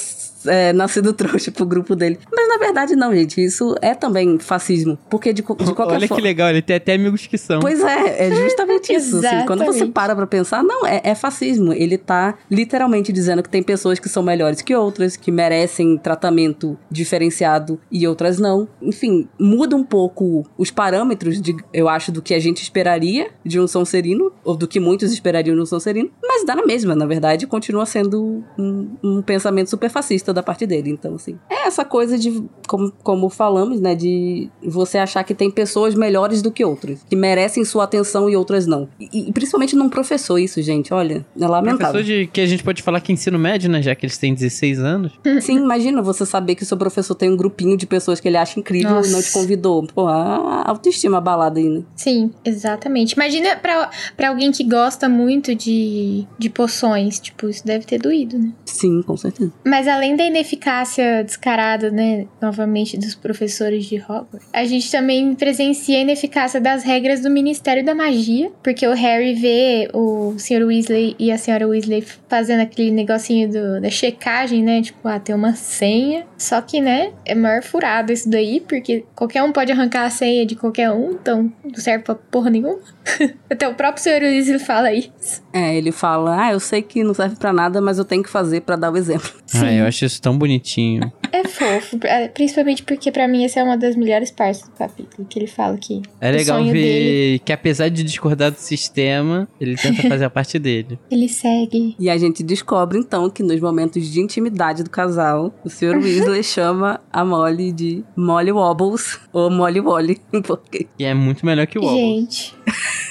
é, 0.47 0.73
Nascido 0.73 1.13
Trouxa 1.13 1.51
pro 1.51 1.67
grupo 1.67 1.95
dele. 1.95 2.19
Mas 2.31 2.49
na 2.49 2.59
verdade, 2.59 2.97
não, 2.97 3.15
gente, 3.15 3.43
isso 3.43 3.75
é 3.81 3.95
também 3.95 4.39
fascismo. 4.39 4.99
Porque 5.09 5.33
de, 5.33 5.43
de 5.43 5.43
qualquer 5.43 5.95
Olha 5.95 6.01
que 6.01 6.09
forma. 6.09 6.23
legal, 6.23 6.51
ele 6.51 6.63
tem 6.63 6.77
até 6.77 6.95
amigos 6.95 7.27
que 7.27 7.39
são. 7.39 7.61
Pois 7.61 7.81
é, 7.81 8.29
é 8.29 8.35
justamente 8.35 8.93
isso. 8.95 9.19
assim, 9.19 9.47
quando 9.47 9.65
você 9.65 9.87
para 9.87 10.15
pra 10.15 10.27
pensar, 10.27 10.63
não, 10.63 10.87
é, 10.87 11.01
é 11.05 11.15
fascismo. 11.15 11.73
Ele 11.73 11.99
tá 11.99 12.39
literalmente 12.51 13.13
dizendo 13.13 13.43
que 13.43 13.49
tem 13.49 13.63
pessoas 13.63 13.99
que 13.99 14.09
são 14.09 14.23
melhores 14.23 14.63
que 14.63 14.75
outras, 14.75 15.17
que 15.17 15.31
merecem 15.31 15.97
tratamento 15.99 16.79
diferenciado 16.91 17.79
e 17.91 18.07
outras 18.07 18.39
não. 18.39 18.69
Enfim, 18.81 19.29
muda 19.39 19.77
um 19.77 19.85
pouco 19.85 20.47
os 20.57 20.71
parâmetros, 20.71 21.41
de, 21.41 21.57
eu 21.73 21.89
acho, 21.89 22.13
do 22.13 22.23
que 22.23 22.35
a 22.35 22.39
gente 22.39 22.63
esperaria 22.63 23.31
de 23.45 23.61
um 23.61 23.67
Sonserino, 23.67 24.33
ou 24.45 24.57
do 24.57 24.67
que 24.67 24.81
muitos 24.81 25.13
esperariam 25.13 25.55
de 25.55 25.63
um 25.63 25.67
Sonserino, 25.67 26.11
mas 26.23 26.45
dá 26.45 26.55
na 26.55 26.65
mesma, 26.65 26.95
na 26.95 27.07
verdade, 27.07 27.47
continua 27.47 27.87
sendo 27.87 28.45
um, 28.59 28.89
um 29.03 29.23
pensamento 29.23 29.71
super 29.71 29.91
fascista 29.91 30.30
da 30.33 30.43
parte 30.43 30.67
dele. 30.67 30.91
Então, 30.91 31.15
assim, 31.15 31.39
é 31.49 31.67
essa 31.67 31.85
coisa 31.85 32.19
de, 32.19 32.45
como, 32.71 32.93
como 33.03 33.29
falamos, 33.29 33.81
né, 33.81 33.97
de 33.97 34.49
você 34.63 34.97
achar 34.97 35.25
que 35.25 35.35
tem 35.35 35.51
pessoas 35.51 35.93
melhores 35.93 36.41
do 36.41 36.53
que 36.53 36.65
outras, 36.65 37.05
que 37.11 37.17
merecem 37.17 37.65
sua 37.65 37.83
atenção 37.83 38.31
e 38.31 38.37
outras 38.37 38.65
não. 38.65 38.89
E, 39.01 39.29
e 39.29 39.33
principalmente 39.33 39.75
num 39.75 39.89
professor, 39.89 40.39
isso, 40.39 40.63
gente, 40.63 40.95
olha, 40.95 41.27
é 41.37 41.49
lamentável. 41.49 41.95
Professor 41.95 42.05
de 42.05 42.29
que 42.29 42.41
a 42.41 42.47
gente 42.47 42.63
pode 42.63 42.81
falar 42.81 43.01
que 43.01 43.11
é 43.11 43.15
ensino 43.15 43.41
médio, 43.41 43.69
né? 43.69 43.83
Já 43.83 43.93
que 43.97 44.07
eles 44.07 44.17
têm 44.17 44.33
16 44.33 44.79
anos. 44.79 45.19
Sim, 45.43 45.57
imagina 45.57 46.01
você 46.01 46.25
saber 46.25 46.55
que 46.55 46.63
o 46.63 46.67
seu 46.67 46.77
professor 46.77 47.17
tem 47.17 47.29
um 47.29 47.37
grupinho 47.37 47.77
de 47.77 47.89
pessoas 47.89 48.21
que 48.21 48.29
ele 48.29 48.37
acha 48.37 48.61
incrível 48.61 48.95
Nossa. 48.95 49.09
e 49.09 49.13
não 49.13 49.21
te 49.21 49.33
convidou. 49.33 49.85
Pô, 49.89 50.07
a 50.07 50.63
autoestima 50.71 51.19
abalada 51.19 51.59
aí, 51.59 51.69
né? 51.69 51.83
Sim, 51.97 52.31
exatamente. 52.45 53.15
Imagina 53.15 53.57
pra, 53.57 53.91
pra 54.17 54.29
alguém 54.29 54.53
que 54.53 54.63
gosta 54.63 55.09
muito 55.09 55.57
de, 55.57 56.25
de 56.39 56.49
poções. 56.49 57.19
Tipo, 57.19 57.49
isso 57.49 57.67
deve 57.67 57.85
ter 57.85 57.99
doído, 57.99 58.39
né? 58.39 58.53
Sim, 58.65 59.03
com 59.03 59.17
certeza. 59.17 59.53
Mas 59.67 59.89
além 59.89 60.15
da 60.15 60.25
ineficácia 60.25 61.25
descarada, 61.25 61.91
né, 61.91 62.29
novamente, 62.61 62.99
dos 62.99 63.15
professores 63.15 63.85
de 63.87 63.97
Hogwarts, 63.97 64.47
a 64.53 64.65
gente 64.65 64.91
também 64.91 65.35
presencia 65.35 65.99
a 65.99 66.01
ineficácia 66.03 66.61
das 66.61 66.83
regras 66.85 67.21
do 67.21 67.31
Ministério 67.31 67.85
da 67.85 67.95
Magia, 67.95 68.51
porque 68.63 68.87
o 68.87 68.93
Harry 68.95 69.35
vê 69.35 69.89
o 69.95 70.35
Sr. 70.39 70.65
Weasley 70.67 71.17
e 71.19 71.31
a 71.33 71.37
Sra. 71.37 71.67
Weasley 71.67 72.05
fazendo 72.29 72.61
aquele 72.61 72.91
negocinho 72.91 73.49
do- 73.51 73.81
da 73.81 73.91
checagem, 73.91 74.63
né, 74.63 74.83
tipo, 74.83 75.07
ah, 75.09 75.19
tem 75.19 75.35
uma 75.35 75.55
senha, 75.55 76.25
só 76.37 76.61
que, 76.61 76.81
né, 76.81 77.13
é 77.25 77.35
maior 77.35 77.63
furado 77.63 78.13
isso 78.13 78.29
daí, 78.29 78.61
porque 78.61 79.05
qualquer 79.15 79.43
um 79.43 79.53
pode 79.53 79.73
arrancar 79.73 80.05
a 80.05 80.11
senha 80.11 80.45
de 80.45 80.55
qualquer 80.55 80.91
um, 80.91 81.13
então 81.13 81.53
não 81.65 81.75
serve 81.75 82.05
pra 82.05 82.15
porra 82.15 82.51
nenhuma. 82.51 82.79
Até 83.51 83.67
o 83.69 83.75
próprio 83.75 84.03
Sr. 84.03 84.23
Weasley 84.23 84.59
fala 84.59 84.93
isso. 84.93 85.43
É, 85.53 85.75
ele 85.77 85.93
fala, 85.93 86.47
ah, 86.47 86.53
eu 86.53 86.61
sei 86.61 86.83
que 86.83 87.03
não 87.03 87.15
serve 87.15 87.37
pra 87.37 87.53
nada, 87.53 87.81
mas 87.81 87.99
eu 87.99 88.05
tenho 88.05 88.23
que 88.23 88.29
fazer 88.31 88.61
pra 88.63 88.77
dar 88.77 88.93
o 88.93 88.97
exemplo. 88.97 89.31
Ah, 89.55 89.73
eu 89.73 89.85
acho 89.87 90.05
isso 90.05 90.21
tão 90.23 90.37
bonitinho. 90.39 91.13
É 91.33 91.47
fofo, 91.47 91.99
é, 92.05 92.29
principalmente 92.51 92.83
porque 92.83 93.13
pra 93.13 93.29
mim 93.29 93.45
essa 93.45 93.61
é 93.61 93.63
uma 93.63 93.77
das 93.77 93.95
melhores 93.97 94.31
partes 94.31 94.63
do 94.63 94.73
capítulo, 94.73 95.27
que 95.29 95.39
ele 95.39 95.47
fala 95.47 95.77
que 95.79 96.03
É 96.21 96.31
legal 96.31 96.63
ver 96.65 96.73
dele, 96.73 97.39
que 97.45 97.53
apesar 97.53 97.89
de 97.89 98.03
discordar 98.03 98.51
do 98.51 98.57
sistema, 98.57 99.49
ele 99.61 99.77
tenta 99.77 100.03
fazer 100.09 100.25
a 100.25 100.31
parte 100.31 100.59
dele. 100.59 100.99
ele 101.11 101.29
segue. 101.29 101.95
E 101.99 102.11
a 102.11 102.19
gente 102.19 102.43
descobre, 102.43 102.99
então, 102.99 103.31
que 103.31 103.43
nos 103.43 103.61
momentos 103.61 104.11
de 104.11 104.21
intimidade 104.21 104.83
do 104.83 104.91
casal, 104.91 105.55
o 105.65 105.71
Sr. 105.71 105.97
Weasley 105.97 106.43
chama 106.45 107.01
a 107.13 107.25
Molly 107.25 107.73
de 107.73 108.05
Molly 108.17 108.53
Wobbles 108.53 109.19
ou 109.33 109.51
Molly 109.51 109.81
Wally. 109.81 110.21
Porque 110.43 110.89
E 110.99 111.05
é 111.05 111.15
muito 111.15 111.47
melhor 111.47 111.67
que 111.67 111.79
o 111.79 111.83
Wobble. 111.83 112.01
Gente, 112.01 112.55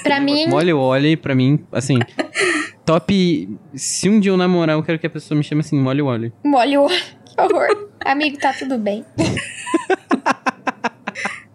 pra 0.02 0.20
mim, 0.20 0.46
Molly 0.48 0.72
Wally, 0.72 1.16
pra 1.16 1.34
mim, 1.34 1.60
assim, 1.72 1.98
top. 2.84 3.58
Se 3.74 4.08
um 4.08 4.20
dia 4.20 4.32
eu 4.32 4.36
namorar, 4.36 4.76
eu 4.76 4.82
quero 4.82 4.98
que 4.98 5.06
a 5.06 5.10
pessoa 5.10 5.38
me 5.38 5.44
chame 5.44 5.60
assim, 5.60 5.80
Molly 5.80 6.02
Wally. 6.02 6.32
o 6.76 6.88
que 6.88 7.19
horror. 7.44 7.88
Amigo, 8.04 8.38
tá 8.38 8.52
tudo 8.52 8.78
bem. 8.78 9.04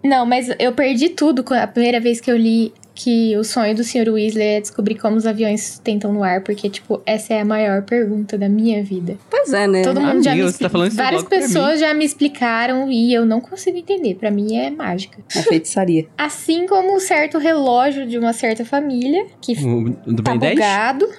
Não, 0.03 0.23
mas 0.25 0.47
eu 0.59 0.71
perdi 0.71 1.09
tudo 1.09 1.43
a 1.55 1.65
primeira 1.65 1.99
vez 1.99 2.21
que 2.21 2.29
eu 2.29 2.37
li 2.37 2.71
que 2.93 3.35
o 3.35 3.43
sonho 3.43 3.75
do 3.75 3.83
Sr. 3.83 4.07
Weasley 4.09 4.47
é 4.47 4.61
descobrir 4.61 4.95
como 4.95 5.17
os 5.17 5.25
aviões 5.25 5.61
sustentam 5.63 6.13
no 6.13 6.23
ar, 6.23 6.41
porque, 6.41 6.69
tipo, 6.69 7.01
essa 7.05 7.33
é 7.33 7.41
a 7.41 7.45
maior 7.45 7.81
pergunta 7.81 8.37
da 8.37 8.47
minha 8.47 8.81
vida. 8.83 9.17
Pois 9.29 9.51
é, 9.51 9.67
né? 9.67 9.81
Todo 9.81 9.99
mundo 9.99 10.23
já 10.23 10.33
me 10.33 10.43
você 10.43 10.59
tá 10.59 10.67
expli- 10.67 10.69
falando 10.69 10.87
isso 10.89 10.97
Várias 10.97 11.23
pessoas 11.23 11.79
já 11.79 11.93
me 11.93 12.05
explicaram 12.05 12.89
e 12.89 13.13
eu 13.13 13.25
não 13.25 13.41
consigo 13.41 13.77
entender. 13.77 14.13
Pra 14.15 14.31
mim 14.31 14.55
é 14.55 14.69
mágica. 14.69 15.17
A 15.35 15.41
feitiçaria. 15.41 16.05
Assim 16.17 16.67
como 16.67 16.95
um 16.95 16.99
certo 16.99 17.37
relógio 17.37 18.05
de 18.07 18.17
uma 18.17 18.31
certa 18.31 18.63
família, 18.63 19.25
que 19.41 19.53
O, 19.53 19.89
do 20.13 20.23
tá 20.23 20.31
Ben 20.31 20.39
10? 20.39 20.53
bugado. 20.55 21.09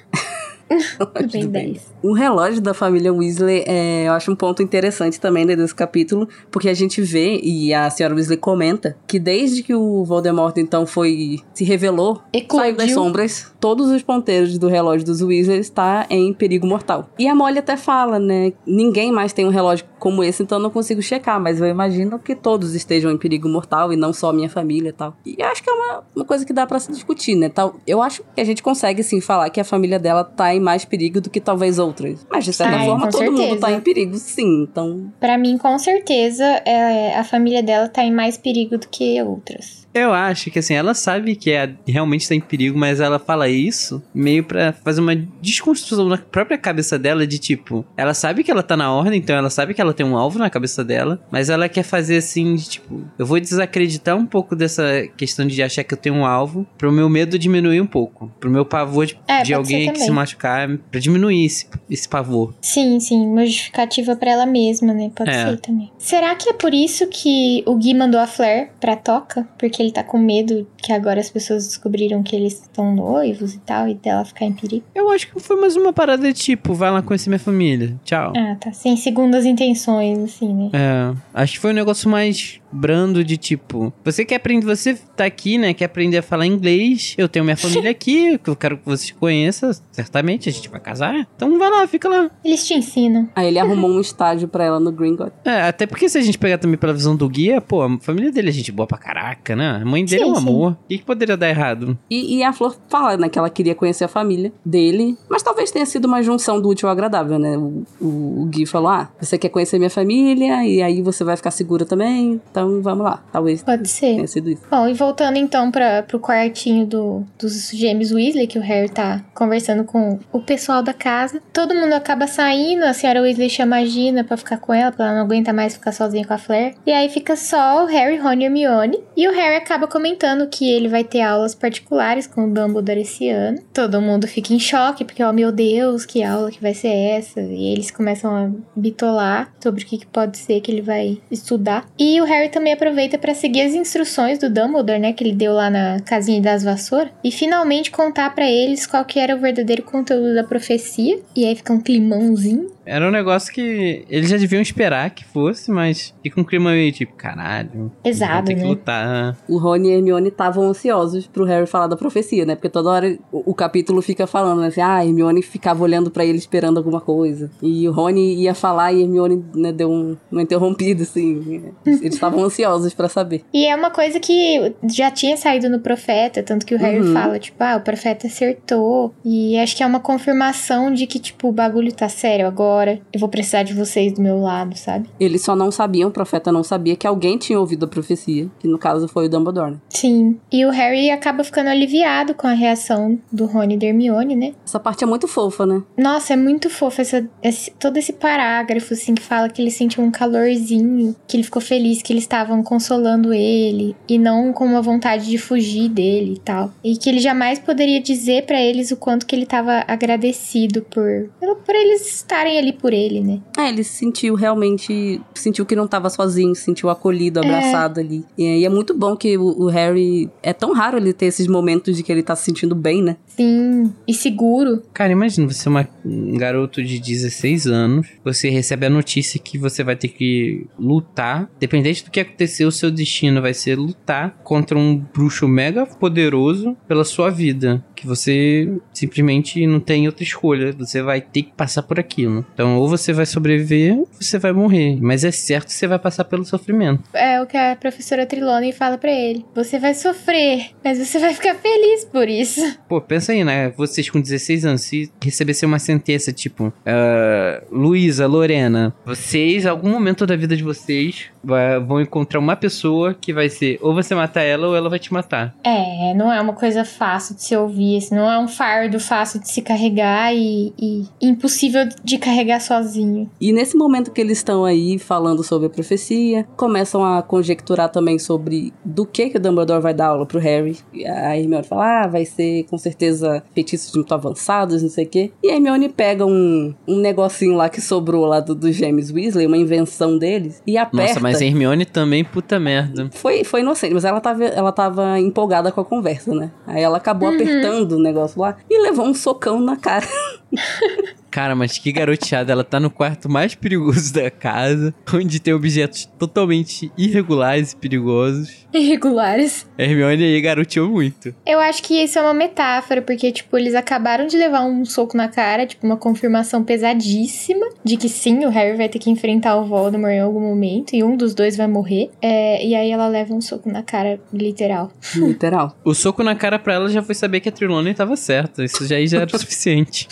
Bem. 1.32 1.48
10. 1.48 1.94
O 2.02 2.12
relógio 2.12 2.60
da 2.60 2.74
família 2.74 3.12
Weasley, 3.12 3.64
é, 3.66 4.08
eu 4.08 4.12
acho 4.12 4.30
um 4.30 4.36
ponto 4.36 4.62
interessante 4.62 5.20
também 5.20 5.44
né, 5.44 5.56
desse 5.56 5.74
capítulo, 5.74 6.28
porque 6.50 6.68
a 6.68 6.74
gente 6.74 7.00
vê, 7.00 7.40
e 7.42 7.72
a 7.72 7.88
senhora 7.90 8.14
Weasley 8.14 8.36
comenta, 8.36 8.96
que 9.06 9.18
desde 9.18 9.62
que 9.62 9.74
o 9.74 10.04
Voldemort, 10.04 10.56
então, 10.56 10.86
foi... 10.86 11.38
se 11.54 11.64
revelou, 11.64 12.22
saiu 12.32 12.76
das 12.76 12.86
Eclodiu. 12.86 12.94
sombras, 12.94 13.52
todos 13.60 13.90
os 13.90 14.02
ponteiros 14.02 14.58
do 14.58 14.68
relógio 14.68 15.06
dos 15.06 15.22
Weasley 15.22 15.60
está 15.60 16.06
em 16.10 16.32
perigo 16.32 16.66
mortal. 16.66 17.08
E 17.18 17.28
a 17.28 17.34
Molly 17.34 17.58
até 17.58 17.76
fala, 17.76 18.18
né, 18.18 18.52
ninguém 18.66 19.12
mais 19.12 19.32
tem 19.32 19.46
um 19.46 19.50
relógio 19.50 19.86
como 19.98 20.22
esse, 20.22 20.42
então 20.42 20.58
eu 20.58 20.62
não 20.62 20.70
consigo 20.70 21.00
checar, 21.02 21.40
mas 21.40 21.60
eu 21.60 21.66
imagino 21.66 22.18
que 22.18 22.34
todos 22.34 22.74
estejam 22.74 23.10
em 23.10 23.18
perigo 23.18 23.48
mortal, 23.48 23.92
e 23.92 23.96
não 23.96 24.12
só 24.12 24.30
a 24.30 24.32
minha 24.32 24.48
família 24.48 24.90
e 24.90 24.92
tal. 24.92 25.16
E 25.24 25.36
eu 25.38 25.46
acho 25.46 25.62
que 25.62 25.70
é 25.70 25.72
uma, 25.72 26.02
uma 26.14 26.24
coisa 26.24 26.44
que 26.44 26.52
dá 26.52 26.66
pra 26.66 26.78
se 26.78 26.90
discutir, 26.90 27.34
né, 27.34 27.48
tal. 27.48 27.76
Eu 27.86 28.02
acho 28.02 28.22
que 28.34 28.40
a 28.40 28.44
gente 28.44 28.62
consegue, 28.62 29.02
sim, 29.02 29.20
falar 29.20 29.48
que 29.50 29.60
a 29.60 29.64
família 29.64 29.98
dela 29.98 30.24
tá 30.24 30.55
em 30.56 30.60
mais 30.60 30.84
perigo 30.84 31.20
do 31.20 31.30
que 31.30 31.40
talvez 31.40 31.78
outras. 31.78 32.26
Mas, 32.30 32.44
de 32.44 32.52
certa 32.52 32.76
Ai, 32.76 32.86
forma, 32.86 33.04
com 33.06 33.10
todo 33.10 33.24
mundo 33.26 33.36
certeza. 33.38 33.60
tá 33.60 33.72
em 33.72 33.80
perigo, 33.80 34.14
sim. 34.16 34.62
Então, 34.62 35.12
Pra 35.20 35.38
mim, 35.38 35.56
com 35.58 35.78
certeza, 35.78 36.44
é, 36.64 37.14
a 37.16 37.22
família 37.24 37.62
dela 37.62 37.88
tá 37.88 38.02
em 38.02 38.12
mais 38.12 38.36
perigo 38.36 38.78
do 38.78 38.88
que 38.88 39.20
outras. 39.22 39.85
Eu 39.98 40.12
acho 40.12 40.50
que 40.50 40.58
assim, 40.58 40.74
ela 40.74 40.94
sabe 40.94 41.34
que 41.36 41.50
é, 41.50 41.72
realmente 41.86 42.22
está 42.22 42.34
em 42.34 42.40
perigo, 42.40 42.78
mas 42.78 43.00
ela 43.00 43.18
fala 43.18 43.48
isso 43.48 44.02
meio 44.14 44.44
pra 44.44 44.72
fazer 44.72 45.00
uma 45.00 45.16
desconstrução 45.40 46.08
na 46.08 46.18
própria 46.18 46.58
cabeça 46.58 46.98
dela 46.98 47.26
de 47.26 47.38
tipo, 47.38 47.84
ela 47.96 48.12
sabe 48.14 48.42
que 48.44 48.50
ela 48.50 48.62
tá 48.62 48.76
na 48.76 48.92
ordem, 48.92 49.18
então 49.18 49.34
ela 49.36 49.50
sabe 49.50 49.72
que 49.74 49.80
ela 49.80 49.94
tem 49.94 50.04
um 50.04 50.16
alvo 50.16 50.38
na 50.38 50.50
cabeça 50.50 50.84
dela, 50.84 51.20
mas 51.30 51.48
ela 51.48 51.68
quer 51.68 51.82
fazer 51.82 52.18
assim, 52.18 52.54
de, 52.56 52.68
tipo, 52.68 53.04
eu 53.18 53.24
vou 53.26 53.40
desacreditar 53.40 54.16
um 54.16 54.26
pouco 54.26 54.54
dessa 54.54 55.06
questão 55.16 55.46
de 55.46 55.62
achar 55.62 55.82
que 55.84 55.94
eu 55.94 55.98
tenho 55.98 56.14
um 56.16 56.26
alvo, 56.26 56.66
pro 56.76 56.92
meu 56.92 57.08
medo 57.08 57.38
diminuir 57.38 57.80
um 57.80 57.86
pouco, 57.86 58.30
pro 58.38 58.50
meu 58.50 58.64
pavor 58.64 59.06
de, 59.06 59.18
É, 59.26 59.42
de 59.42 59.54
alguém 59.54 59.92
que 59.92 60.00
se 60.00 60.10
machucar, 60.10 60.68
pra 60.90 61.00
diminuir 61.00 61.44
esse, 61.46 61.66
esse 61.90 62.08
pavor. 62.08 62.54
Sim, 62.60 63.00
sim, 63.00 63.20
uma 63.26 63.46
justificativa 63.46 64.14
pra 64.16 64.30
ela 64.30 64.46
mesma, 64.46 64.92
né? 64.92 65.10
Pode 65.14 65.30
É. 65.30 65.46
ser 65.46 65.60
também. 65.60 65.90
Será 65.98 66.34
que 66.34 66.50
é 66.50 66.52
por 66.52 66.74
isso 66.74 67.06
que 67.08 67.62
o 67.66 67.74
Gui 67.76 67.94
mandou 67.94 68.20
a 68.20 68.26
Flair 68.26 68.70
pra 68.80 68.96
Toca? 68.96 69.46
Porque 69.58 69.82
ele 69.86 69.92
tá 69.92 70.02
com 70.02 70.18
medo 70.18 70.66
que 70.76 70.92
agora 70.92 71.20
as 71.20 71.30
pessoas 71.30 71.66
descobriram 71.66 72.22
que 72.22 72.34
eles 72.34 72.60
estão 72.60 72.94
noivos 72.94 73.54
e 73.54 73.58
tal, 73.58 73.88
e 73.88 73.94
dela 73.94 74.24
ficar 74.24 74.44
em 74.44 74.52
perigo? 74.52 74.84
Eu 74.94 75.10
acho 75.10 75.30
que 75.30 75.40
foi 75.40 75.56
mais 75.60 75.76
uma 75.76 75.92
parada 75.92 76.22
de 76.22 76.32
tipo, 76.32 76.74
vai 76.74 76.90
lá 76.90 77.02
conhecer 77.02 77.30
minha 77.30 77.38
família, 77.38 77.94
tchau. 78.04 78.32
Ah, 78.36 78.56
tá. 78.60 78.72
Sem 78.72 78.96
segundas 78.96 79.44
intenções, 79.44 80.18
assim, 80.18 80.52
né? 80.52 80.70
É, 80.72 81.14
acho 81.32 81.54
que 81.54 81.58
foi 81.58 81.70
um 81.70 81.74
negócio 81.74 82.10
mais 82.10 82.60
brando 82.76 83.24
de 83.24 83.36
tipo, 83.36 83.92
você 84.04 84.24
quer 84.24 84.36
aprender, 84.36 84.64
você 84.66 84.94
tá 85.16 85.24
aqui, 85.24 85.58
né, 85.58 85.72
quer 85.74 85.86
aprender 85.86 86.18
a 86.18 86.22
falar 86.22 86.46
inglês, 86.46 87.14
eu 87.16 87.28
tenho 87.28 87.44
minha 87.44 87.56
família 87.56 87.90
aqui, 87.90 88.38
que 88.42 88.50
eu 88.50 88.56
quero 88.56 88.78
que 88.78 88.84
você 88.84 89.12
conheça, 89.12 89.70
certamente, 89.90 90.48
a 90.48 90.52
gente 90.52 90.68
vai 90.68 90.80
casar, 90.80 91.26
então 91.36 91.58
vai 91.58 91.70
lá, 91.70 91.86
fica 91.86 92.08
lá. 92.08 92.30
Eles 92.44 92.66
te 92.66 92.74
ensinam. 92.74 93.28
Aí 93.34 93.48
ele 93.48 93.58
arrumou 93.58 93.90
um 93.90 94.00
estágio 94.00 94.48
pra 94.48 94.64
ela 94.64 94.80
no 94.80 94.92
Gringotts. 94.92 95.38
É, 95.44 95.62
até 95.62 95.86
porque 95.86 96.08
se 96.08 96.18
a 96.18 96.20
gente 96.22 96.38
pegar 96.38 96.58
também 96.58 96.78
pela 96.78 96.92
visão 96.92 97.16
do 97.16 97.28
guia, 97.28 97.60
pô, 97.60 97.82
a 97.82 97.98
família 98.00 98.30
dele 98.30 98.48
é 98.48 98.52
gente 98.52 98.70
boa 98.70 98.86
pra 98.86 98.98
caraca, 98.98 99.56
né, 99.56 99.80
a 99.82 99.84
mãe 99.84 100.04
dele 100.04 100.24
Sim, 100.24 100.28
é 100.28 100.32
um 100.32 100.34
sim. 100.34 100.40
amor, 100.40 100.72
o 100.72 100.88
que, 100.88 100.98
que 100.98 101.04
poderia 101.04 101.36
dar 101.36 101.48
errado? 101.48 101.96
E, 102.10 102.36
e 102.36 102.42
a 102.42 102.52
Flor 102.52 102.76
fala, 102.88 103.16
né, 103.16 103.28
que 103.28 103.38
ela 103.38 103.50
queria 103.50 103.74
conhecer 103.74 104.04
a 104.04 104.08
família 104.08 104.52
dele, 104.64 105.16
mas 105.28 105.42
talvez 105.42 105.70
tenha 105.70 105.86
sido 105.86 106.06
uma 106.06 106.22
junção 106.22 106.60
do 106.60 106.68
útil 106.68 106.88
ao 106.88 106.92
agradável, 106.92 107.38
né? 107.38 107.56
O, 107.56 107.84
o, 108.00 108.42
o 108.42 108.46
Gui 108.46 108.66
falou: 108.66 108.88
ah, 108.88 109.08
você 109.20 109.38
quer 109.38 109.48
conhecer 109.48 109.78
minha 109.78 109.90
família, 109.90 110.64
e 110.64 110.82
aí 110.82 111.02
você 111.02 111.24
vai 111.24 111.36
ficar 111.36 111.50
segura 111.50 111.84
também, 111.84 112.40
então 112.50 112.65
vamos 112.82 113.04
lá. 113.04 113.22
Talvez 113.32 113.62
Pode 113.62 113.88
ser. 113.88 114.14
tenha 114.14 114.26
sido 114.26 114.50
isso. 114.50 114.62
Bom, 114.70 114.88
e 114.88 114.94
voltando 114.94 115.36
então 115.36 115.70
para 115.70 116.02
pro 116.02 116.20
quartinho 116.20 116.86
do, 116.86 117.24
dos 117.38 117.70
gêmeos 117.70 118.12
Weasley, 118.12 118.46
que 118.46 118.58
o 118.58 118.62
Harry 118.62 118.88
tá 118.88 119.24
conversando 119.34 119.84
com 119.84 120.18
o 120.32 120.40
pessoal 120.40 120.82
da 120.82 120.92
casa. 120.92 121.40
Todo 121.52 121.74
mundo 121.74 121.92
acaba 121.92 122.26
saindo, 122.26 122.84
a 122.84 122.92
senhora 122.92 123.20
Weasley 123.22 123.48
chama 123.50 123.76
a 123.76 123.84
Gina 123.84 124.24
pra 124.24 124.36
ficar 124.36 124.58
com 124.58 124.72
ela, 124.72 124.90
porque 124.90 125.02
ela 125.02 125.14
não 125.14 125.22
aguenta 125.22 125.52
mais 125.52 125.74
ficar 125.74 125.92
sozinha 125.92 126.24
com 126.26 126.34
a 126.34 126.38
Flair. 126.38 126.74
E 126.86 126.92
aí 126.92 127.08
fica 127.08 127.36
só 127.36 127.84
o 127.84 127.86
Harry, 127.86 128.16
Ron 128.16 128.34
e 128.34 128.44
Hermione. 128.44 129.00
E 129.16 129.28
o 129.28 129.32
Harry 129.32 129.56
acaba 129.56 129.86
comentando 129.86 130.48
que 130.48 130.70
ele 130.70 130.88
vai 130.88 131.04
ter 131.04 131.20
aulas 131.20 131.54
particulares 131.54 132.26
com 132.26 132.44
o 132.46 132.52
Dumbledore 132.52 133.00
esse 133.00 133.28
ano. 133.28 133.58
Todo 133.72 134.00
mundo 134.00 134.26
fica 134.26 134.52
em 134.52 134.58
choque, 134.58 135.04
porque, 135.04 135.22
ó, 135.22 135.32
meu 135.32 135.52
Deus, 135.52 136.04
que 136.04 136.22
aula 136.22 136.50
que 136.50 136.60
vai 136.60 136.74
ser 136.74 136.88
essa? 136.88 137.40
E 137.40 137.72
eles 137.72 137.90
começam 137.90 138.34
a 138.34 138.50
bitolar 138.74 139.52
sobre 139.62 139.82
o 139.82 139.86
que, 139.86 139.98
que 139.98 140.06
pode 140.06 140.38
ser 140.38 140.60
que 140.60 140.70
ele 140.70 140.82
vai 140.82 141.18
estudar. 141.30 141.86
E 141.98 142.20
o 142.20 142.24
Harry 142.24 142.45
também 142.48 142.72
aproveita 142.72 143.18
pra 143.18 143.34
seguir 143.34 143.62
as 143.62 143.74
instruções 143.74 144.38
do 144.38 144.50
Dumbledore, 144.50 144.98
né, 144.98 145.12
que 145.12 145.22
ele 145.22 145.34
deu 145.34 145.52
lá 145.52 145.70
na 145.70 146.00
casinha 146.00 146.40
das 146.40 146.62
vassouras, 146.62 147.12
e 147.22 147.30
finalmente 147.30 147.90
contar 147.90 148.34
pra 148.34 148.50
eles 148.50 148.86
qual 148.86 149.04
que 149.04 149.18
era 149.18 149.34
o 149.34 149.40
verdadeiro 149.40 149.82
conteúdo 149.82 150.34
da 150.34 150.44
profecia. 150.44 151.18
E 151.34 151.44
aí 151.44 151.54
fica 151.54 151.72
um 151.72 151.80
climãozinho. 151.80 152.75
Era 152.86 153.06
um 153.06 153.10
negócio 153.10 153.52
que 153.52 154.04
eles 154.08 154.30
já 154.30 154.36
deviam 154.36 154.62
esperar 154.62 155.10
que 155.10 155.24
fosse, 155.24 155.70
mas 155.70 156.14
fica 156.22 156.40
um 156.40 156.44
clima 156.44 156.70
meio 156.70 156.92
tipo, 156.92 157.14
caralho, 157.14 157.90
Pesado, 158.02 158.46
tem 158.46 158.56
que 158.56 158.62
né? 158.62 158.68
lutar. 158.68 159.36
O 159.48 159.58
Rony 159.58 159.88
e 159.88 159.92
a 159.92 159.96
Hermione 159.96 160.28
estavam 160.28 160.68
ansiosos 160.68 161.26
pro 161.26 161.44
Harry 161.44 161.66
falar 161.66 161.86
da 161.88 161.96
profecia, 161.96 162.44
né? 162.46 162.54
Porque 162.54 162.68
toda 162.68 162.88
hora 162.90 163.18
o, 163.32 163.50
o 163.50 163.54
capítulo 163.54 164.00
fica 164.00 164.26
falando, 164.26 164.60
né? 164.60 164.68
Assim, 164.68 164.80
ah, 164.80 164.96
a 164.96 165.04
Hermione 165.04 165.42
ficava 165.42 165.82
olhando 165.82 166.10
pra 166.10 166.24
ele 166.24 166.38
esperando 166.38 166.76
alguma 166.78 167.00
coisa. 167.00 167.50
E 167.60 167.88
o 167.88 167.92
Rony 167.92 168.34
ia 168.36 168.54
falar 168.54 168.92
e 168.92 168.98
a 168.98 169.00
Hermione 169.02 169.44
né, 169.54 169.72
deu 169.72 169.90
um, 169.90 170.16
uma 170.30 170.42
interrompida, 170.42 171.02
assim. 171.02 171.64
Eles 171.84 172.14
estavam 172.14 172.44
ansiosos 172.44 172.94
pra 172.94 173.08
saber. 173.08 173.42
E 173.52 173.66
é 173.66 173.74
uma 173.74 173.90
coisa 173.90 174.20
que 174.20 174.74
já 174.94 175.10
tinha 175.10 175.36
saído 175.36 175.68
no 175.68 175.80
profeta, 175.80 176.42
tanto 176.42 176.64
que 176.64 176.74
o 176.74 176.78
Harry 176.78 177.00
Uhum. 177.00 177.12
fala, 177.12 177.38
tipo, 177.38 177.62
ah, 177.62 177.76
o 177.76 177.80
profeta 177.80 178.26
acertou. 178.26 179.12
E 179.24 179.58
acho 179.58 179.76
que 179.76 179.82
é 179.82 179.86
uma 179.86 180.00
confirmação 180.00 180.92
de 180.92 181.06
que, 181.06 181.18
tipo, 181.18 181.48
o 181.48 181.52
bagulho 181.52 181.92
tá 181.92 182.08
sério 182.08 182.46
agora. 182.46 182.75
Eu 183.12 183.20
vou 183.20 183.28
precisar 183.28 183.62
de 183.62 183.72
vocês 183.74 184.12
do 184.12 184.20
meu 184.22 184.40
lado, 184.40 184.76
sabe? 184.76 185.08
Eles 185.18 185.42
só 185.42 185.54
não 185.56 185.70
sabiam, 185.70 186.08
o 186.08 186.12
profeta 186.12 186.50
não 186.52 186.62
sabia 186.62 186.96
que 186.96 187.06
alguém 187.06 187.38
tinha 187.38 187.58
ouvido 187.58 187.84
a 187.84 187.88
profecia, 187.88 188.48
que 188.58 188.68
no 188.68 188.78
caso 188.78 189.08
foi 189.08 189.26
o 189.26 189.28
Dumbledore. 189.28 189.76
Sim. 189.88 190.38
E 190.52 190.64
o 190.66 190.70
Harry 190.70 191.10
acaba 191.10 191.42
ficando 191.44 191.68
aliviado 191.68 192.34
com 192.34 192.46
a 192.46 192.52
reação 192.52 193.18
do 193.32 193.46
Rony 193.46 193.74
e 193.74 193.78
da 193.78 193.86
Hermione, 193.86 194.36
né? 194.36 194.52
Essa 194.64 194.78
parte 194.80 195.04
é 195.04 195.06
muito 195.06 195.26
fofa, 195.26 195.64
né? 195.66 195.82
Nossa, 195.96 196.32
é 196.32 196.36
muito 196.36 196.68
fofo 196.70 197.00
essa, 197.00 197.28
esse- 197.42 197.70
todo 197.72 197.96
esse 197.96 198.12
parágrafo, 198.12 198.92
assim, 198.94 199.14
que 199.14 199.22
fala 199.22 199.48
que 199.48 199.60
ele 199.62 199.70
sentiu 199.70 200.02
um 200.04 200.10
calorzinho, 200.10 201.14
que 201.26 201.36
ele 201.36 201.42
ficou 201.44 201.62
feliz 201.62 202.02
que 202.02 202.12
eles 202.12 202.24
estavam 202.24 202.62
consolando 202.62 203.32
ele 203.32 203.96
e 204.08 204.18
não 204.18 204.52
com 204.52 204.64
uma 204.64 204.82
vontade 204.82 205.26
de 205.26 205.38
fugir 205.38 205.88
dele 205.88 206.34
e 206.34 206.38
tal. 206.40 206.70
E 206.84 206.96
que 206.96 207.08
ele 207.08 207.18
jamais 207.20 207.58
poderia 207.58 208.00
dizer 208.00 208.44
pra 208.46 208.60
eles 208.60 208.90
o 208.90 208.96
quanto 208.96 209.26
que 209.26 209.34
ele 209.34 209.46
tava 209.46 209.84
agradecido 209.86 210.82
por, 210.82 211.28
por 211.64 211.74
eles 211.74 212.06
estarem 212.16 212.58
ali 212.58 212.65
por 212.72 212.92
ele, 212.92 213.20
né? 213.20 213.40
É, 213.58 213.68
ele 213.68 213.82
se 213.82 213.94
sentiu 213.94 214.34
realmente. 214.34 215.20
Sentiu 215.34 215.66
que 215.66 215.76
não 215.76 215.86
tava 215.86 216.08
sozinho, 216.10 216.54
se 216.54 216.62
sentiu 216.62 216.88
acolhido, 216.88 217.40
abraçado 217.40 218.00
ali. 218.00 218.24
E 218.36 218.64
é 218.64 218.68
muito 218.68 218.94
bom 218.94 219.16
que 219.16 219.36
o, 219.36 219.64
o 219.64 219.66
Harry. 219.66 220.30
É 220.42 220.52
tão 220.52 220.72
raro 220.72 220.96
ele 220.96 221.12
ter 221.12 221.26
esses 221.26 221.46
momentos 221.46 221.96
de 221.96 222.02
que 222.02 222.10
ele 222.10 222.22
tá 222.22 222.34
se 222.34 222.44
sentindo 222.44 222.74
bem, 222.74 223.02
né? 223.02 223.16
Sim, 223.36 223.92
e 224.08 224.14
seguro. 224.14 224.82
Cara, 224.94 225.12
imagina 225.12 225.46
você 225.46 225.68
é 225.68 225.70
uma- 225.70 225.88
um 226.04 226.36
garoto 226.38 226.82
de 226.82 226.98
16 226.98 227.66
anos, 227.66 228.08
você 228.24 228.48
recebe 228.48 228.86
a 228.86 228.90
notícia 228.90 229.38
que 229.38 229.58
você 229.58 229.84
vai 229.84 229.94
ter 229.94 230.08
que 230.08 230.66
lutar, 230.78 231.50
dependente 231.60 232.04
do 232.04 232.10
que 232.10 232.20
acontecer, 232.20 232.64
o 232.64 232.72
seu 232.72 232.90
destino 232.90 233.42
vai 233.42 233.52
ser 233.52 233.76
lutar 233.76 234.38
contra 234.42 234.78
um 234.78 234.96
bruxo 234.96 235.46
mega 235.46 235.84
poderoso 235.86 236.76
pela 236.88 237.04
sua 237.04 237.30
vida, 237.30 237.84
que 237.94 238.06
você 238.06 238.72
simplesmente 238.92 239.66
não 239.66 239.80
tem 239.80 240.06
outra 240.06 240.22
escolha, 240.24 240.72
você 240.72 241.02
vai 241.02 241.20
ter 241.20 241.42
que 241.42 241.52
passar 241.52 241.82
por 241.82 242.00
aquilo. 242.00 242.44
Então, 242.54 242.78
ou 242.78 242.88
você 242.88 243.12
vai 243.12 243.26
sobreviver, 243.26 243.94
ou 243.98 244.08
você 244.18 244.38
vai 244.38 244.52
morrer, 244.52 244.98
mas 245.00 245.24
é 245.24 245.30
certo 245.30 245.66
que 245.66 245.74
você 245.74 245.86
vai 245.86 245.98
passar 245.98 246.24
pelo 246.24 246.44
sofrimento. 246.44 247.02
É 247.12 247.40
o 247.42 247.46
que 247.46 247.56
a 247.56 247.76
professora 247.76 248.24
Trelawney 248.26 248.72
fala 248.72 248.96
pra 248.96 249.10
ele. 249.12 249.44
Você 249.54 249.78
vai 249.78 249.94
sofrer, 249.94 250.70
mas 250.82 250.98
você 250.98 251.18
vai 251.18 251.34
ficar 251.34 251.54
feliz 251.56 252.04
por 252.04 252.28
isso. 252.28 252.60
Pô, 252.88 253.00
pensa 253.00 253.25
aí, 253.32 253.44
né? 253.44 253.70
Vocês 253.76 254.08
com 254.10 254.20
16 254.20 254.64
anos, 254.64 254.80
se 254.82 255.10
recebessem 255.22 255.66
uma 255.66 255.78
sentença 255.78 256.32
tipo, 256.32 256.72
ah, 256.84 257.62
Luísa, 257.70 258.26
Lorena, 258.26 258.94
vocês, 259.04 259.64
em 259.64 259.68
algum 259.68 259.90
momento 259.90 260.26
da 260.26 260.36
vida 260.36 260.56
de 260.56 260.62
vocês, 260.62 261.24
vai- 261.42 261.78
vão 261.80 262.00
encontrar 262.00 262.38
uma 262.40 262.56
pessoa 262.56 263.14
que 263.14 263.32
vai 263.32 263.48
ser 263.48 263.78
ou 263.80 263.94
você 263.94 264.14
matar 264.14 264.42
ela 264.42 264.66
ou 264.68 264.76
ela 264.76 264.88
vai 264.90 264.98
te 264.98 265.12
matar. 265.12 265.54
É, 265.64 266.14
não 266.14 266.32
é 266.32 266.40
uma 266.40 266.52
coisa 266.52 266.84
fácil 266.84 267.34
de 267.36 267.42
se 267.42 267.56
ouvir, 267.56 267.98
assim, 267.98 268.14
não 268.14 268.30
é 268.30 268.38
um 268.38 268.48
fardo 268.48 268.98
fácil 268.98 269.40
de 269.40 269.48
se 269.48 269.62
carregar 269.62 270.34
e, 270.34 270.72
e 270.78 271.04
impossível 271.20 271.88
de 272.02 272.18
carregar 272.18 272.60
sozinho. 272.60 273.30
E 273.40 273.52
nesse 273.52 273.76
momento 273.76 274.10
que 274.10 274.20
eles 274.20 274.38
estão 274.38 274.64
aí 274.64 274.98
falando 274.98 275.42
sobre 275.42 275.66
a 275.66 275.70
profecia, 275.70 276.46
começam 276.56 277.04
a 277.04 277.22
conjecturar 277.22 277.88
também 277.90 278.18
sobre 278.18 278.72
do 278.84 279.04
que 279.06 279.30
que 279.30 279.36
o 279.36 279.40
Dumbledore 279.40 279.82
vai 279.82 279.94
dar 279.94 280.08
aula 280.08 280.26
pro 280.26 280.38
Harry. 280.38 280.76
E 280.92 281.06
a 281.06 281.36
Hermione 281.36 281.64
fala, 281.64 282.04
ah, 282.04 282.06
vai 282.06 282.24
ser 282.24 282.64
com 282.64 282.76
certeza 282.78 283.15
feitiços 283.54 283.94
muito 283.94 284.12
avançados, 284.14 284.82
não 284.82 284.90
sei 284.90 285.04
o 285.04 285.08
quê. 285.08 285.30
E 285.42 285.50
a 285.50 285.54
Hermione 285.54 285.88
pega 285.88 286.24
um, 286.24 286.74
um 286.86 286.98
negocinho 286.98 287.54
lá 287.54 287.68
que 287.68 287.80
sobrou 287.80 288.26
lá 288.26 288.40
do, 288.40 288.54
do 288.54 288.72
James 288.72 289.10
Weasley, 289.10 289.46
uma 289.46 289.56
invenção 289.56 290.18
deles, 290.18 290.62
e 290.66 290.76
aperta. 290.76 291.08
Nossa, 291.08 291.20
mas 291.20 291.40
a 291.40 291.44
Hermione 291.44 291.84
também, 291.84 292.24
puta 292.24 292.58
merda. 292.58 293.08
Foi, 293.12 293.44
foi 293.44 293.60
inocente, 293.60 293.94
mas 293.94 294.04
ela 294.04 294.20
tava, 294.20 294.44
ela 294.44 294.72
tava 294.72 295.18
empolgada 295.20 295.70
com 295.72 295.80
a 295.80 295.84
conversa, 295.84 296.34
né? 296.34 296.50
Aí 296.66 296.82
ela 296.82 296.96
acabou 296.98 297.28
apertando 297.28 297.92
o 297.92 297.98
negócio 297.98 298.40
lá 298.40 298.56
e 298.68 298.80
levou 298.80 299.06
um 299.06 299.14
socão 299.14 299.60
na 299.60 299.76
cara. 299.76 300.06
Cara, 301.36 301.54
mas 301.54 301.76
que 301.76 301.92
garoteada, 301.92 302.50
ela 302.50 302.64
tá 302.64 302.80
no 302.80 302.88
quarto 302.88 303.28
mais 303.28 303.54
perigoso 303.54 304.10
da 304.10 304.30
casa, 304.30 304.94
onde 305.12 305.38
tem 305.38 305.52
objetos 305.52 306.06
totalmente 306.18 306.90
irregulares 306.96 307.72
e 307.72 307.76
perigosos. 307.76 308.66
Irregulares. 308.72 309.68
A 309.78 309.82
Hermione 309.82 310.24
aí 310.24 310.40
garoteou 310.40 310.88
muito. 310.88 311.34
Eu 311.44 311.60
acho 311.60 311.82
que 311.82 312.02
isso 312.02 312.18
é 312.18 312.22
uma 312.22 312.32
metáfora, 312.32 313.02
porque, 313.02 313.30
tipo, 313.30 313.58
eles 313.58 313.74
acabaram 313.74 314.26
de 314.26 314.34
levar 314.34 314.62
um 314.62 314.82
soco 314.86 315.14
na 315.14 315.28
cara, 315.28 315.66
tipo, 315.66 315.86
uma 315.86 315.98
confirmação 315.98 316.64
pesadíssima 316.64 317.66
de 317.84 317.98
que 317.98 318.08
sim, 318.08 318.46
o 318.46 318.48
Harry 318.48 318.74
vai 318.74 318.88
ter 318.88 318.98
que 318.98 319.10
enfrentar 319.10 319.56
o 319.56 319.66
Voldemort 319.66 320.14
em 320.14 320.20
algum 320.20 320.40
momento 320.40 320.96
e 320.96 321.04
um 321.04 321.18
dos 321.18 321.34
dois 321.34 321.54
vai 321.54 321.66
morrer. 321.66 322.10
É, 322.22 322.66
e 322.66 322.74
aí 322.74 322.90
ela 322.90 323.08
leva 323.08 323.34
um 323.34 323.42
soco 323.42 323.70
na 323.70 323.82
cara, 323.82 324.18
literal. 324.32 324.90
Literal. 325.14 325.76
O 325.84 325.92
soco 325.92 326.22
na 326.22 326.34
cara 326.34 326.58
pra 326.58 326.72
ela 326.72 326.88
já 326.88 327.02
foi 327.02 327.14
saber 327.14 327.40
que 327.40 327.50
a 327.50 327.52
Trelawney 327.52 327.92
tava 327.92 328.16
certa. 328.16 328.64
Isso 328.64 328.86
já, 328.86 329.04
já 329.04 329.20
era 329.20 329.26
o 329.36 329.38
suficiente. 329.38 330.08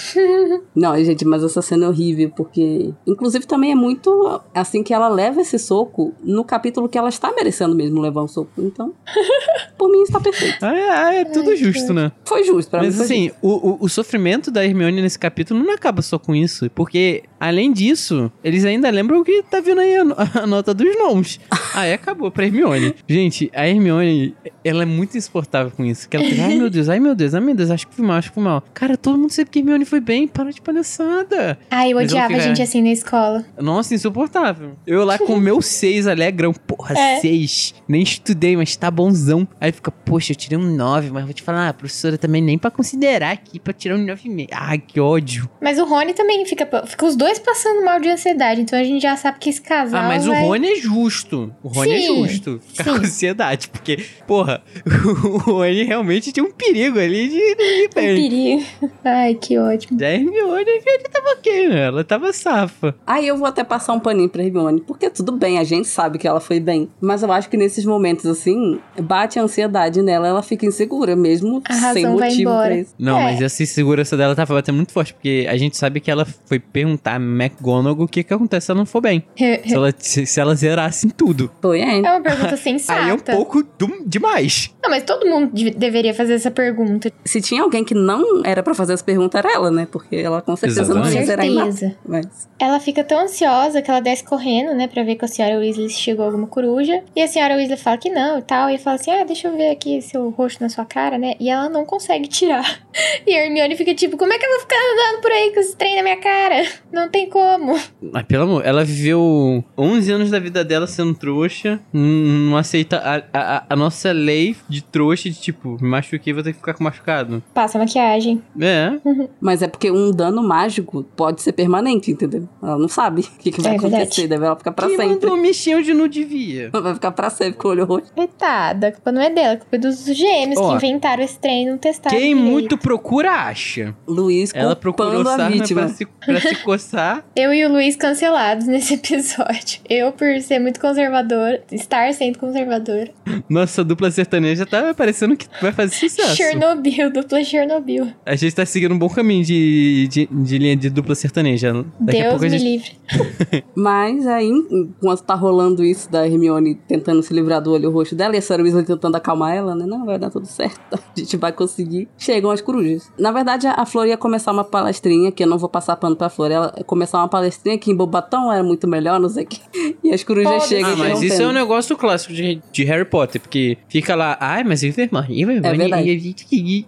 Não, 0.77 0.95
gente, 1.03 1.14
gente, 1.15 1.25
mas 1.25 1.43
essa 1.43 1.63
cena 1.63 1.87
é 1.87 1.89
horrível, 1.89 2.31
porque. 2.31 2.93
Inclusive 3.07 3.47
também 3.47 3.73
é 3.73 3.75
muito 3.75 4.41
assim 4.55 4.83
que 4.83 4.93
ela 4.93 5.09
leva 5.09 5.41
esse 5.41 5.59
soco 5.59 6.13
no 6.23 6.45
capítulo 6.45 6.89
que 6.89 6.99
ela 6.99 7.09
está 7.09 7.33
merecendo 7.33 7.75
mesmo 7.75 8.01
levar 8.01 8.23
um 8.23 8.29
soco. 8.29 8.51
Então, 8.59 8.93
por 9.79 9.91
mim 9.91 10.03
está 10.03 10.21
perfeito. 10.21 10.59
Ah, 10.63 11.15
é, 11.15 11.21
é 11.21 11.25
tudo 11.25 11.51
Ai, 11.51 11.57
justo, 11.57 11.93
né? 11.93 12.13
Foi 12.25 12.45
justo 12.45 12.71
pra 12.71 12.81
Mas 12.83 12.89
mim. 12.89 12.95
foi 12.97 13.05
assim, 13.05 13.25
justo. 13.29 13.39
o, 13.43 13.71
o, 13.71 13.79
o 13.81 13.89
sofrimento 13.89 14.51
da 14.51 14.65
Hermione 14.65 15.01
nesse 15.01 15.19
capítulo 15.19 15.63
não 15.63 15.73
acaba 15.75 16.03
só 16.03 16.19
com 16.19 16.35
isso. 16.35 16.69
Porque, 16.71 17.23
além 17.47 17.73
disso, 17.73 18.31
eles 18.43 18.65
ainda 18.65 18.89
lembram 18.91 19.23
que 19.25 19.43
tá 19.43 19.61
vindo 19.61 19.81
aí 19.81 19.95
a, 19.97 20.03
a 20.43 20.47
nota 20.47 20.73
dos 20.75 20.97
nomes. 20.99 21.39
Aí 21.75 21.93
acabou 21.93 22.31
pra 22.31 22.45
Hermione. 22.47 22.95
Gente, 23.09 23.51
a 23.55 23.67
Hermione, 23.69 24.35
ela 24.65 24.83
é 24.83 24.87
muito 24.87 25.17
insuportável 25.19 25.71
com 25.77 25.85
isso. 25.85 26.09
Que 26.09 26.17
ela 26.17 26.25
fica, 26.27 26.43
ai 26.45 26.57
meu 26.59 26.71
Deus, 26.71 26.89
ai 26.89 27.01
meu 27.01 27.15
Deus, 27.15 27.35
ai 27.35 27.41
meu 27.41 27.55
Deus, 27.55 27.71
acho 27.71 27.87
que 27.89 27.95
fui 27.95 28.05
mal, 28.07 28.17
acho 28.17 28.29
que 28.29 28.35
fui 28.35 28.45
mal. 28.45 28.63
Cara, 28.73 28.97
todo 28.97 29.19
mundo 29.19 29.31
sabe 29.31 29.51
que 29.51 29.59
a 29.59 29.61
Hermione 29.63 29.85
foi 29.85 30.01
bem, 30.01 30.27
para 30.29 30.51
de 30.53 30.61
palhaçada. 30.61 31.59
Ai, 31.71 31.93
eu 31.93 31.97
Mas 31.97 32.11
odiava 32.11 32.29
fica- 32.29 32.41
gente 32.43 32.63
assim 32.63 32.83
na 32.83 32.91
escola. 32.93 33.45
Nossa, 33.61 33.95
insuportável. 33.95 34.73
Eu 34.87 35.05
lá 35.05 35.19
com 35.19 35.35
o 35.35 35.41
meu 35.41 35.61
6 35.61 36.07
alegrão. 36.07 36.53
Porra, 36.53 36.95
É. 36.99 37.21
6. 37.21 37.75
Nem 37.89 38.03
estudei, 38.03 38.57
mas 38.57 38.77
tá 38.77 38.91
bonzão. 38.91 39.47
Aí 39.61 39.73
fica, 39.73 39.91
poxa, 39.91 40.33
eu 40.33 40.37
tirei 40.37 40.59
um 40.59 40.75
9, 40.77 41.11
mas 41.11 41.25
vou 41.25 41.33
te 41.33 41.43
falar, 41.43 41.69
a 41.69 41.73
professora 41.75 42.17
também 42.19 42.41
nem 42.43 42.57
pra 42.59 42.71
considerar 42.71 43.33
aqui 43.33 43.59
pra 43.59 43.73
tirar 43.73 43.97
um 43.97 44.05
9,5. 44.07 44.49
Ai, 44.53 44.79
que 44.79 45.01
ódio. 45.01 45.49
Mas 45.61 45.79
o 45.79 45.85
Rony 45.85 46.15
também 46.15 46.45
fica. 46.47 46.65
Fica 46.87 47.07
os 47.07 47.17
dois 47.17 47.34
passando 47.41 47.85
mal 47.85 48.01
de 48.01 48.09
ansiedade. 48.09 48.61
Então 48.63 48.79
a 48.79 48.85
gente 48.85 49.03
já 49.03 49.17
sabe 49.17 49.39
que 49.39 49.51
esse 49.51 49.61
casal. 49.61 50.01
Ah, 50.03 50.09
mas 50.09 50.27
vai... 50.27 50.43
o 50.43 50.47
Rony 50.47 50.69
é 50.73 50.77
justo. 50.77 51.53
O 51.63 51.69
Rony 51.69 51.93
é 51.93 52.01
Sim, 52.01 52.27
justo. 52.29 52.61
Ficar 52.67 52.85
sim. 52.85 52.91
com 52.91 52.97
ansiedade. 53.07 53.69
Porque, 53.69 54.05
porra, 54.27 54.63
o 54.87 55.39
Rony 55.39 55.85
realmente 55.85 56.33
tinha 56.33 56.45
um 56.45 56.51
perigo 56.51 56.99
ali 56.99 57.29
de 57.29 57.37
ir 57.37 57.53
Um 57.91 57.95
bem. 57.95 58.17
perigo. 58.31 58.65
Ai, 59.05 59.35
que 59.35 59.59
ótimo. 59.59 59.99
Já 59.99 60.07
a 60.07 60.13
Hermione, 60.15 60.65
a 60.71 60.75
Hermione 60.77 61.05
tava 61.13 61.31
ok, 61.39 61.69
né? 61.69 61.81
Ela 61.87 62.05
tava 62.05 62.33
safa. 62.33 62.95
Aí 63.07 63.27
eu 63.27 63.37
vou 63.37 63.47
até 63.47 63.63
passar 63.65 63.93
um 63.93 64.01
paninho 64.01 64.29
pra 64.29 64.43
Hermione, 64.43 64.81
porque 64.81 65.09
tudo 65.11 65.33
bem, 65.33 65.59
a 65.59 65.65
gente 65.65 65.89
sabe 65.89 66.19
que 66.19 66.27
ela 66.27 66.41
foi 66.41 66.61
bem. 66.61 66.89
Mas 67.01 67.23
eu 67.23 67.31
acho 67.33 67.49
que 67.49 67.57
nesses 67.57 67.85
momentos 67.85 68.27
assim, 68.27 68.79
bate 69.01 69.39
a 69.39 69.43
ansiedade 69.43 70.03
nela, 70.03 70.27
ela 70.29 70.43
fica 70.43 70.67
insegura 70.67 71.15
mesmo, 71.17 71.63
A 71.69 71.73
sem 71.75 71.81
razão 71.83 72.17
vai 72.17 72.29
motivo 72.31 72.51
embora. 72.51 72.67
pra 72.69 72.77
isso. 72.79 72.95
Não, 72.99 73.19
É. 73.21 73.23
mas 73.25 73.43
essa 73.43 73.63
insegurança 73.63 74.17
dela 74.17 74.35
tava 74.35 74.55
batendo 74.55 74.77
muito 74.77 74.93
forte, 74.93 75.13
porque 75.15 75.47
a 75.49 75.57
gente 75.57 75.77
sabe 75.77 76.01
que 76.01 76.11
ela 76.11 76.25
foi 76.47 76.59
perguntar 76.59 77.14
a 77.15 77.21
McGonagall 77.21 78.05
o 78.05 78.09
que 78.09 78.23
que 78.25 78.33
acontece 78.35 78.67
se 78.67 78.71
ela 78.73 78.79
não 78.79 78.87
for 78.87 79.01
bem. 79.01 79.25
Se 79.37 79.75
ela, 79.75 79.93
se, 79.97 80.27
se 80.27 80.41
ela 80.41 80.55
zerasse 80.55 81.07
em 81.07 81.11
tudo. 81.11 81.51
Foi, 81.61 81.81
é. 81.81 81.99
É 81.99 82.11
uma 82.13 82.21
pergunta 82.21 82.57
sensata. 82.57 83.01
Aí 83.05 83.11
é 83.11 83.15
um 83.15 83.19
pouco 83.19 83.63
do- 83.79 84.03
demais. 84.07 84.75
Não, 84.83 84.91
mas 84.91 85.03
todo 85.05 85.27
mundo 85.27 85.51
de- 85.53 85.71
deveria 85.71 86.15
fazer 86.15 86.35
essa 86.35 86.51
pergunta. 86.51 87.11
Se 87.25 87.41
tinha 87.41 87.63
alguém 87.63 87.85
que 87.85 87.95
não 87.95 88.43
era 88.45 88.63
pra 88.63 88.75
fazer 88.75 88.93
essa 88.95 89.05
pergunta, 89.05 89.39
era 89.39 89.53
ela, 89.53 89.71
né? 89.71 89.87
Porque 89.91 90.17
ela 90.17 90.41
com 90.43 90.55
certeza 90.57 90.83
não 90.95 91.03
Exatamente. 91.03 91.21
ia 91.21 91.27
zerar 91.27 91.47
em 91.47 91.55
nada. 91.55 91.73
Certeza. 91.73 91.97
Mas 92.07 92.49
Ela 92.59 92.81
fica 92.81 93.03
tão 93.05 93.21
ansiosa 93.21 93.81
que 93.83 93.91
ela 93.91 94.01
desce 94.01 94.25
correndo, 94.25 94.75
né, 94.75 94.87
pra 94.87 95.03
ver 95.03 95.17
com 95.17 95.25
a 95.25 95.29
senhora 95.29 95.59
Weasley 95.59 95.89
se 95.91 96.01
chegou 96.01 96.25
alguma 96.25 96.47
coruja. 96.47 97.03
E 97.15 97.23
a 97.23 97.27
senhora 97.29 97.55
Weasley 97.57 97.77
fala 97.79 97.97
que 97.99 98.11
não 98.11 98.39
e 98.39 98.43
tal. 98.43 98.69
E 98.71 98.79
fala 98.79 98.97
assim: 98.97 99.11
ah, 99.11 99.25
deixa 99.25 99.49
eu 99.49 99.57
ver 99.57 99.71
aqui 99.71 100.01
seu 100.03 100.29
rosto 100.31 100.63
na 100.63 100.69
sua 100.69 100.85
cara, 100.85 101.19
né? 101.19 101.35
E 101.41 101.49
ela 101.51 101.69
não 101.69 101.85
consegue 101.85 102.29
tirar. 102.29 102.81
E 103.27 103.35
a 103.35 103.45
Hermione 103.45 103.75
fica 103.77 103.93
tipo: 103.95 104.17
como 104.17 104.33
é 104.33 104.39
que 104.39 104.45
eu 104.45 104.51
vou 104.51 104.61
ficar 104.61 104.77
andando 104.77 105.21
por 105.23 105.31
aí 105.33 105.51
com 105.53 105.59
esse 105.61 105.75
trem 105.77 105.97
na 105.97 106.03
minha 106.03 106.17
cara? 106.19 106.65
Não 106.93 107.04
tem 107.09 107.29
como. 107.29 107.79
Mas 108.13 108.23
pelo 108.25 108.45
amor, 108.45 108.63
ela 108.65 108.85
viveu 108.85 109.65
11 109.77 110.13
anos 110.13 110.31
da 110.31 110.39
vida 110.39 110.65
dela 110.65 110.87
sendo 110.87 111.15
trouxa, 111.15 111.81
não 111.93 112.57
aceita 112.57 112.99
a, 113.33 113.39
a, 113.59 113.65
a 113.71 113.77
nossa 113.77 114.13
lei 114.13 114.57
de 114.69 114.83
trouxa 114.83 115.29
de 115.31 115.41
tipo, 115.41 115.77
me 115.81 115.89
machuquei, 115.89 116.33
vou 116.33 116.43
ter 116.43 116.53
que 116.53 116.59
ficar 116.59 116.75
com 116.75 116.85
machucado. 116.85 117.43
Passa 117.53 117.79
maquiagem. 117.79 118.43
É, 118.61 118.93
Mas 119.41 119.63
é 119.63 119.69
porque 119.69 119.91
um 119.91 120.11
dano 120.11 120.43
mágico 120.43 121.05
pode 121.17 121.43
ser 121.43 121.53
permanente, 121.53 122.11
entendeu? 122.11 122.49
Ela 122.63 122.79
não 122.79 122.89
sabe 122.89 123.23
o 123.23 123.39
que, 123.39 123.51
que 123.51 123.61
vai 123.61 123.75
É 123.75 123.77
acontecer, 123.77 124.27
deve 124.29 124.45
ela 124.45 124.57
ficar 124.57 124.73
pra 124.73 124.87
quem 124.87 124.97
sempre. 124.97 125.15
mandou 125.15 125.37
mexer 125.37 125.77
onde 125.77 125.93
não 125.95 126.09
devia? 126.09 126.71
Vai 126.85 126.95
ficar 126.95 127.13
pra 127.13 127.31
sempre 127.31 127.55
com 127.59 127.69
o 127.69 127.71
olho 127.71 127.85
roxo. 127.85 128.13
Coitada, 128.15 128.89
a 128.89 128.93
culpa 128.93 129.11
não 129.13 129.21
é 129.23 129.31
dela, 129.31 129.55
a 129.55 129.57
culpa 129.57 129.77
é 129.77 129.79
dos 129.79 130.05
gêmeos 130.05 130.59
Ó, 130.61 130.71
que 130.71 130.77
inventaram 130.87 131.23
esse 131.23 131.39
trem 131.39 131.63
e 131.67 131.71
não 131.71 131.79
testaram. 131.79 132.17
Quem 132.17 132.35
direito. 132.35 132.51
muito 132.51 132.79
procura, 132.79 133.31
acha. 133.33 133.95
Luiz 134.07 134.51
Ela 134.55 134.77
procurou 134.77 135.27
a 135.27 135.49
vítima. 135.49 135.83
pra 135.83 135.89
se, 135.91 136.07
pra 136.07 136.41
se 136.41 136.55
coçar. 136.57 136.94
Eu 137.35 137.53
e 137.53 137.65
o 137.65 137.73
Luiz 137.73 137.97
cancelados 137.97 138.67
nesse 138.69 138.95
episódio. 138.95 139.81
Eu, 139.89 140.13
por 140.13 140.41
ser 140.41 140.59
muito 140.59 140.81
conservador, 140.81 141.61
estar 141.73 142.13
sendo 142.15 142.39
conservadora. 142.39 143.11
Nossa 143.49 143.83
dupla 143.83 144.11
sertaneja 144.11 144.65
tá 144.65 144.95
parecendo 144.95 145.37
que 145.37 145.47
vai 145.61 145.73
fazer 145.73 145.95
sucesso. 145.95 146.37
Chernobyl, 146.37 147.11
dupla 147.11 147.43
Chernobyl. 147.43 148.09
A 148.25 148.37
gente 148.37 148.55
tá 148.55 148.65
seguindo 148.65 148.95
um 148.95 148.99
bom 148.99 149.09
caminho 149.09 149.45
de, 149.45 150.09
de, 150.09 150.27
de 150.31 150.59
linha 150.59 150.77
de 150.77 150.91
dupla 150.91 151.15
sertaneja. 151.15 151.85
Daqui 151.99 152.21
a 152.21 152.31
Deus 152.31 152.41
me 152.41 152.51
gente. 152.51 152.65
Livre. 152.65 152.93
Mas 153.75 154.27
aí, 154.27 154.49
enquanto 154.49 155.23
tá 155.23 155.35
rolando 155.35 155.85
isso 155.85 156.11
da 156.11 156.27
Hermione 156.27 156.75
tentando 156.87 157.23
se 157.23 157.35
livrar 157.35 157.61
do 157.61 157.73
olho 157.73 157.91
roxo 157.91 158.15
dela 158.15 158.35
e 158.35 158.39
a 158.39 158.43
Sarah 158.43 158.63
Weasley 158.63 158.85
tentando 158.85 159.17
acalmar 159.17 159.55
ela, 159.55 159.75
né? 159.75 159.85
Não, 159.87 160.05
vai 160.05 160.19
dar 160.19 160.31
tudo 160.31 160.47
certo. 160.47 160.81
A 160.95 161.21
gente 161.21 161.37
vai 161.37 161.53
conseguir. 161.53 162.09
Chegam 162.19 162.51
as 162.51 162.61
corujas. 162.61 163.11
Na 163.19 163.31
verdade, 163.31 163.69
a 163.69 163.87
Flor 163.87 164.07
ia 164.07 164.17
começar 164.17 164.51
uma 164.51 164.65
palestrinha, 164.65 165.31
que 165.31 165.45
eu 165.45 165.47
não 165.47 165.59
vou 165.59 165.69
passar 165.69 165.95
pano 165.97 166.17
pra 166.17 166.29
Flor. 166.29 166.51
Ela 166.51 166.73
começar 166.85 167.19
uma 167.19 167.29
palestrinha 167.29 167.79
que 167.79 167.91
em 167.91 167.97
Bobatão 167.97 168.53
era 168.53 168.63
muito 168.63 168.87
melhor, 168.87 169.19
não 169.21 169.29
sei 169.29 169.45
o 169.45 169.47
que. 169.47 169.61
E 170.03 170.13
as 170.13 170.23
corujas 170.23 170.53
Foda-se. 170.53 170.69
chegam 170.69 170.93
Ah, 170.93 170.97
mas 170.97 171.23
isso 171.23 171.43
é 171.43 171.47
um 171.47 171.53
negócio 171.53 171.97
clássico 171.97 172.33
de, 172.33 172.61
de 172.73 172.85
Harry 172.85 173.05
Potter, 173.05 173.41
porque 173.41 173.79
fica 173.89 174.15
lá, 174.15 174.37
ai, 174.41 174.63
mas 174.65 174.83
Evermine, 174.83 175.43
Evermine, 175.43 175.85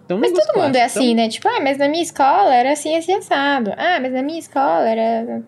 É 0.08 0.14
Mas 0.14 0.32
todo 0.32 0.62
mundo 0.62 0.76
é 0.76 0.84
assim, 0.84 1.14
né? 1.14 1.28
Tipo, 1.28 1.48
ah, 1.48 1.60
mas 1.60 1.78
na 1.78 1.88
minha 1.88 2.02
escola 2.02 2.54
era 2.54 2.72
assim, 2.72 2.96
assim, 2.96 3.14
assado. 3.14 3.72
Ah, 3.76 3.98
mas 4.00 4.12
na 4.12 4.22
minha 4.22 4.38
escola 4.38 4.88
era 4.88 5.42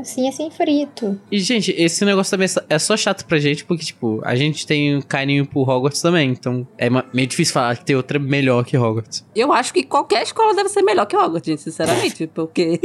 assim, 0.00 0.28
assim, 0.28 0.50
frito. 0.50 1.20
E, 1.30 1.38
gente, 1.38 1.74
esse 1.76 2.04
negócio 2.04 2.30
também 2.30 2.44
é 2.68 2.78
só- 2.78 2.94
é 2.94 2.96
chato 2.96 3.24
pra 3.26 3.38
gente, 3.38 3.64
porque, 3.64 3.84
tipo, 3.84 4.20
a 4.24 4.34
gente 4.34 4.66
tem 4.66 4.96
um 4.96 5.02
carinho 5.02 5.46
por 5.46 5.68
Hogwarts 5.68 6.00
também, 6.00 6.30
então 6.30 6.66
é 6.78 6.88
meio 6.90 7.26
difícil 7.26 7.54
falar 7.54 7.76
que 7.76 7.84
tem 7.84 7.96
outra 7.96 8.18
melhor 8.18 8.64
que 8.64 8.76
Hogwarts. 8.76 9.24
Eu 9.34 9.52
acho 9.52 9.72
que 9.72 9.82
qualquer 9.82 10.22
escola 10.22 10.54
deve 10.54 10.68
ser 10.68 10.82
melhor 10.82 11.06
que 11.06 11.16
Hogwarts, 11.16 11.46
gente, 11.46 11.62
sinceramente. 11.62 12.26
Porque 12.34 12.80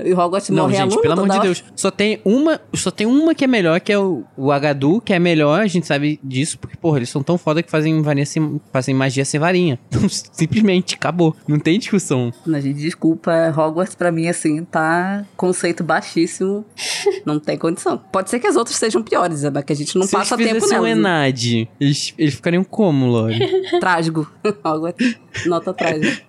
o 0.00 0.18
Hogwarts 0.50 0.56
Não, 0.56 0.62
morre 0.64 0.74
gente, 0.74 0.82
aluno 0.82 1.00
pelo 1.00 1.12
amor 1.14 1.28
de 1.28 1.32
hora. 1.32 1.42
Deus, 1.42 1.64
só 1.74 1.90
tem 1.90 2.20
uma, 2.24 2.60
só 2.74 2.90
tem 2.90 3.06
uma 3.06 3.34
que 3.34 3.44
é 3.44 3.46
melhor, 3.46 3.80
que 3.80 3.92
é 3.92 3.98
o, 3.98 4.24
o 4.36 4.50
Agadu, 4.52 5.00
que 5.00 5.12
é 5.12 5.18
melhor, 5.18 5.60
a 5.62 5.66
gente 5.66 5.86
sabe 5.86 6.18
disso, 6.22 6.58
porque, 6.58 6.76
porra, 6.76 6.98
eles 6.98 7.08
são 7.08 7.22
tão 7.22 7.36
foda 7.38 7.62
que 7.62 7.70
fazem, 7.70 8.00
varinha 8.02 8.26
sem, 8.26 8.60
fazem 8.72 8.94
magia 8.94 9.24
sem 9.24 9.38
varinha. 9.40 9.78
Então, 9.90 10.08
simplesmente, 10.08 10.94
acabou. 10.94 11.34
Não 11.46 11.58
tem 11.58 11.78
discussão. 11.78 12.32
Não, 12.46 12.60
gente, 12.60 12.78
desculpa, 12.78 13.32
Hogwarts 13.56 13.94
pra 13.94 14.10
mim, 14.12 14.28
assim, 14.28 14.64
tá 14.64 15.24
conceito 15.36 15.82
baixíssimo. 15.84 16.64
não 17.26 17.38
tem 17.38 17.58
condição. 17.58 17.98
Pode 18.12 18.30
ser 18.30 18.38
que 18.38 18.46
as 18.46 18.56
outras 18.56 18.76
sejam 18.76 19.02
piores, 19.02 19.44
é, 19.44 19.50
mas 19.50 19.64
que 19.64 19.72
a 19.72 19.76
gente 19.76 19.96
não 19.96 20.04
Se 20.06 20.12
passa 20.12 20.34
eles 20.34 20.46
tempo 20.52 20.64
um 20.66 20.68
nelas. 20.68 20.90
Enad, 20.90 21.68
eles, 21.80 22.14
eles 22.16 22.34
ficariam 22.34 22.64
como, 22.64 23.06
Lore? 23.06 23.38
Trágico. 23.80 24.30
Hogwarts, 24.64 25.18
nota 25.46 25.74
trágica. 25.74 26.22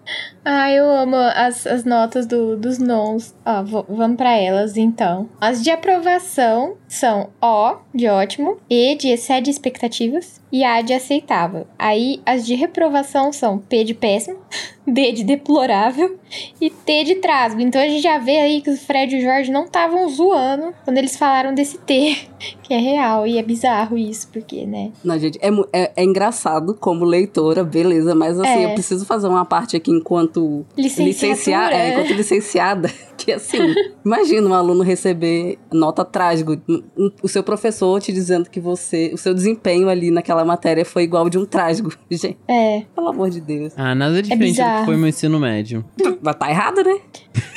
Ah, 0.43 0.71
eu 0.71 0.89
amo 0.89 1.15
as, 1.15 1.67
as 1.67 1.83
notas 1.85 2.25
do, 2.25 2.57
dos 2.57 2.77
nons. 2.79 3.33
Ó, 3.45 3.63
vo- 3.63 3.85
vamos 4.11 4.17
pra 4.17 4.35
elas 4.37 4.77
então. 4.77 5.29
As 5.39 5.63
de 5.63 5.71
aprovação 5.71 6.75
são 6.87 7.29
O, 7.41 7.77
de 7.93 8.07
ótimo, 8.07 8.57
E, 8.69 8.95
de 8.95 9.09
excede 9.09 9.49
expectativas, 9.49 10.41
e 10.51 10.63
A, 10.63 10.81
de 10.81 10.93
aceitável. 10.93 11.65
Aí, 11.79 12.21
as 12.25 12.45
de 12.45 12.55
reprovação 12.55 13.31
são 13.31 13.57
P, 13.57 13.83
de 13.83 13.93
péssimo, 13.93 14.37
D, 14.85 15.11
de 15.13 15.23
deplorável 15.23 16.17
e 16.59 16.69
T, 16.69 17.03
de 17.03 17.15
trasgo. 17.15 17.61
Então, 17.61 17.79
a 17.79 17.87
gente 17.87 18.01
já 18.01 18.17
vê 18.17 18.37
aí 18.37 18.61
que 18.61 18.69
o 18.71 18.75
Fred 18.77 19.15
e 19.15 19.19
o 19.19 19.21
Jorge 19.21 19.51
não 19.51 19.65
estavam 19.65 20.09
zoando 20.09 20.73
quando 20.83 20.97
eles 20.97 21.15
falaram 21.15 21.53
desse 21.53 21.77
T, 21.77 22.17
que 22.63 22.73
é 22.73 22.77
real. 22.77 23.25
E 23.25 23.37
é 23.37 23.43
bizarro 23.43 23.97
isso, 23.97 24.27
porque, 24.33 24.65
né? 24.65 24.91
Não, 25.03 25.17
gente, 25.17 25.39
é, 25.41 25.49
é, 25.71 25.91
é 25.95 26.03
engraçado 26.03 26.75
como 26.75 27.05
leitora, 27.05 27.63
beleza, 27.63 28.13
mas 28.15 28.39
assim, 28.39 28.63
É. 28.63 28.65
eu 28.65 28.73
preciso 28.73 29.05
fazer 29.05 29.27
uma 29.27 29.45
parte 29.45 29.77
aqui 29.77 29.91
enquanto 29.91 30.65
licenciada, 30.75 31.73
é, 31.75 31.91
enquanto 31.93 32.13
licenciada, 32.13 32.91
que 33.25 33.31
assim, 33.31 33.57
imagina 34.05 34.47
um 34.47 34.53
aluno 34.53 34.83
receber 34.83 35.57
nota 35.71 36.03
trágico, 36.05 36.57
um- 36.67 37.11
o 37.21 37.27
seu 37.27 37.43
professor 37.43 37.99
te 38.01 38.11
dizendo 38.11 38.49
que 38.49 38.59
você, 38.59 39.11
o 39.13 39.17
seu 39.17 39.33
desempenho 39.33 39.89
ali 39.89 40.11
naquela 40.11 40.43
matéria 40.45 40.83
foi 40.85 41.03
igual 41.03 41.29
de 41.29 41.37
um 41.37 41.45
trágico. 41.45 41.89
Gente, 42.09 42.37
É. 42.47 42.83
pelo 42.95 43.07
amor 43.09 43.29
de 43.29 43.39
Deus. 43.41 43.73
Ah, 43.77 43.93
nada 43.95 44.21
diferente 44.21 44.57
do 44.61 44.79
que 44.79 44.85
foi 44.85 44.97
meu 44.97 45.07
ensino 45.07 45.39
médio. 45.39 45.83
Mas 46.21 46.35
tá 46.35 46.49
errado, 46.49 46.83
né? 46.83 46.99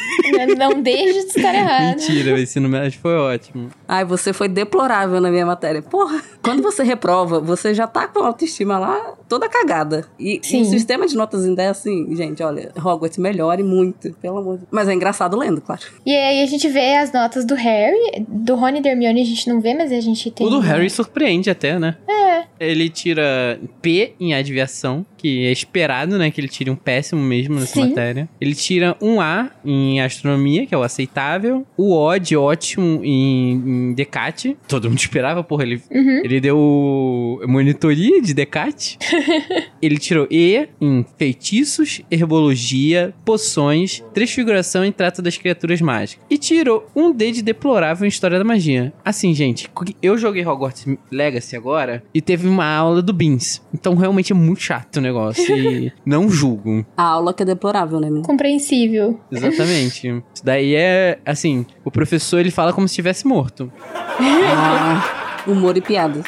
Não 0.56 0.80
deixe 0.80 1.12
de 1.12 1.38
estar 1.38 1.54
errado. 1.54 1.96
Mentira, 1.96 2.34
o 2.34 2.38
ensino 2.38 2.68
médio 2.68 2.98
foi 3.00 3.16
ótimo. 3.16 3.68
Ai, 3.86 4.04
você 4.04 4.32
foi 4.32 4.48
deplorável 4.48 5.20
na 5.20 5.30
minha 5.30 5.46
matéria. 5.46 5.82
Porra, 5.82 6.22
quando 6.42 6.62
você 6.62 6.82
reprova, 6.82 7.40
você 7.40 7.74
já 7.74 7.86
tá 7.86 8.06
com 8.06 8.20
a 8.20 8.26
autoestima 8.26 8.78
lá 8.78 9.14
toda 9.28 9.48
cagada. 9.48 10.06
E, 10.18 10.40
e 10.52 10.62
o 10.62 10.64
sistema 10.64 11.06
de 11.06 11.16
notas 11.16 11.44
ainda 11.44 11.62
é 11.62 11.68
assim, 11.68 12.14
gente, 12.14 12.42
olha, 12.42 12.72
Hogwarts 12.76 13.18
melhore 13.18 13.62
muito, 13.62 14.12
pelo 14.14 14.38
amor 14.38 14.54
de 14.54 14.58
Deus. 14.60 14.68
Mas 14.70 14.88
é 14.88 14.94
engraçado 14.94 15.36
lendo, 15.36 15.60
claro. 15.60 15.82
E 16.04 16.14
aí 16.14 16.42
a 16.42 16.46
gente 16.46 16.68
vê 16.68 16.96
as 16.96 17.12
notas 17.12 17.44
do 17.44 17.54
Harry, 17.54 18.24
do 18.28 18.54
Rony 18.54 18.80
e 18.84 18.88
Hermione 18.88 19.22
a 19.22 19.24
gente 19.24 19.48
não 19.48 19.60
vê, 19.60 19.74
mas 19.74 19.92
a 19.92 20.00
gente 20.00 20.30
tem... 20.30 20.46
O 20.46 20.50
do 20.50 20.60
Harry 20.60 20.88
surpreende 20.90 21.50
até, 21.50 21.78
né? 21.78 21.96
É. 22.08 22.44
Ele 22.64 22.88
tira 22.88 23.58
P 23.82 24.12
em 24.20 24.34
adivinhação, 24.34 25.04
que 25.16 25.46
é 25.46 25.52
esperado, 25.52 26.18
né, 26.18 26.30
que 26.30 26.40
ele 26.40 26.48
tire 26.48 26.70
um 26.70 26.76
péssimo 26.76 27.20
mesmo 27.22 27.54
nessa 27.54 27.74
Sim. 27.74 27.88
matéria. 27.88 28.28
Ele 28.40 28.54
tira 28.54 28.96
um 29.00 29.20
A 29.20 29.50
em 29.64 30.00
astronomia, 30.00 30.66
que 30.66 30.74
é 30.74 30.78
o 30.78 30.82
aceitável, 30.82 31.66
o 31.76 31.94
O 31.94 32.18
de 32.18 32.36
ótimo 32.36 33.00
em, 33.02 33.52
em 33.52 33.94
Decate. 33.94 34.56
Todo 34.68 34.88
mundo 34.88 34.98
esperava, 34.98 35.42
porra, 35.42 35.62
ele, 35.64 35.80
Uhum. 35.90 36.20
ele 36.24 36.40
deu 36.40 37.40
monitoria 37.46 38.20
de 38.20 38.34
Decate. 38.34 38.98
ele 39.80 39.98
tirou 39.98 40.26
E 40.30 40.68
em 40.80 41.04
feitiços, 41.18 42.02
herbologia, 42.10 43.14
poções, 43.24 44.02
transfiguração 44.12 44.84
e 44.84 44.92
trato 44.92 45.22
das 45.22 45.36
criaturas 45.36 45.80
mágicas. 45.80 46.24
E 46.30 46.36
tirou 46.38 46.86
um 46.94 47.12
D 47.12 47.32
de 47.32 47.42
deplorável 47.42 48.04
em 48.04 48.08
história 48.08 48.38
da 48.38 48.44
magia. 48.44 48.92
Assim, 49.04 49.34
gente, 49.34 49.68
eu 50.02 50.16
joguei 50.18 50.44
Hogwarts 50.46 50.86
Legacy 51.10 51.56
agora 51.56 52.02
e 52.12 52.20
teve 52.20 52.46
uma 52.54 52.66
aula 52.66 53.02
do 53.02 53.12
Beans. 53.12 53.60
Então 53.72 53.94
realmente 53.94 54.32
é 54.32 54.34
muito 54.34 54.60
chato 54.60 54.96
o 54.96 55.00
negócio. 55.00 55.56
E 55.56 55.92
não 56.06 56.28
julgo. 56.28 56.84
A 56.96 57.02
aula 57.02 57.34
que 57.34 57.42
é 57.42 57.46
deplorável, 57.46 58.00
né? 58.00 58.22
Compreensível. 58.24 59.20
Exatamente. 59.30 60.08
Isso 60.32 60.44
daí 60.44 60.74
é 60.74 61.18
assim, 61.26 61.66
o 61.84 61.90
professor 61.90 62.38
ele 62.38 62.50
fala 62.50 62.72
como 62.72 62.88
se 62.88 62.92
estivesse 62.92 63.26
morto. 63.26 63.70
Ah, 64.56 65.42
humor 65.46 65.76
e 65.76 65.80
piadas. 65.80 66.24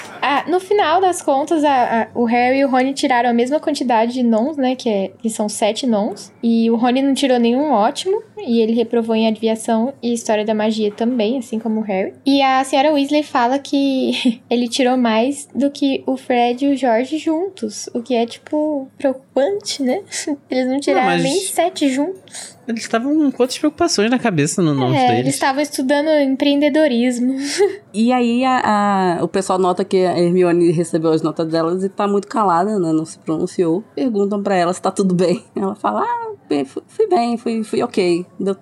No 0.48 0.60
final 0.60 1.00
das 1.00 1.20
contas, 1.22 1.64
a- 1.64 2.02
a- 2.02 2.08
o 2.14 2.24
Harry 2.24 2.58
e 2.60 2.64
o 2.64 2.68
Rony 2.68 2.92
tiraram 2.94 3.30
a 3.30 3.32
mesma 3.32 3.58
quantidade 3.60 4.12
de 4.12 4.22
nons, 4.22 4.56
né? 4.56 4.74
Que, 4.76 4.88
é, 4.88 5.10
que 5.18 5.28
são 5.30 5.48
sete 5.48 5.86
nons. 5.86 6.32
E 6.42 6.70
o 6.70 6.76
Rony 6.76 7.02
não 7.02 7.14
tirou 7.14 7.38
nenhum 7.38 7.70
ótimo. 7.72 8.22
E 8.38 8.60
ele 8.60 8.72
reprovou 8.74 9.14
em 9.16 9.26
adivinhação 9.26 9.92
e 10.02 10.12
história 10.12 10.44
da 10.44 10.54
magia 10.54 10.90
também, 10.92 11.38
assim 11.38 11.58
como 11.58 11.80
o 11.80 11.82
Harry. 11.82 12.14
E 12.24 12.40
a 12.42 12.62
senhora 12.64 12.92
Weasley 12.92 13.22
fala 13.22 13.58
que 13.58 14.40
ele 14.48 14.68
tirou 14.68 14.96
mais 14.96 15.48
do 15.54 15.70
que 15.70 16.02
o 16.06 16.16
Fred 16.16 16.64
e 16.64 16.68
o 16.72 16.76
George 16.76 17.18
juntos. 17.18 17.88
O 17.94 18.02
que 18.02 18.14
é, 18.14 18.24
tipo, 18.26 18.88
preocupante, 18.96 19.82
né? 19.82 20.02
Eles 20.50 20.66
não 20.68 20.78
tiraram 20.80 21.06
mas- 21.06 21.22
nem 21.22 21.34
sete 21.40 21.88
juntos. 21.88 22.55
Eles 22.68 22.82
estavam 22.82 23.30
com 23.30 23.42
outras 23.42 23.58
preocupações 23.58 24.10
na 24.10 24.18
cabeça 24.18 24.60
no 24.62 24.74
nome 24.74 24.96
É, 24.96 25.04
eles 25.06 25.16
deles. 25.16 25.34
estavam 25.34 25.62
estudando 25.62 26.08
empreendedorismo. 26.08 27.36
E 27.98 28.12
aí 28.12 28.44
a, 28.44 29.16
a- 29.20 29.24
o 29.24 29.28
pessoal 29.28 29.58
nota 29.58 29.82
que 29.82 29.96
a 30.04 30.18
Hermione 30.18 30.70
recebeu 30.70 31.12
as 31.12 31.22
notas 31.22 31.48
delas 31.48 31.82
e 31.82 31.88
tá 31.88 32.06
muito 32.06 32.28
calada, 32.28 32.78
né? 32.78 32.92
Não 32.92 33.06
se 33.06 33.18
pronunciou. 33.20 33.82
Perguntam 33.94 34.42
pra 34.42 34.54
ela 34.54 34.74
se 34.74 34.82
tá 34.82 34.90
tudo 34.90 35.14
bem. 35.14 35.42
Ela 35.56 35.74
fala, 35.74 36.02
ah, 36.02 36.32
bem, 36.46 36.66
fui, 36.66 36.82
fui 36.86 37.06
bem, 37.08 37.38
fui, 37.38 37.64
fui 37.64 37.82
ok. 37.82 38.26
Deu- 38.38 38.54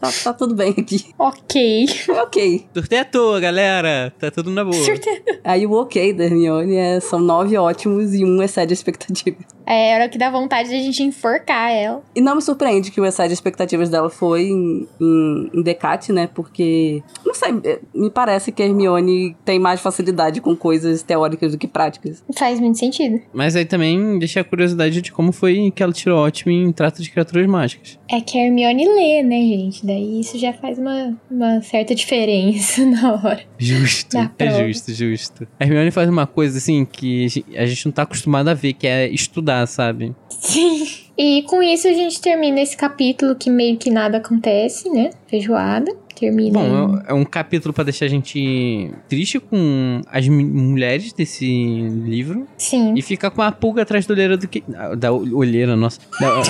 tá, 0.00 0.08
tá 0.24 0.32
tudo 0.32 0.54
bem 0.54 0.70
aqui. 0.70 1.04
ok. 1.18 1.86
Foi 2.06 2.14
ok. 2.18 2.66
Surtei 2.72 2.98
à 3.00 3.04
toa, 3.04 3.38
galera. 3.38 4.10
Tá 4.18 4.30
tudo 4.30 4.50
na 4.50 4.64
boa. 4.64 4.74
Surte- 4.82 5.22
Aí 5.44 5.66
o 5.66 5.72
ok 5.72 6.14
da 6.14 6.24
Hermione 6.24 6.76
é, 6.76 6.98
são 7.00 7.18
nove 7.20 7.58
ótimos 7.58 8.14
e 8.14 8.24
um 8.24 8.42
excede 8.42 8.72
a 8.72 8.74
expectativa. 8.74 9.36
É, 9.68 9.90
era 9.90 10.06
o 10.06 10.08
que 10.08 10.16
dá 10.16 10.30
vontade 10.30 10.70
de 10.70 10.76
a 10.76 10.78
gente 10.78 11.02
enforcar 11.02 11.70
ela. 11.70 12.02
E 12.16 12.20
não 12.22 12.36
me 12.36 12.40
surpreende 12.42 12.90
que 12.90 13.00
o 13.00 13.04
excede 13.04 13.28
as 13.28 13.32
expectativas 13.34 13.90
dela 13.90 14.08
foi 14.08 14.48
em, 14.48 14.88
em, 14.98 15.50
em 15.52 15.62
Decate, 15.62 16.10
né? 16.10 16.26
Porque, 16.32 17.02
não 17.24 17.34
sei, 17.34 17.52
eh, 17.64 17.80
me 17.94 18.10
parece 18.10 18.50
que 18.50 18.62
a 18.62 18.66
Hermione 18.66 19.36
tem 19.44 19.58
mais 19.58 19.80
facilidade 19.80 20.40
com 20.40 20.56
coisas 20.56 21.02
teóricas 21.02 21.52
do 21.52 21.58
que 21.58 21.68
práticas. 21.68 22.24
Faz 22.34 22.58
muito 22.58 22.78
sentido. 22.78 23.20
Mas 23.32 23.54
aí 23.54 23.66
também 23.66 24.18
deixa 24.18 24.40
a 24.40 24.44
curiosidade 24.44 25.02
de 25.02 25.12
como 25.12 25.32
foi 25.32 25.70
que 25.74 25.82
ela 25.82 25.92
tirou 25.92 26.18
ótimo 26.18 26.50
em 26.50 26.72
trato 26.72 27.02
de 27.02 27.10
criaturas 27.10 27.46
mágicas. 27.46 27.98
É 28.10 28.22
que 28.22 28.38
a 28.38 28.46
Hermione 28.46 28.86
lê, 28.86 29.22
né, 29.22 29.40
gente? 29.40 29.84
Daí 29.84 30.20
isso 30.20 30.38
já 30.38 30.52
faz 30.54 30.78
uma, 30.78 31.14
uma 31.30 31.60
certa 31.60 31.94
diferença 31.94 32.84
na 32.86 33.14
hora. 33.14 33.42
Justo. 33.58 34.16
Na 34.16 34.32
É 34.38 34.66
justo, 34.66 34.94
justo. 34.94 35.48
A 35.60 35.64
Hermione 35.64 35.90
faz 35.90 36.08
uma 36.08 36.26
coisa 36.26 36.56
assim 36.56 36.86
que 36.86 37.26
a 37.54 37.66
gente 37.66 37.84
não 37.84 37.92
tá 37.92 38.02
acostumado 38.02 38.48
a 38.48 38.54
ver, 38.54 38.72
que 38.72 38.86
é 38.86 39.08
estudar, 39.08 39.57
sabe? 39.66 40.14
Sim. 40.28 40.86
E 41.16 41.42
com 41.42 41.62
isso 41.62 41.88
a 41.88 41.92
gente 41.92 42.20
termina 42.20 42.60
esse 42.60 42.76
capítulo 42.76 43.34
que 43.34 43.50
meio 43.50 43.76
que 43.76 43.90
nada 43.90 44.18
acontece, 44.18 44.88
né? 44.88 45.10
Feijoada. 45.26 45.92
Termina. 46.14 46.58
Bom, 46.58 46.98
é 47.06 47.12
é 47.12 47.14
um 47.14 47.24
capítulo 47.24 47.72
pra 47.72 47.84
deixar 47.84 48.06
a 48.06 48.08
gente 48.08 48.90
triste 49.08 49.38
com 49.38 50.00
as 50.10 50.28
mulheres 50.28 51.12
desse 51.12 51.46
livro 51.46 52.46
Sim. 52.56 52.94
e 52.96 53.02
ficar 53.02 53.30
com 53.30 53.40
a 53.40 53.52
pulga 53.52 53.82
atrás 53.82 54.04
da 54.04 54.14
olheira 54.14 54.36
do 54.36 54.48
que. 54.48 54.64
Da 54.96 55.12
olheira, 55.12 55.76
nossa. 55.76 56.00
Da, 56.20 56.42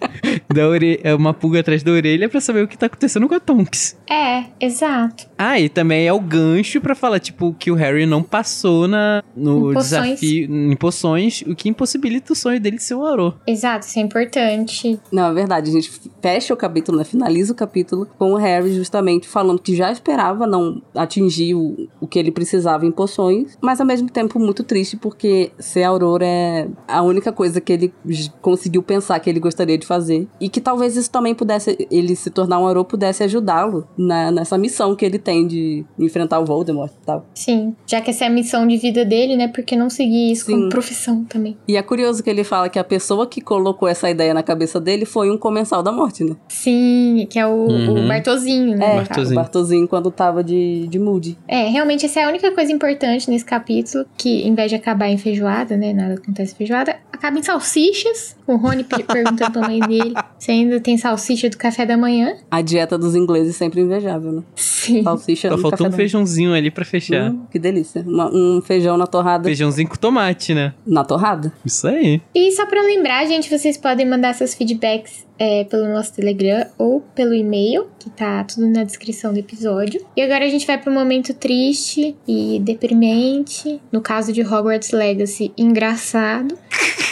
da 0.53 0.67
ore, 0.67 0.99
é 1.03 1.13
uma 1.13 1.33
pulga 1.33 1.59
atrás 1.59 1.83
da 1.83 1.91
orelha 1.91 2.29
pra 2.29 2.41
saber 2.41 2.63
o 2.63 2.67
que 2.67 2.77
tá 2.77 2.85
acontecendo 2.85 3.27
com 3.27 3.35
a 3.35 3.39
Tonks. 3.39 3.97
É, 4.09 4.45
exato. 4.59 5.27
Ah, 5.37 5.59
e 5.59 5.69
também 5.69 6.07
é 6.07 6.13
o 6.13 6.19
gancho 6.19 6.81
pra 6.81 6.95
falar, 6.95 7.19
tipo, 7.19 7.53
que 7.53 7.71
o 7.71 7.75
Harry 7.75 8.05
não 8.05 8.21
passou 8.21 8.87
na, 8.87 9.23
no 9.35 9.71
Em 9.71 9.75
desafio 9.75 10.53
em 10.53 10.75
poções, 10.75 11.43
o 11.47 11.55
que 11.55 11.69
impossibilita 11.69 12.33
o 12.33 12.35
sonho 12.35 12.59
dele 12.59 12.77
de 12.77 12.83
ser 12.83 12.95
um 12.95 13.05
Arô. 13.05 13.33
Exato, 13.47 13.85
isso 13.85 13.99
é 13.99 14.01
importante. 14.01 14.99
Não, 15.11 15.29
é 15.29 15.33
verdade. 15.33 15.69
A 15.69 15.73
gente 15.73 15.91
fecha 16.21 16.53
o 16.53 16.57
capítulo, 16.57 16.97
né? 16.97 17.03
Finaliza 17.03 17.53
o 17.53 17.55
capítulo 17.55 18.07
com 18.17 18.33
o 18.33 18.37
Harry 18.37 18.73
justamente 18.73 19.27
falando 19.27 19.61
que 19.61 19.75
já 19.75 19.91
esperava 19.91 20.45
não 20.45 20.81
atingir 20.95 21.55
o, 21.55 21.87
o 21.99 22.07
que 22.07 22.19
ele 22.19 22.31
precisava 22.31 22.85
em 22.85 22.91
poções, 22.91 23.57
mas 23.61 23.79
ao 23.79 23.87
mesmo 23.87 24.09
tempo 24.09 24.39
muito 24.39 24.63
triste 24.63 24.97
porque 24.97 25.51
ser 25.59 25.83
Aurora 25.83 26.25
é 26.25 26.67
a 26.87 27.01
única 27.01 27.31
coisa 27.31 27.59
que 27.59 27.73
ele 27.73 27.93
conseguiu 28.41 28.83
pensar 28.83 29.19
que 29.19 29.29
ele 29.29 29.39
gostaria 29.39 29.77
de 29.77 29.85
fazer. 29.85 30.27
E 30.41 30.49
que 30.49 30.59
talvez 30.59 30.97
isso 30.97 31.09
também 31.11 31.35
pudesse, 31.35 31.87
ele 31.91 32.15
se 32.15 32.31
tornar 32.31 32.57
um 32.59 32.65
Aurora 32.65 32.83
pudesse 32.83 33.23
ajudá-lo 33.23 33.87
na- 33.97 34.31
nessa 34.31 34.57
missão 34.57 34.95
que 34.95 35.05
ele 35.05 35.19
tem 35.19 35.45
de 35.45 35.85
enfrentar 35.99 36.39
o 36.39 36.45
Voldemort 36.45 36.91
e 36.91 37.05
tal. 37.05 37.25
Sim. 37.35 37.75
Já 37.85 38.01
que 38.01 38.09
essa 38.09 38.25
é 38.25 38.27
a 38.27 38.31
missão 38.31 38.65
de 38.67 38.75
vida 38.77 39.05
dele, 39.05 39.35
né? 39.37 39.47
Por 39.47 39.63
que 39.63 39.75
não 39.75 39.89
seguir 39.89 40.31
isso 40.31 40.45
Sim. 40.45 40.53
como 40.53 40.69
profissão 40.69 41.23
também? 41.25 41.55
E 41.67 41.77
é 41.77 41.81
curioso 41.83 42.23
que 42.23 42.29
ele 42.29 42.43
fala 42.43 42.67
que 42.69 42.79
a 42.79 42.83
pessoa 42.83 43.27
que 43.27 43.39
colocou 43.39 43.87
essa 43.87 44.09
ideia 44.09 44.33
na 44.33 44.41
cabeça 44.41 44.79
dele 44.81 45.05
foi 45.05 45.29
um 45.29 45.37
comensal 45.37 45.83
da 45.83 45.91
morte, 45.91 46.23
né? 46.23 46.35
Sim, 46.49 47.27
que 47.29 47.37
é 47.37 47.45
o, 47.45 47.67
Uhum. 47.67 48.05
o 48.05 48.07
Bartozinho, 48.07 48.75
né? 48.77 48.93
É, 48.93 48.95
Bartozinho. 48.97 49.31
o 49.31 49.35
Bartozinho 49.35 49.87
quando 49.87 50.09
tava 50.09 50.43
de, 50.43 50.87
de 50.87 50.97
Moody. 50.97 51.37
É, 51.47 51.67
realmente 51.67 52.05
essa 52.05 52.19
é 52.19 52.23
a 52.23 52.27
única 52.29 52.51
coisa 52.53 52.71
importante 52.71 53.29
nesse 53.29 53.45
capítulo, 53.45 54.05
que 54.17 54.41
em 54.41 54.55
vez 54.55 54.69
de 54.71 54.75
acabar 54.75 55.07
em 55.07 55.17
feijoada, 55.17 55.77
né, 55.77 55.93
nada 55.93 56.15
acontece 56.15 56.53
em 56.53 56.55
feijoada, 56.57 56.95
acaba 57.11 57.37
em 57.37 57.43
salsichas, 57.43 58.35
o 58.47 58.55
Rony 58.55 58.83
pe- 58.83 59.03
perguntando 59.03 59.51
pra 59.51 59.61
mãe 59.67 59.79
dele 59.79 60.13
se 60.41 60.49
ainda 60.49 60.79
tem 60.79 60.97
salsicha 60.97 61.47
do 61.51 61.55
café 61.55 61.85
da 61.85 61.95
manhã. 61.95 62.35
A 62.49 62.63
dieta 62.63 62.97
dos 62.97 63.15
ingleses 63.15 63.55
sempre 63.55 63.79
invejável, 63.79 64.31
né? 64.31 64.43
Sim. 64.55 65.03
Salsicha 65.03 65.49
Só 65.49 65.55
no 65.55 65.61
faltou 65.61 65.77
café 65.77 65.87
um 65.87 65.91
da 65.91 65.97
feijãozinho 65.97 66.51
ali 66.55 66.71
pra 66.71 66.83
fechar. 66.83 67.29
Hum, 67.29 67.45
que 67.51 67.59
delícia. 67.59 68.01
Uma- 68.01 68.27
um 68.33 68.59
feijão 68.59 68.97
na 68.97 69.05
torrada. 69.05 69.43
Feijãozinho 69.43 69.87
com 69.87 69.95
tomate, 69.97 70.55
né? 70.55 70.73
Na 70.83 71.03
torrada? 71.03 71.53
Isso 71.63 71.87
aí. 71.87 72.19
E 72.33 72.51
só 72.53 72.65
pra 72.65 72.81
lembrar, 72.81 73.23
gente, 73.27 73.55
vocês 73.55 73.77
podem 73.77 74.03
mandar 74.09 74.33
seus 74.33 74.55
feedbacks 74.55 75.27
é, 75.37 75.63
pelo 75.65 75.87
nosso 75.93 76.11
Telegram 76.15 76.65
ou 76.75 77.01
pelo 77.13 77.35
e-mail, 77.35 77.85
que 77.99 78.09
tá 78.09 78.43
tudo 78.43 78.65
na 78.65 78.83
descrição 78.83 79.31
do 79.31 79.37
episódio. 79.37 80.03
E 80.17 80.23
agora 80.23 80.43
a 80.43 80.49
gente 80.49 80.65
vai 80.65 80.79
pro 80.79 80.91
momento 80.91 81.35
triste 81.35 82.15
e 82.27 82.59
deprimente, 82.63 83.79
no 83.91 84.01
caso 84.01 84.33
de 84.33 84.41
Hogwarts 84.41 84.89
Legacy, 84.91 85.51
engraçado, 85.55 86.57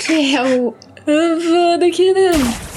que 0.08 0.36
é 0.36 0.42
o 0.58 0.74
Avada 1.06 1.90
Kedavra. 1.92 2.69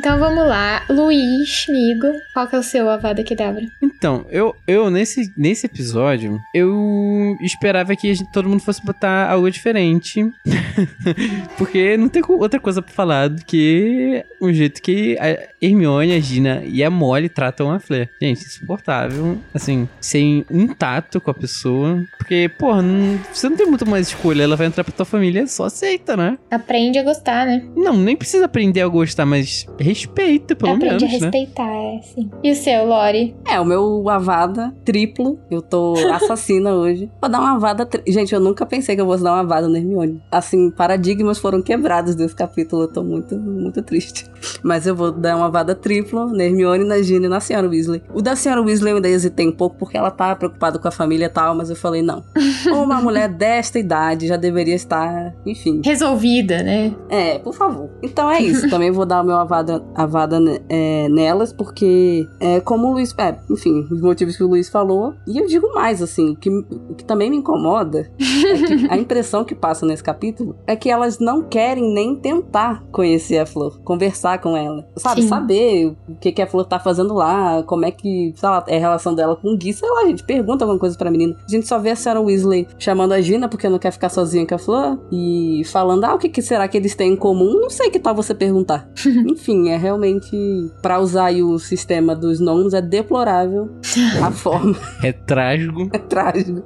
Então 0.00 0.18
vamos 0.18 0.48
lá, 0.48 0.82
Luiz, 0.88 1.66
amigo, 1.68 2.22
qual 2.32 2.48
que 2.48 2.56
é 2.56 2.58
o 2.58 2.62
seu 2.62 2.88
Avada 2.88 3.22
Kedavra? 3.22 3.66
Então, 4.00 4.24
eu, 4.30 4.56
eu 4.66 4.88
nesse, 4.90 5.30
nesse 5.36 5.66
episódio, 5.66 6.40
eu 6.54 7.36
esperava 7.42 7.94
que 7.94 8.10
a 8.10 8.14
gente- 8.14 8.32
todo 8.32 8.48
mundo 8.48 8.62
fosse 8.62 8.82
botar 8.82 9.28
algo 9.30 9.50
diferente. 9.50 10.24
Porque 11.58 11.98
não 11.98 12.08
tem 12.08 12.22
outra 12.26 12.58
coisa 12.58 12.80
pra 12.80 12.90
falar 12.94 13.28
do 13.28 13.44
que 13.44 14.24
o 14.40 14.50
jeito 14.52 14.80
que 14.80 15.18
a 15.18 15.36
Hermione, 15.60 16.14
a 16.14 16.18
Gina 16.20 16.62
e 16.64 16.82
a 16.82 16.88
Molly 16.88 17.28
tratam 17.28 17.70
a 17.70 17.78
Flair. 17.78 18.08
Gente, 18.22 18.40
insuportável. 18.46 19.36
Assim, 19.52 19.86
sem 20.00 20.46
um 20.50 20.66
tato 20.68 21.20
com 21.20 21.30
a 21.30 21.34
pessoa. 21.34 22.02
Porque, 22.16 22.50
porra, 22.58 22.80
não- 22.80 23.18
você 23.30 23.50
não 23.50 23.56
tem 23.58 23.66
muito 23.66 23.86
mais 23.86 24.08
escolha. 24.08 24.42
Ela 24.44 24.56
vai 24.56 24.66
entrar 24.66 24.82
pra 24.82 24.94
tua 24.94 25.04
família, 25.04 25.46
só 25.46 25.64
aceita, 25.66 26.16
né? 26.16 26.38
Aprende 26.50 26.98
a 26.98 27.02
gostar, 27.02 27.44
né? 27.44 27.62
Não, 27.76 27.98
nem 27.98 28.16
precisa 28.16 28.46
aprender 28.46 28.80
a 28.80 28.88
gostar, 28.88 29.26
mas 29.26 29.66
respeita, 29.78 30.56
pelo 30.56 30.72
Aprende 30.72 30.86
menos, 30.86 31.02
a 31.02 31.06
né? 31.06 31.12
respeitar, 31.12 31.68
é, 31.70 32.00
sim. 32.02 32.30
E 32.42 32.50
o 32.50 32.54
seu, 32.56 32.86
Lori? 32.86 33.34
É, 33.46 33.60
o 33.60 33.64
meu 33.66 33.89
dou 33.90 34.04
o 34.04 34.08
Avada 34.08 34.72
triplo. 34.84 35.38
Eu 35.50 35.60
tô 35.60 35.94
assassina 36.12 36.72
hoje. 36.74 37.10
Vou 37.20 37.30
dar 37.30 37.40
uma 37.40 37.56
Avada. 37.56 37.84
Tri... 37.84 38.02
Gente, 38.06 38.32
eu 38.32 38.40
nunca 38.40 38.64
pensei 38.64 38.94
que 38.94 39.00
eu 39.00 39.06
fosse 39.06 39.24
dar 39.24 39.32
uma 39.32 39.40
Avada 39.40 39.68
no 39.68 39.76
Hermione. 39.76 40.22
Assim, 40.30 40.70
paradigmas 40.70 41.38
foram 41.38 41.60
quebrados 41.60 42.14
desse 42.14 42.34
capítulo. 42.34 42.82
Eu 42.82 42.88
tô 42.88 43.02
muito, 43.02 43.36
muito 43.36 43.82
triste. 43.82 44.26
Mas 44.62 44.86
eu 44.86 44.94
vou 44.94 45.10
dar 45.10 45.36
uma 45.36 45.46
Avada 45.46 45.74
triplo 45.74 46.26
na 46.26 46.44
Hermione, 46.44 46.84
na 46.84 47.02
Gina 47.02 47.26
e 47.26 47.28
na 47.28 47.40
Senhora 47.40 47.68
Weasley. 47.68 48.02
O 48.14 48.22
da 48.22 48.36
Senhora 48.36 48.62
Weasley 48.62 48.92
eu 48.92 48.96
ainda 48.96 49.08
hesitei 49.08 49.48
um 49.48 49.52
pouco 49.52 49.76
porque 49.76 49.96
ela 49.96 50.10
tá 50.10 50.36
preocupada 50.36 50.78
com 50.78 50.86
a 50.86 50.92
família 50.92 51.26
e 51.26 51.28
tal, 51.28 51.54
mas 51.54 51.70
eu 51.70 51.76
falei, 51.76 52.02
não. 52.02 52.22
Uma 52.72 53.00
mulher 53.00 53.28
desta 53.28 53.78
idade 53.78 54.26
já 54.26 54.36
deveria 54.36 54.74
estar, 54.74 55.34
enfim. 55.44 55.80
Resolvida, 55.84 56.62
né? 56.62 56.94
É, 57.08 57.38
por 57.38 57.54
favor. 57.54 57.90
Então 58.02 58.30
é 58.30 58.40
isso. 58.40 58.68
Também 58.68 58.90
vou 58.90 59.06
dar 59.06 59.22
o 59.22 59.26
meu 59.26 59.36
avada, 59.36 59.82
avada 59.94 60.38
é, 60.68 61.08
nelas, 61.08 61.52
porque, 61.52 62.28
é, 62.38 62.60
como 62.60 62.88
o 62.88 62.92
Luiz. 62.92 63.14
É, 63.18 63.34
enfim, 63.50 63.79
os 63.90 64.00
motivos 64.00 64.36
que 64.36 64.42
o 64.42 64.48
Luiz 64.48 64.68
falou. 64.68 65.14
E 65.26 65.38
eu 65.38 65.46
digo 65.46 65.72
mais, 65.74 66.02
assim, 66.02 66.30
o 66.30 66.36
que, 66.36 66.50
que 66.96 67.04
também 67.04 67.30
me 67.30 67.36
incomoda 67.36 68.10
é 68.90 68.94
a 68.94 68.96
impressão 68.96 69.44
que 69.44 69.54
passa 69.54 69.86
nesse 69.86 70.02
capítulo 70.02 70.56
é 70.66 70.76
que 70.76 70.90
elas 70.90 71.18
não 71.18 71.42
querem 71.42 71.92
nem 71.92 72.16
tentar 72.16 72.84
conhecer 72.90 73.38
a 73.38 73.46
Flor, 73.46 73.80
conversar 73.82 74.40
com 74.40 74.56
ela. 74.56 74.86
Sabe, 74.96 75.22
Sim. 75.22 75.28
saber 75.28 75.96
o 76.08 76.14
que, 76.16 76.32
que 76.32 76.42
a 76.42 76.46
Flor 76.46 76.64
tá 76.64 76.78
fazendo 76.78 77.14
lá, 77.14 77.62
como 77.64 77.84
é 77.84 77.90
que, 77.90 78.32
sei 78.36 78.48
lá, 78.48 78.64
é 78.66 78.76
a 78.76 78.80
relação 78.80 79.14
dela 79.14 79.36
com 79.36 79.48
o 79.48 79.56
Gui, 79.56 79.72
sei 79.72 79.88
lá, 79.88 80.02
a 80.02 80.06
gente 80.06 80.24
pergunta 80.24 80.64
alguma 80.64 80.78
coisa 80.78 80.96
pra 80.96 81.10
menina. 81.10 81.36
A 81.46 81.50
gente 81.50 81.66
só 81.66 81.78
vê 81.78 81.90
a 81.90 81.96
Sarah 81.96 82.20
Weasley 82.20 82.66
chamando 82.78 83.12
a 83.12 83.20
Gina 83.20 83.48
porque 83.48 83.68
não 83.68 83.78
quer 83.78 83.90
ficar 83.90 84.08
sozinha 84.08 84.46
com 84.46 84.54
a 84.54 84.58
Flor 84.58 84.98
e 85.10 85.62
falando, 85.66 86.04
ah, 86.04 86.14
o 86.14 86.18
que, 86.18 86.28
que 86.28 86.42
será 86.42 86.68
que 86.68 86.76
eles 86.76 86.94
têm 86.94 87.12
em 87.12 87.16
comum? 87.16 87.60
Não 87.60 87.70
sei 87.70 87.90
que 87.90 87.98
tal 87.98 88.14
você 88.14 88.34
perguntar. 88.34 88.88
Enfim, 89.26 89.68
é 89.68 89.76
realmente, 89.76 90.30
pra 90.82 91.00
usar 91.00 91.26
aí 91.26 91.42
o 91.42 91.58
sistema 91.58 92.14
dos 92.14 92.40
nomes, 92.40 92.74
é 92.74 92.80
deplorável 92.80 93.69
a 94.22 94.30
forma 94.30 94.76
É 95.02 95.12
trágico. 95.12 95.88
é 95.92 95.98
trágico 95.98 96.62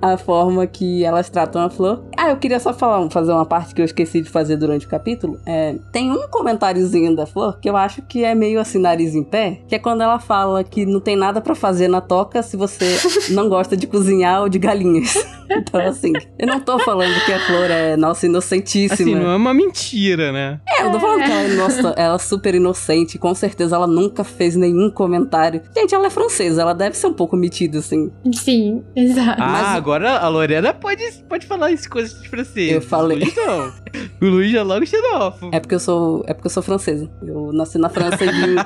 a 0.00 0.16
forma 0.16 0.66
que 0.66 1.04
elas 1.04 1.28
tratam 1.28 1.62
a 1.62 1.70
Flor. 1.70 2.04
Ah, 2.16 2.30
eu 2.30 2.36
queria 2.36 2.60
só 2.60 2.72
falar, 2.72 3.08
fazer 3.10 3.32
uma 3.32 3.44
parte 3.46 3.74
que 3.74 3.80
eu 3.80 3.84
esqueci 3.84 4.20
de 4.20 4.28
fazer 4.30 4.56
durante 4.56 4.86
o 4.86 4.88
capítulo. 4.88 5.38
É, 5.46 5.74
tem 5.92 6.10
um 6.12 6.28
comentáriozinho 6.28 7.14
da 7.16 7.26
Flor 7.26 7.58
que 7.60 7.68
eu 7.68 7.76
acho 7.76 8.02
que 8.02 8.24
é 8.24 8.34
meio 8.34 8.60
assim, 8.60 8.78
nariz 8.78 9.14
em 9.14 9.22
pé, 9.24 9.60
que 9.66 9.74
é 9.74 9.78
quando 9.78 10.02
ela 10.02 10.18
fala 10.18 10.62
que 10.62 10.86
não 10.86 11.00
tem 11.00 11.16
nada 11.16 11.40
pra 11.40 11.54
fazer 11.54 11.88
na 11.88 12.00
toca 12.00 12.42
se 12.42 12.56
você 12.56 12.96
não 13.30 13.48
gosta 13.48 13.76
de 13.76 13.86
cozinhar 13.86 14.42
ou 14.42 14.48
de 14.48 14.58
galinhas. 14.58 15.14
Então, 15.50 15.80
assim, 15.80 16.12
eu 16.38 16.46
não 16.46 16.60
tô 16.60 16.78
falando 16.78 17.24
que 17.24 17.32
a 17.32 17.40
Flor 17.40 17.70
é, 17.70 17.96
nossa, 17.96 18.26
inocentíssima. 18.26 18.92
Assim, 18.92 19.14
não 19.14 19.30
é 19.30 19.36
uma 19.36 19.54
mentira, 19.54 20.30
né? 20.30 20.60
É, 20.68 20.82
eu 20.82 20.92
tô 20.92 21.00
falando 21.00 21.24
que 21.24 21.30
ela 21.30 21.40
é, 21.40 21.48
nossa, 21.54 21.88
ela 21.96 22.16
é 22.16 22.18
super 22.18 22.54
inocente. 22.54 23.18
Com 23.18 23.34
certeza 23.34 23.74
ela 23.74 23.86
nunca 23.86 24.22
fez 24.22 24.54
nenhum 24.54 24.90
comentário. 24.90 25.62
Gente, 25.74 25.94
ela 25.94 26.06
é 26.06 26.10
francesa, 26.10 26.47
ela 26.56 26.72
deve 26.72 26.96
ser 26.96 27.08
um 27.08 27.12
pouco 27.12 27.36
metida, 27.36 27.78
assim. 27.80 28.10
Sim, 28.32 28.82
exato. 28.96 29.42
Ah, 29.42 29.48
Mas- 29.50 29.76
agora 29.76 30.18
a 30.18 30.28
Lorena 30.28 30.72
pode, 30.72 31.02
pode 31.28 31.46
falar 31.46 31.70
isso, 31.72 31.90
coisas 31.90 32.20
de 32.22 32.28
francês. 32.28 32.72
Eu 32.72 32.80
falei. 32.80 33.18
O 33.18 33.20
Luiz 33.20 33.34
não. 33.36 33.72
O 34.20 34.30
Luiz 34.30 34.50
já 34.52 34.62
logo 34.62 34.86
xenófobo. 34.86 35.50
É 35.54 35.60
porque 35.60 35.74
eu 35.74 35.80
sou, 35.80 36.22
é 36.26 36.32
porque 36.32 36.46
eu 36.46 36.50
sou 36.50 36.62
francesa. 36.62 37.10
Eu 37.22 37.52
nasci 37.52 37.76
na 37.78 37.88
França 37.88 38.24
e 38.24 38.28
vim, 38.30 38.56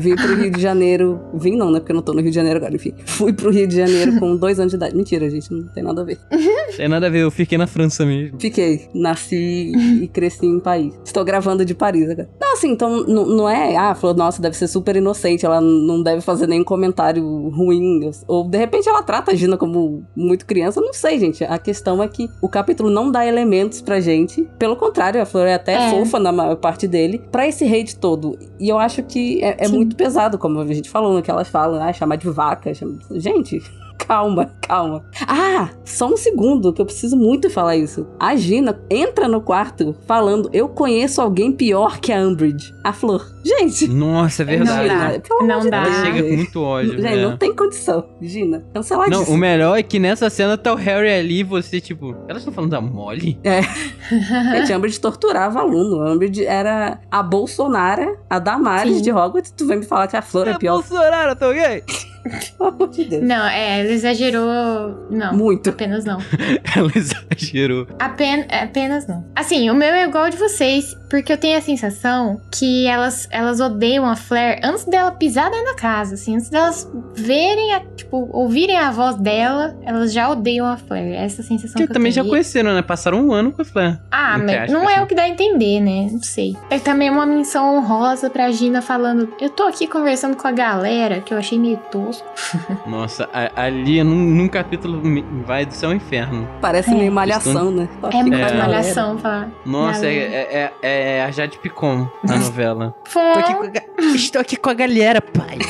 vim 0.00 0.16
pro 0.16 0.34
Rio 0.36 0.50
de 0.50 0.60
Janeiro. 0.60 1.20
Vim 1.34 1.56
não, 1.56 1.70
né? 1.70 1.78
Porque 1.80 1.92
eu 1.92 1.96
não 1.96 2.02
tô 2.02 2.12
no 2.14 2.20
Rio 2.20 2.30
de 2.30 2.34
Janeiro 2.36 2.58
agora, 2.58 2.74
enfim. 2.74 2.94
Fui 3.04 3.32
pro 3.32 3.50
Rio 3.50 3.66
de 3.66 3.76
Janeiro 3.76 4.18
com 4.18 4.36
dois 4.36 4.58
anos 4.58 4.70
de 4.70 4.76
idade. 4.76 4.96
Mentira, 4.96 5.28
gente, 5.28 5.52
não 5.52 5.64
tem 5.68 5.82
nada 5.82 6.00
a 6.00 6.04
ver. 6.04 6.18
Tem 6.76 6.88
nada 6.88 7.06
a 7.06 7.10
ver, 7.10 7.20
eu 7.22 7.30
fiquei 7.30 7.56
na 7.58 7.66
França 7.66 8.04
mesmo. 8.04 8.38
Fiquei, 8.38 8.88
nasci 8.94 9.72
e 10.02 10.08
cresci 10.08 10.46
em 10.46 10.60
Paris. 10.60 10.94
Estou 11.04 11.24
gravando 11.24 11.64
de 11.64 11.74
Paris 11.74 12.10
agora. 12.10 12.28
Não, 12.40 12.52
assim, 12.52 12.70
então 12.70 13.02
não 13.04 13.48
é, 13.48 13.76
ah, 13.76 13.94
falou, 13.94 14.14
nossa, 14.16 14.40
deve 14.42 14.56
ser 14.56 14.68
super 14.68 14.96
inocente, 14.96 15.44
ela 15.46 15.60
não 15.60 16.02
deve 16.02 16.20
fazer 16.20 16.46
nenhum 16.46 16.64
comentário 16.64 17.24
ruim. 17.50 18.10
Ou 18.26 18.48
de 18.48 18.58
repente 18.58 18.88
ela 18.88 19.02
trata 19.02 19.32
a 19.32 19.34
Gina 19.34 19.56
como 19.56 20.04
muito 20.14 20.44
criança, 20.46 20.80
não 20.80 20.92
sei, 20.92 21.18
gente. 21.18 21.44
A 21.44 21.58
questão 21.58 22.02
é 22.02 22.08
que 22.08 22.28
o 22.42 22.48
capítulo 22.48 22.90
não 22.90 23.10
dá 23.10 23.26
elementos 23.26 23.80
pra 23.80 24.00
gente. 24.00 24.46
Pelo 24.58 24.76
contrário, 24.76 25.20
a 25.20 25.26
Flor 25.26 25.46
é 25.46 25.54
até 25.54 25.74
É. 25.74 25.90
fofa 25.90 26.18
na 26.18 26.32
maior 26.32 26.56
parte 26.56 26.86
dele, 26.86 27.22
pra 27.30 27.46
esse 27.48 27.64
hate 27.64 27.96
todo. 27.96 28.38
E 28.60 28.68
eu 28.68 28.78
acho 28.78 29.02
que 29.02 29.42
é, 29.42 29.64
é 29.64 29.68
muito 29.68 29.96
pesado, 29.96 30.38
como 30.38 30.60
a 30.60 30.66
gente 30.74 30.88
falou, 30.90 31.14
no 31.14 31.22
que 31.22 31.30
elas 31.30 31.48
falam, 31.48 31.82
ah, 31.82 31.92
chamar 31.92 32.16
de 32.16 32.28
vaca. 32.28 32.72
chama- 32.74 32.98
Gente. 33.12 33.62
Calma, 34.06 34.52
calma. 34.62 35.04
Ah, 35.26 35.70
só 35.84 36.06
um 36.06 36.16
segundo, 36.16 36.72
que 36.72 36.80
eu 36.80 36.86
preciso 36.86 37.16
muito 37.16 37.50
falar 37.50 37.76
isso. 37.76 38.06
A 38.20 38.36
Gina 38.36 38.78
entra 38.88 39.26
no 39.26 39.40
quarto 39.40 39.96
falando: 40.06 40.48
Eu 40.52 40.68
conheço 40.68 41.20
alguém 41.20 41.50
pior 41.50 41.98
que 41.98 42.12
a 42.12 42.18
Umbridge. 42.20 42.72
A 42.84 42.92
Flor. 42.92 43.26
Gente, 43.44 43.88
Nossa, 43.88 44.42
é 44.42 44.44
verdade. 44.44 44.88
Não 44.88 44.96
dá. 44.98 45.06
Gina, 45.08 45.20
pelo 45.20 45.42
Não 45.46 45.70
dá. 45.70 45.76
Ela 45.78 45.84
Deus. 45.88 45.96
chega 46.02 46.22
com 46.28 46.36
muito 46.36 46.62
ódio. 46.62 46.92
Gente, 46.92 47.02
né? 47.02 47.16
não 47.16 47.36
tem 47.36 47.54
condição. 47.54 48.04
Gina, 48.22 48.64
cancelar 48.72 49.10
Não, 49.10 49.20
disso. 49.20 49.32
o 49.32 49.36
melhor 49.36 49.76
é 49.76 49.82
que 49.82 49.98
nessa 49.98 50.30
cena 50.30 50.56
tá 50.56 50.72
o 50.72 50.76
Harry 50.76 51.10
ali 51.10 51.40
e 51.40 51.44
você, 51.44 51.80
tipo, 51.80 52.14
elas 52.28 52.42
estão 52.42 52.52
falando 52.54 52.70
da 52.70 52.80
Molly? 52.80 53.38
Gente, 54.52 54.72
a 54.72 54.76
Umbridge 54.76 55.00
torturava 55.00 55.58
aluno. 55.60 56.02
A 56.02 56.12
Umbridge 56.12 56.44
era 56.44 57.00
a 57.10 57.22
Bolsonara, 57.24 58.16
a 58.30 58.38
Damares 58.38 58.96
Sim. 58.98 59.02
de 59.02 59.10
Hogwarts. 59.10 59.50
Tu 59.56 59.66
vem 59.66 59.78
me 59.78 59.84
falar 59.84 60.06
que 60.06 60.16
a 60.16 60.22
Flor 60.22 60.46
é 60.46 60.52
É 60.52 60.58
pior. 60.58 60.74
Bolsonaro, 60.74 61.34
tá 61.34 61.48
ok? 61.48 61.82
Pelo 62.56 62.70
amor 62.70 62.88
de 62.88 63.04
Deus. 63.04 63.22
Não, 63.22 63.46
é, 63.46 63.80
ela 63.80 63.90
exagerou. 63.90 65.06
Não. 65.10 65.34
Muito. 65.36 65.70
Apenas 65.70 66.04
não. 66.04 66.18
Ela 66.76 66.90
exagerou. 66.94 67.86
Apen 67.98 68.46
apenas 68.50 69.06
não. 69.06 69.24
Assim, 69.34 69.70
o 69.70 69.74
meu 69.74 69.88
é 69.88 70.04
igual 70.04 70.24
ao 70.24 70.30
de 70.30 70.36
vocês, 70.36 70.96
porque 71.08 71.32
eu 71.32 71.38
tenho 71.38 71.56
a 71.56 71.60
sensação 71.60 72.40
que 72.50 72.86
elas, 72.86 73.28
elas 73.30 73.60
odeiam 73.60 74.06
a 74.06 74.16
Flair 74.16 74.60
antes 74.62 74.84
dela 74.84 75.10
pisar 75.10 75.50
dentro 75.50 75.66
da 75.66 75.74
casa, 75.74 76.14
assim, 76.14 76.34
antes 76.34 76.50
delas 76.50 76.90
verem, 77.14 77.74
a, 77.74 77.80
tipo, 77.80 78.28
ouvirem 78.32 78.76
a 78.76 78.90
voz 78.90 79.16
dela, 79.16 79.76
elas 79.84 80.12
já 80.12 80.28
odeiam 80.28 80.66
a 80.66 80.76
Flair. 80.76 81.14
Essa 81.14 81.42
sensação 81.42 81.76
que 81.76 81.84
eu 81.84 81.92
também 81.92 82.12
já 82.12 82.24
conheceram, 82.24 82.74
né? 82.74 82.82
Passaram 82.82 83.26
um 83.26 83.32
ano 83.32 83.52
com 83.52 83.62
a 83.62 83.64
Flair. 83.64 84.00
Ah, 84.10 84.38
mas 84.38 84.70
não 84.70 84.88
é 84.88 84.96
né? 84.96 85.02
o 85.02 85.06
que 85.06 85.14
dá 85.14 85.22
a 85.22 85.28
entender, 85.28 85.80
né? 85.80 86.08
Não 86.10 86.22
sei. 86.22 86.56
É 86.70 86.78
também 86.78 87.10
uma 87.10 87.26
menção 87.26 87.76
honrosa 87.76 88.28
pra 88.28 88.50
Gina 88.50 88.82
falando: 88.82 89.32
Eu 89.40 89.50
tô 89.50 89.64
aqui 89.64 89.86
conversando 89.86 90.36
com 90.36 90.46
a 90.46 90.52
galera, 90.52 91.20
que 91.20 91.32
eu 91.32 91.38
achei 91.38 91.58
meio 91.58 91.78
tosco. 91.90 92.15
Nossa, 92.86 93.28
a- 93.32 93.62
ali 93.64 94.02
num, 94.04 94.14
num 94.14 94.48
capítulo 94.48 95.00
vai 95.46 95.64
do 95.66 95.72
céu 95.74 95.90
ao 95.90 95.94
inferno. 95.96 96.48
Parece 96.60 96.90
É. 96.90 96.94
meio 96.94 97.12
malhação, 97.12 97.70
né? 97.70 97.88
É 98.02 98.10
com 98.10 98.18
muito 98.22 98.34
a 98.34 98.38
galera. 98.38 98.58
malhação 98.58 99.18
falar. 99.18 99.50
Nossa, 99.64 100.06
é, 100.06 100.10
é, 100.10 100.72
é, 100.82 101.16
é 101.18 101.24
a 101.24 101.30
Jade 101.30 101.58
Picon 101.58 102.08
na 102.22 102.36
novela. 102.38 102.94
Tô 103.12 103.18
aqui 103.20 103.54
com 103.54 103.62
a, 103.64 104.14
Estou 104.14 104.40
aqui 104.40 104.56
com 104.56 104.70
a 104.70 104.74
galera, 104.74 105.20
pai. 105.20 105.58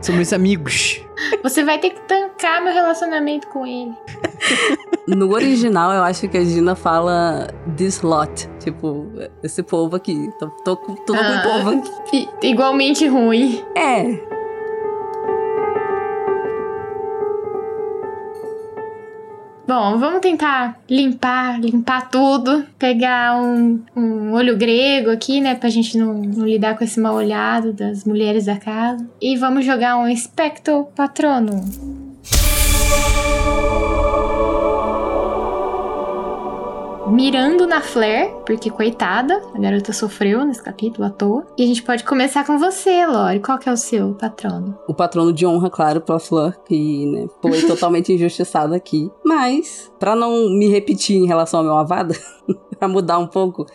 São 0.00 0.14
meus 0.14 0.32
amigos. 0.32 1.02
Você 1.42 1.62
vai 1.62 1.76
ter 1.78 1.90
que 1.90 2.00
tancar 2.08 2.62
meu 2.64 2.72
relacionamento 2.72 3.46
com 3.48 3.66
ele. 3.66 3.92
No 5.06 5.30
original, 5.34 5.92
eu 5.92 6.02
acho 6.02 6.26
que 6.26 6.38
a 6.38 6.44
Gina 6.44 6.74
fala 6.74 7.48
this 7.76 8.00
lot. 8.00 8.48
Tipo, 8.60 9.06
esse 9.42 9.62
povo 9.62 9.96
aqui. 9.96 10.30
Tô, 10.38 10.48
tô, 10.64 10.76
com- 10.78 10.94
tô 10.94 11.12
com 11.12 11.20
Ah. 11.20 11.40
o 11.40 11.42
povo 11.42 11.82
aqui. 12.06 12.26
Igualmente 12.42 13.06
ruim. 13.06 13.62
É. 13.76 14.04
Bom, 19.70 19.98
vamos 19.98 20.18
tentar 20.20 20.80
limpar, 20.90 21.60
limpar 21.60 22.10
tudo. 22.10 22.66
Pegar 22.76 23.40
um, 23.40 23.80
um 23.94 24.32
olho 24.32 24.56
grego 24.56 25.10
aqui, 25.12 25.40
né? 25.40 25.54
Pra 25.54 25.68
gente 25.68 25.96
não, 25.96 26.12
não 26.14 26.44
lidar 26.44 26.76
com 26.76 26.82
esse 26.82 26.98
mal 26.98 27.14
olhado 27.14 27.72
das 27.72 28.04
mulheres 28.04 28.46
da 28.46 28.56
casa. 28.56 29.08
E 29.22 29.36
vamos 29.36 29.64
jogar 29.64 29.96
um 29.96 30.16
Spectro 30.16 30.88
Patrono. 30.96 32.09
Mirando 37.10 37.66
na 37.66 37.80
Flair, 37.80 38.32
porque 38.46 38.70
coitada, 38.70 39.42
a 39.52 39.58
garota 39.58 39.92
sofreu 39.92 40.44
nesse 40.44 40.62
capítulo 40.62 41.04
à 41.06 41.10
toa. 41.10 41.44
E 41.58 41.64
a 41.64 41.66
gente 41.66 41.82
pode 41.82 42.04
começar 42.04 42.46
com 42.46 42.56
você, 42.56 43.04
Lori. 43.04 43.40
Qual 43.40 43.58
que 43.58 43.68
é 43.68 43.72
o 43.72 43.76
seu 43.76 44.14
patrono? 44.14 44.78
O 44.86 44.94
patrono 44.94 45.32
de 45.32 45.44
honra, 45.44 45.68
claro, 45.68 46.00
pra 46.00 46.20
Flor, 46.20 46.56
que 46.64 47.06
né, 47.06 47.26
foi 47.42 47.62
totalmente 47.66 48.12
injustiçado 48.12 48.74
aqui. 48.74 49.10
Mas, 49.24 49.92
pra 49.98 50.14
não 50.14 50.48
me 50.50 50.68
repetir 50.68 51.16
em 51.16 51.26
relação 51.26 51.60
ao 51.60 51.66
meu 51.66 51.76
avada, 51.76 52.14
pra 52.80 52.88
mudar 52.88 53.18
um 53.18 53.26
pouco, 53.26 53.66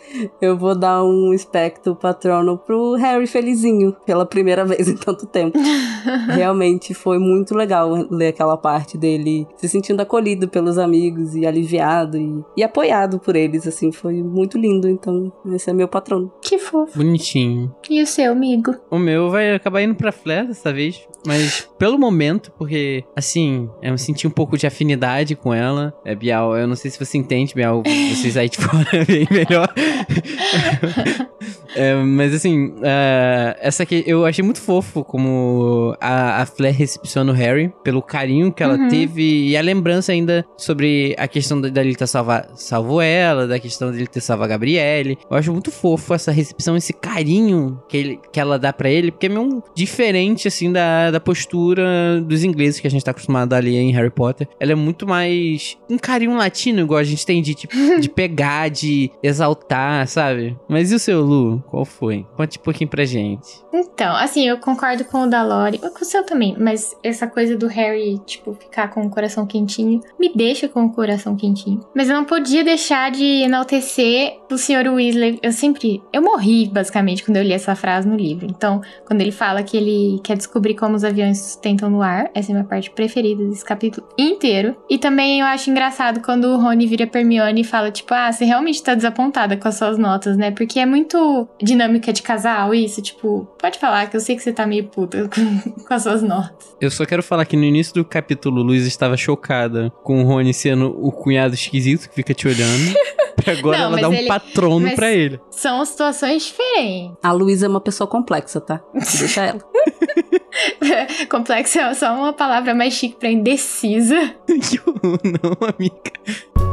eu 0.42 0.58
vou 0.58 0.74
dar 0.74 1.02
um 1.04 1.32
espectro 1.32 1.94
patrono 1.94 2.58
pro 2.58 2.94
Harry 2.94 3.26
Felizinho, 3.28 3.94
pela 4.04 4.26
primeira 4.26 4.64
vez 4.64 4.88
em 4.90 4.96
tanto 4.96 5.26
tempo. 5.26 5.56
Realmente 6.28 6.92
foi 6.92 7.18
muito 7.18 7.54
legal 7.54 7.90
ler 8.10 8.28
aquela 8.28 8.56
parte 8.56 8.98
dele 8.98 9.46
se 9.56 9.68
sentindo 9.68 10.00
acolhido 10.00 10.48
pelos 10.48 10.76
amigos 10.76 11.36
e 11.36 11.46
aliviado 11.46 12.18
e, 12.18 12.44
e 12.56 12.64
apoiado 12.64 13.20
por 13.20 13.36
eles, 13.36 13.66
assim, 13.66 13.92
foi 13.92 14.22
muito 14.22 14.58
lindo. 14.58 14.88
Então, 14.88 15.32
esse 15.52 15.70
é 15.70 15.72
meu 15.72 15.86
patrono. 15.86 16.32
Que 16.42 16.58
fofo. 16.58 16.98
Bonitinho. 16.98 17.72
E 17.88 18.02
o 18.02 18.06
seu, 18.06 18.32
amigo? 18.32 18.74
O 18.90 18.98
meu 18.98 19.30
vai 19.30 19.54
acabar 19.54 19.82
indo 19.82 19.94
pra 19.94 20.10
Flair 20.10 20.48
dessa 20.48 20.72
vez. 20.72 21.06
Mas 21.24 21.68
pelo 21.78 21.98
momento, 21.98 22.52
porque, 22.58 23.04
assim, 23.14 23.68
eu 23.82 23.96
senti 23.98 24.26
um 24.26 24.30
pouco 24.30 24.56
de 24.56 24.66
afinidade 24.66 25.36
com 25.36 25.52
ela. 25.52 25.94
É, 26.04 26.14
Bial, 26.14 26.56
eu 26.56 26.66
não 26.66 26.76
sei 26.76 26.90
se 26.90 26.98
você 26.98 27.18
entende, 27.18 27.54
Bial. 27.54 27.82
Vocês 28.16 28.36
aí 28.36 28.48
de 28.48 28.58
fora 28.58 28.95
bem 29.08 29.26
melhor. 29.30 29.68
É, 31.76 31.94
mas 31.94 32.32
assim, 32.34 32.68
uh, 32.68 33.54
essa 33.60 33.82
aqui 33.82 34.02
eu 34.06 34.24
achei 34.24 34.42
muito 34.42 34.60
fofo 34.60 35.04
como 35.04 35.94
a, 36.00 36.40
a 36.42 36.46
Flair 36.46 36.74
recepciona 36.74 37.30
o 37.30 37.34
Harry, 37.34 37.70
pelo 37.84 38.00
carinho 38.02 38.50
que 38.52 38.62
ela 38.62 38.76
Uhum. 38.76 38.88
teve 38.88 39.48
e 39.48 39.56
a 39.56 39.60
lembrança 39.60 40.12
ainda 40.12 40.44
sobre 40.56 41.14
a 41.18 41.28
questão 41.28 41.60
da- 41.60 41.68
dele 41.68 41.94
ter 41.94 42.06
salva, 42.06 42.46
salvo 42.54 43.00
ela, 43.00 43.46
da 43.46 43.58
questão 43.58 43.90
dele 43.92 44.06
ter 44.06 44.20
salvo 44.20 44.44
a 44.44 44.46
Gabriele. 44.46 45.18
Eu 45.30 45.36
acho 45.36 45.52
muito 45.52 45.70
fofo 45.70 46.14
essa 46.14 46.32
recepção, 46.32 46.76
esse 46.76 46.92
carinho 46.92 47.80
que, 47.88 47.96
ele, 47.96 48.20
que 48.32 48.40
ela 48.40 48.58
dá 48.58 48.72
pra 48.72 48.88
ele, 48.90 49.10
porque 49.10 49.26
é 49.26 49.28
meio 49.28 49.62
diferente, 49.74 50.48
assim, 50.48 50.72
da, 50.72 51.10
da 51.10 51.20
postura 51.20 52.20
dos 52.22 52.42
ingleses 52.44 52.80
que 52.80 52.86
a 52.86 52.90
gente 52.90 53.04
tá 53.04 53.10
acostumado 53.10 53.52
ali 53.52 53.76
em 53.76 53.92
Harry 53.92 54.10
Potter. 54.10 54.48
Ela 54.58 54.72
é 54.72 54.74
muito 54.74 55.06
mais 55.06 55.76
um 55.90 55.98
carinho 55.98 56.36
latino, 56.36 56.80
igual 56.80 56.98
a 57.00 57.04
gente 57.04 57.24
tem 57.26 57.42
de, 57.42 57.54
tipo, 57.54 57.74
de 58.00 58.08
pegar, 58.08 58.68
de 58.68 59.10
exaltar, 59.22 60.06
sabe? 60.08 60.56
Mas 60.68 60.90
e 60.92 60.94
o 60.94 60.98
seu, 60.98 61.20
Lu? 61.22 61.62
Qual 61.68 61.84
foi? 61.84 62.26
Conte 62.36 62.58
um 62.58 62.62
pouquinho 62.62 62.88
pra 62.88 63.04
gente. 63.04 63.64
Então, 63.72 64.14
assim, 64.16 64.48
eu 64.48 64.58
concordo 64.58 65.04
com 65.04 65.22
o 65.22 65.26
da 65.26 65.42
Lori, 65.42 65.78
com 65.78 66.02
o 66.02 66.04
seu 66.04 66.24
também, 66.24 66.56
mas 66.58 66.96
essa 67.02 67.26
coisa 67.26 67.56
do 67.56 67.66
Harry, 67.66 68.18
tipo, 68.24 68.54
ficar 68.54 68.88
com 68.88 69.04
o 69.04 69.10
coração 69.10 69.46
quentinho, 69.46 70.00
me 70.18 70.32
deixa 70.34 70.68
com 70.68 70.84
o 70.84 70.92
coração 70.92 71.36
quentinho. 71.36 71.80
Mas 71.94 72.08
eu 72.08 72.16
não 72.16 72.24
podia 72.24 72.64
deixar 72.64 73.10
de 73.10 73.42
enaltecer 73.42 74.38
o 74.50 74.56
Sr. 74.56 74.92
Weasley. 74.92 75.38
Eu 75.42 75.52
sempre. 75.52 76.02
Eu 76.12 76.22
morri, 76.22 76.68
basicamente, 76.68 77.24
quando 77.24 77.36
eu 77.36 77.42
li 77.42 77.52
essa 77.52 77.74
frase 77.74 78.08
no 78.08 78.16
livro. 78.16 78.46
Então, 78.46 78.80
quando 79.06 79.20
ele 79.20 79.32
fala 79.32 79.62
que 79.62 79.76
ele 79.76 80.20
quer 80.22 80.36
descobrir 80.36 80.74
como 80.74 80.94
os 80.94 81.04
aviões 81.04 81.38
sustentam 81.38 81.90
no 81.90 82.02
ar, 82.02 82.30
essa 82.34 82.50
é 82.50 82.52
a 82.52 82.56
minha 82.56 82.68
parte 82.68 82.90
preferida 82.90 83.44
desse 83.44 83.64
capítulo 83.64 84.06
inteiro. 84.18 84.76
E 84.88 84.98
também 84.98 85.40
eu 85.40 85.46
acho 85.46 85.70
engraçado 85.70 86.20
quando 86.20 86.44
o 86.44 86.58
Rony 86.58 86.86
vira 86.86 87.06
pra 87.06 87.20
Hermione 87.20 87.60
e 87.60 87.64
fala, 87.64 87.90
tipo, 87.90 88.12
ah, 88.14 88.30
você 88.30 88.44
realmente 88.44 88.82
tá 88.82 88.94
desapontada 88.94 89.56
com 89.56 89.68
as 89.68 89.76
suas 89.76 89.98
notas, 89.98 90.36
né? 90.36 90.50
Porque 90.50 90.78
é 90.78 90.86
muito 90.86 91.45
dinâmica 91.62 92.12
de 92.12 92.22
casal 92.22 92.74
isso, 92.74 93.00
tipo, 93.02 93.46
pode 93.58 93.78
falar 93.78 94.08
que 94.10 94.16
eu 94.16 94.20
sei 94.20 94.36
que 94.36 94.42
você 94.42 94.52
tá 94.52 94.66
meio 94.66 94.84
puta 94.84 95.28
com, 95.34 95.70
com 95.84 95.94
as 95.94 96.02
suas 96.02 96.22
notas. 96.22 96.76
Eu 96.80 96.90
só 96.90 97.04
quero 97.04 97.22
falar 97.22 97.44
que 97.44 97.56
no 97.56 97.64
início 97.64 97.94
do 97.94 98.04
capítulo, 98.04 98.62
Luiz 98.62 98.86
estava 98.86 99.16
chocada 99.16 99.90
com 100.02 100.22
o 100.22 100.26
Rony 100.26 100.52
sendo 100.54 100.96
o 101.00 101.10
cunhado 101.12 101.54
esquisito 101.54 102.08
que 102.08 102.14
fica 102.14 102.34
te 102.34 102.46
olhando. 102.48 102.94
pra 103.36 103.52
agora 103.52 103.78
Não, 103.78 103.84
ela 103.88 104.00
dá 104.00 104.08
um 104.08 104.12
ele- 104.14 104.28
patrono 104.28 104.80
mas- 104.86 104.94
pra 104.94 105.12
ele. 105.12 105.38
São 105.50 105.84
situações 105.84 106.44
diferentes. 106.46 107.16
A 107.22 107.32
Luísa 107.32 107.66
é 107.66 107.68
uma 107.68 107.80
pessoa 107.80 108.08
complexa, 108.08 108.60
tá? 108.60 108.80
Deixa 108.94 109.44
ela. 109.44 109.60
Complexo 111.30 111.78
é 111.78 111.92
só 111.94 112.14
uma 112.14 112.32
palavra 112.32 112.74
mais 112.74 112.94
chique 112.94 113.16
pra 113.18 113.30
indecisa. 113.30 114.34
Que 114.46 114.80
horror, 114.80 115.20
não, 115.22 115.68
amiga. 115.68 116.65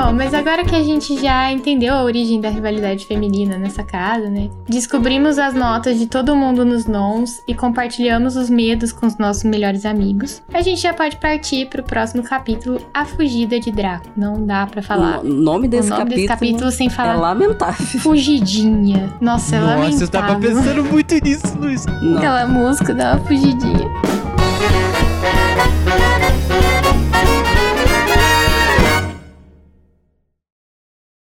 Bom, 0.00 0.14
mas 0.14 0.32
agora 0.32 0.64
que 0.64 0.74
a 0.74 0.82
gente 0.82 1.20
já 1.20 1.52
entendeu 1.52 1.92
a 1.92 2.02
origem 2.02 2.40
da 2.40 2.48
rivalidade 2.48 3.04
feminina 3.04 3.58
nessa 3.58 3.82
casa, 3.82 4.30
né? 4.30 4.48
Descobrimos 4.66 5.38
as 5.38 5.52
notas 5.52 5.98
de 5.98 6.06
todo 6.06 6.34
mundo 6.34 6.64
nos 6.64 6.86
nons 6.86 7.42
e 7.46 7.54
compartilhamos 7.54 8.34
os 8.34 8.48
medos 8.48 8.92
com 8.92 9.06
os 9.06 9.18
nossos 9.18 9.44
melhores 9.44 9.84
amigos. 9.84 10.42
A 10.54 10.62
gente 10.62 10.80
já 10.80 10.94
pode 10.94 11.18
partir 11.18 11.66
pro 11.68 11.82
próximo 11.82 12.22
capítulo, 12.22 12.80
A 12.94 13.04
Fugida 13.04 13.60
de 13.60 13.70
Draco. 13.70 14.06
Não 14.16 14.42
dá 14.46 14.66
pra 14.66 14.80
falar 14.80 15.20
O 15.20 15.24
nome 15.24 15.66
o 15.66 15.70
desse 15.70 15.90
nome 15.90 16.00
capítulo, 16.00 16.16
desse 16.16 16.28
capítulo 16.28 16.70
sem 16.70 16.86
é 16.86 16.90
falar 16.90 17.16
lamentável. 17.16 18.00
Fugidinha. 18.00 19.12
Nossa, 19.20 19.56
é 19.56 19.60
Nossa, 19.60 19.74
lamentável. 19.74 20.00
eu 20.00 20.08
tava 20.08 20.40
pensando 20.40 20.84
muito 20.84 21.14
nisso, 21.22 21.58
Luiz. 21.58 21.84
Não. 21.84 22.16
Aquela 22.16 22.46
música 22.46 22.94
da 22.94 23.18
fugidinha. 23.18 24.29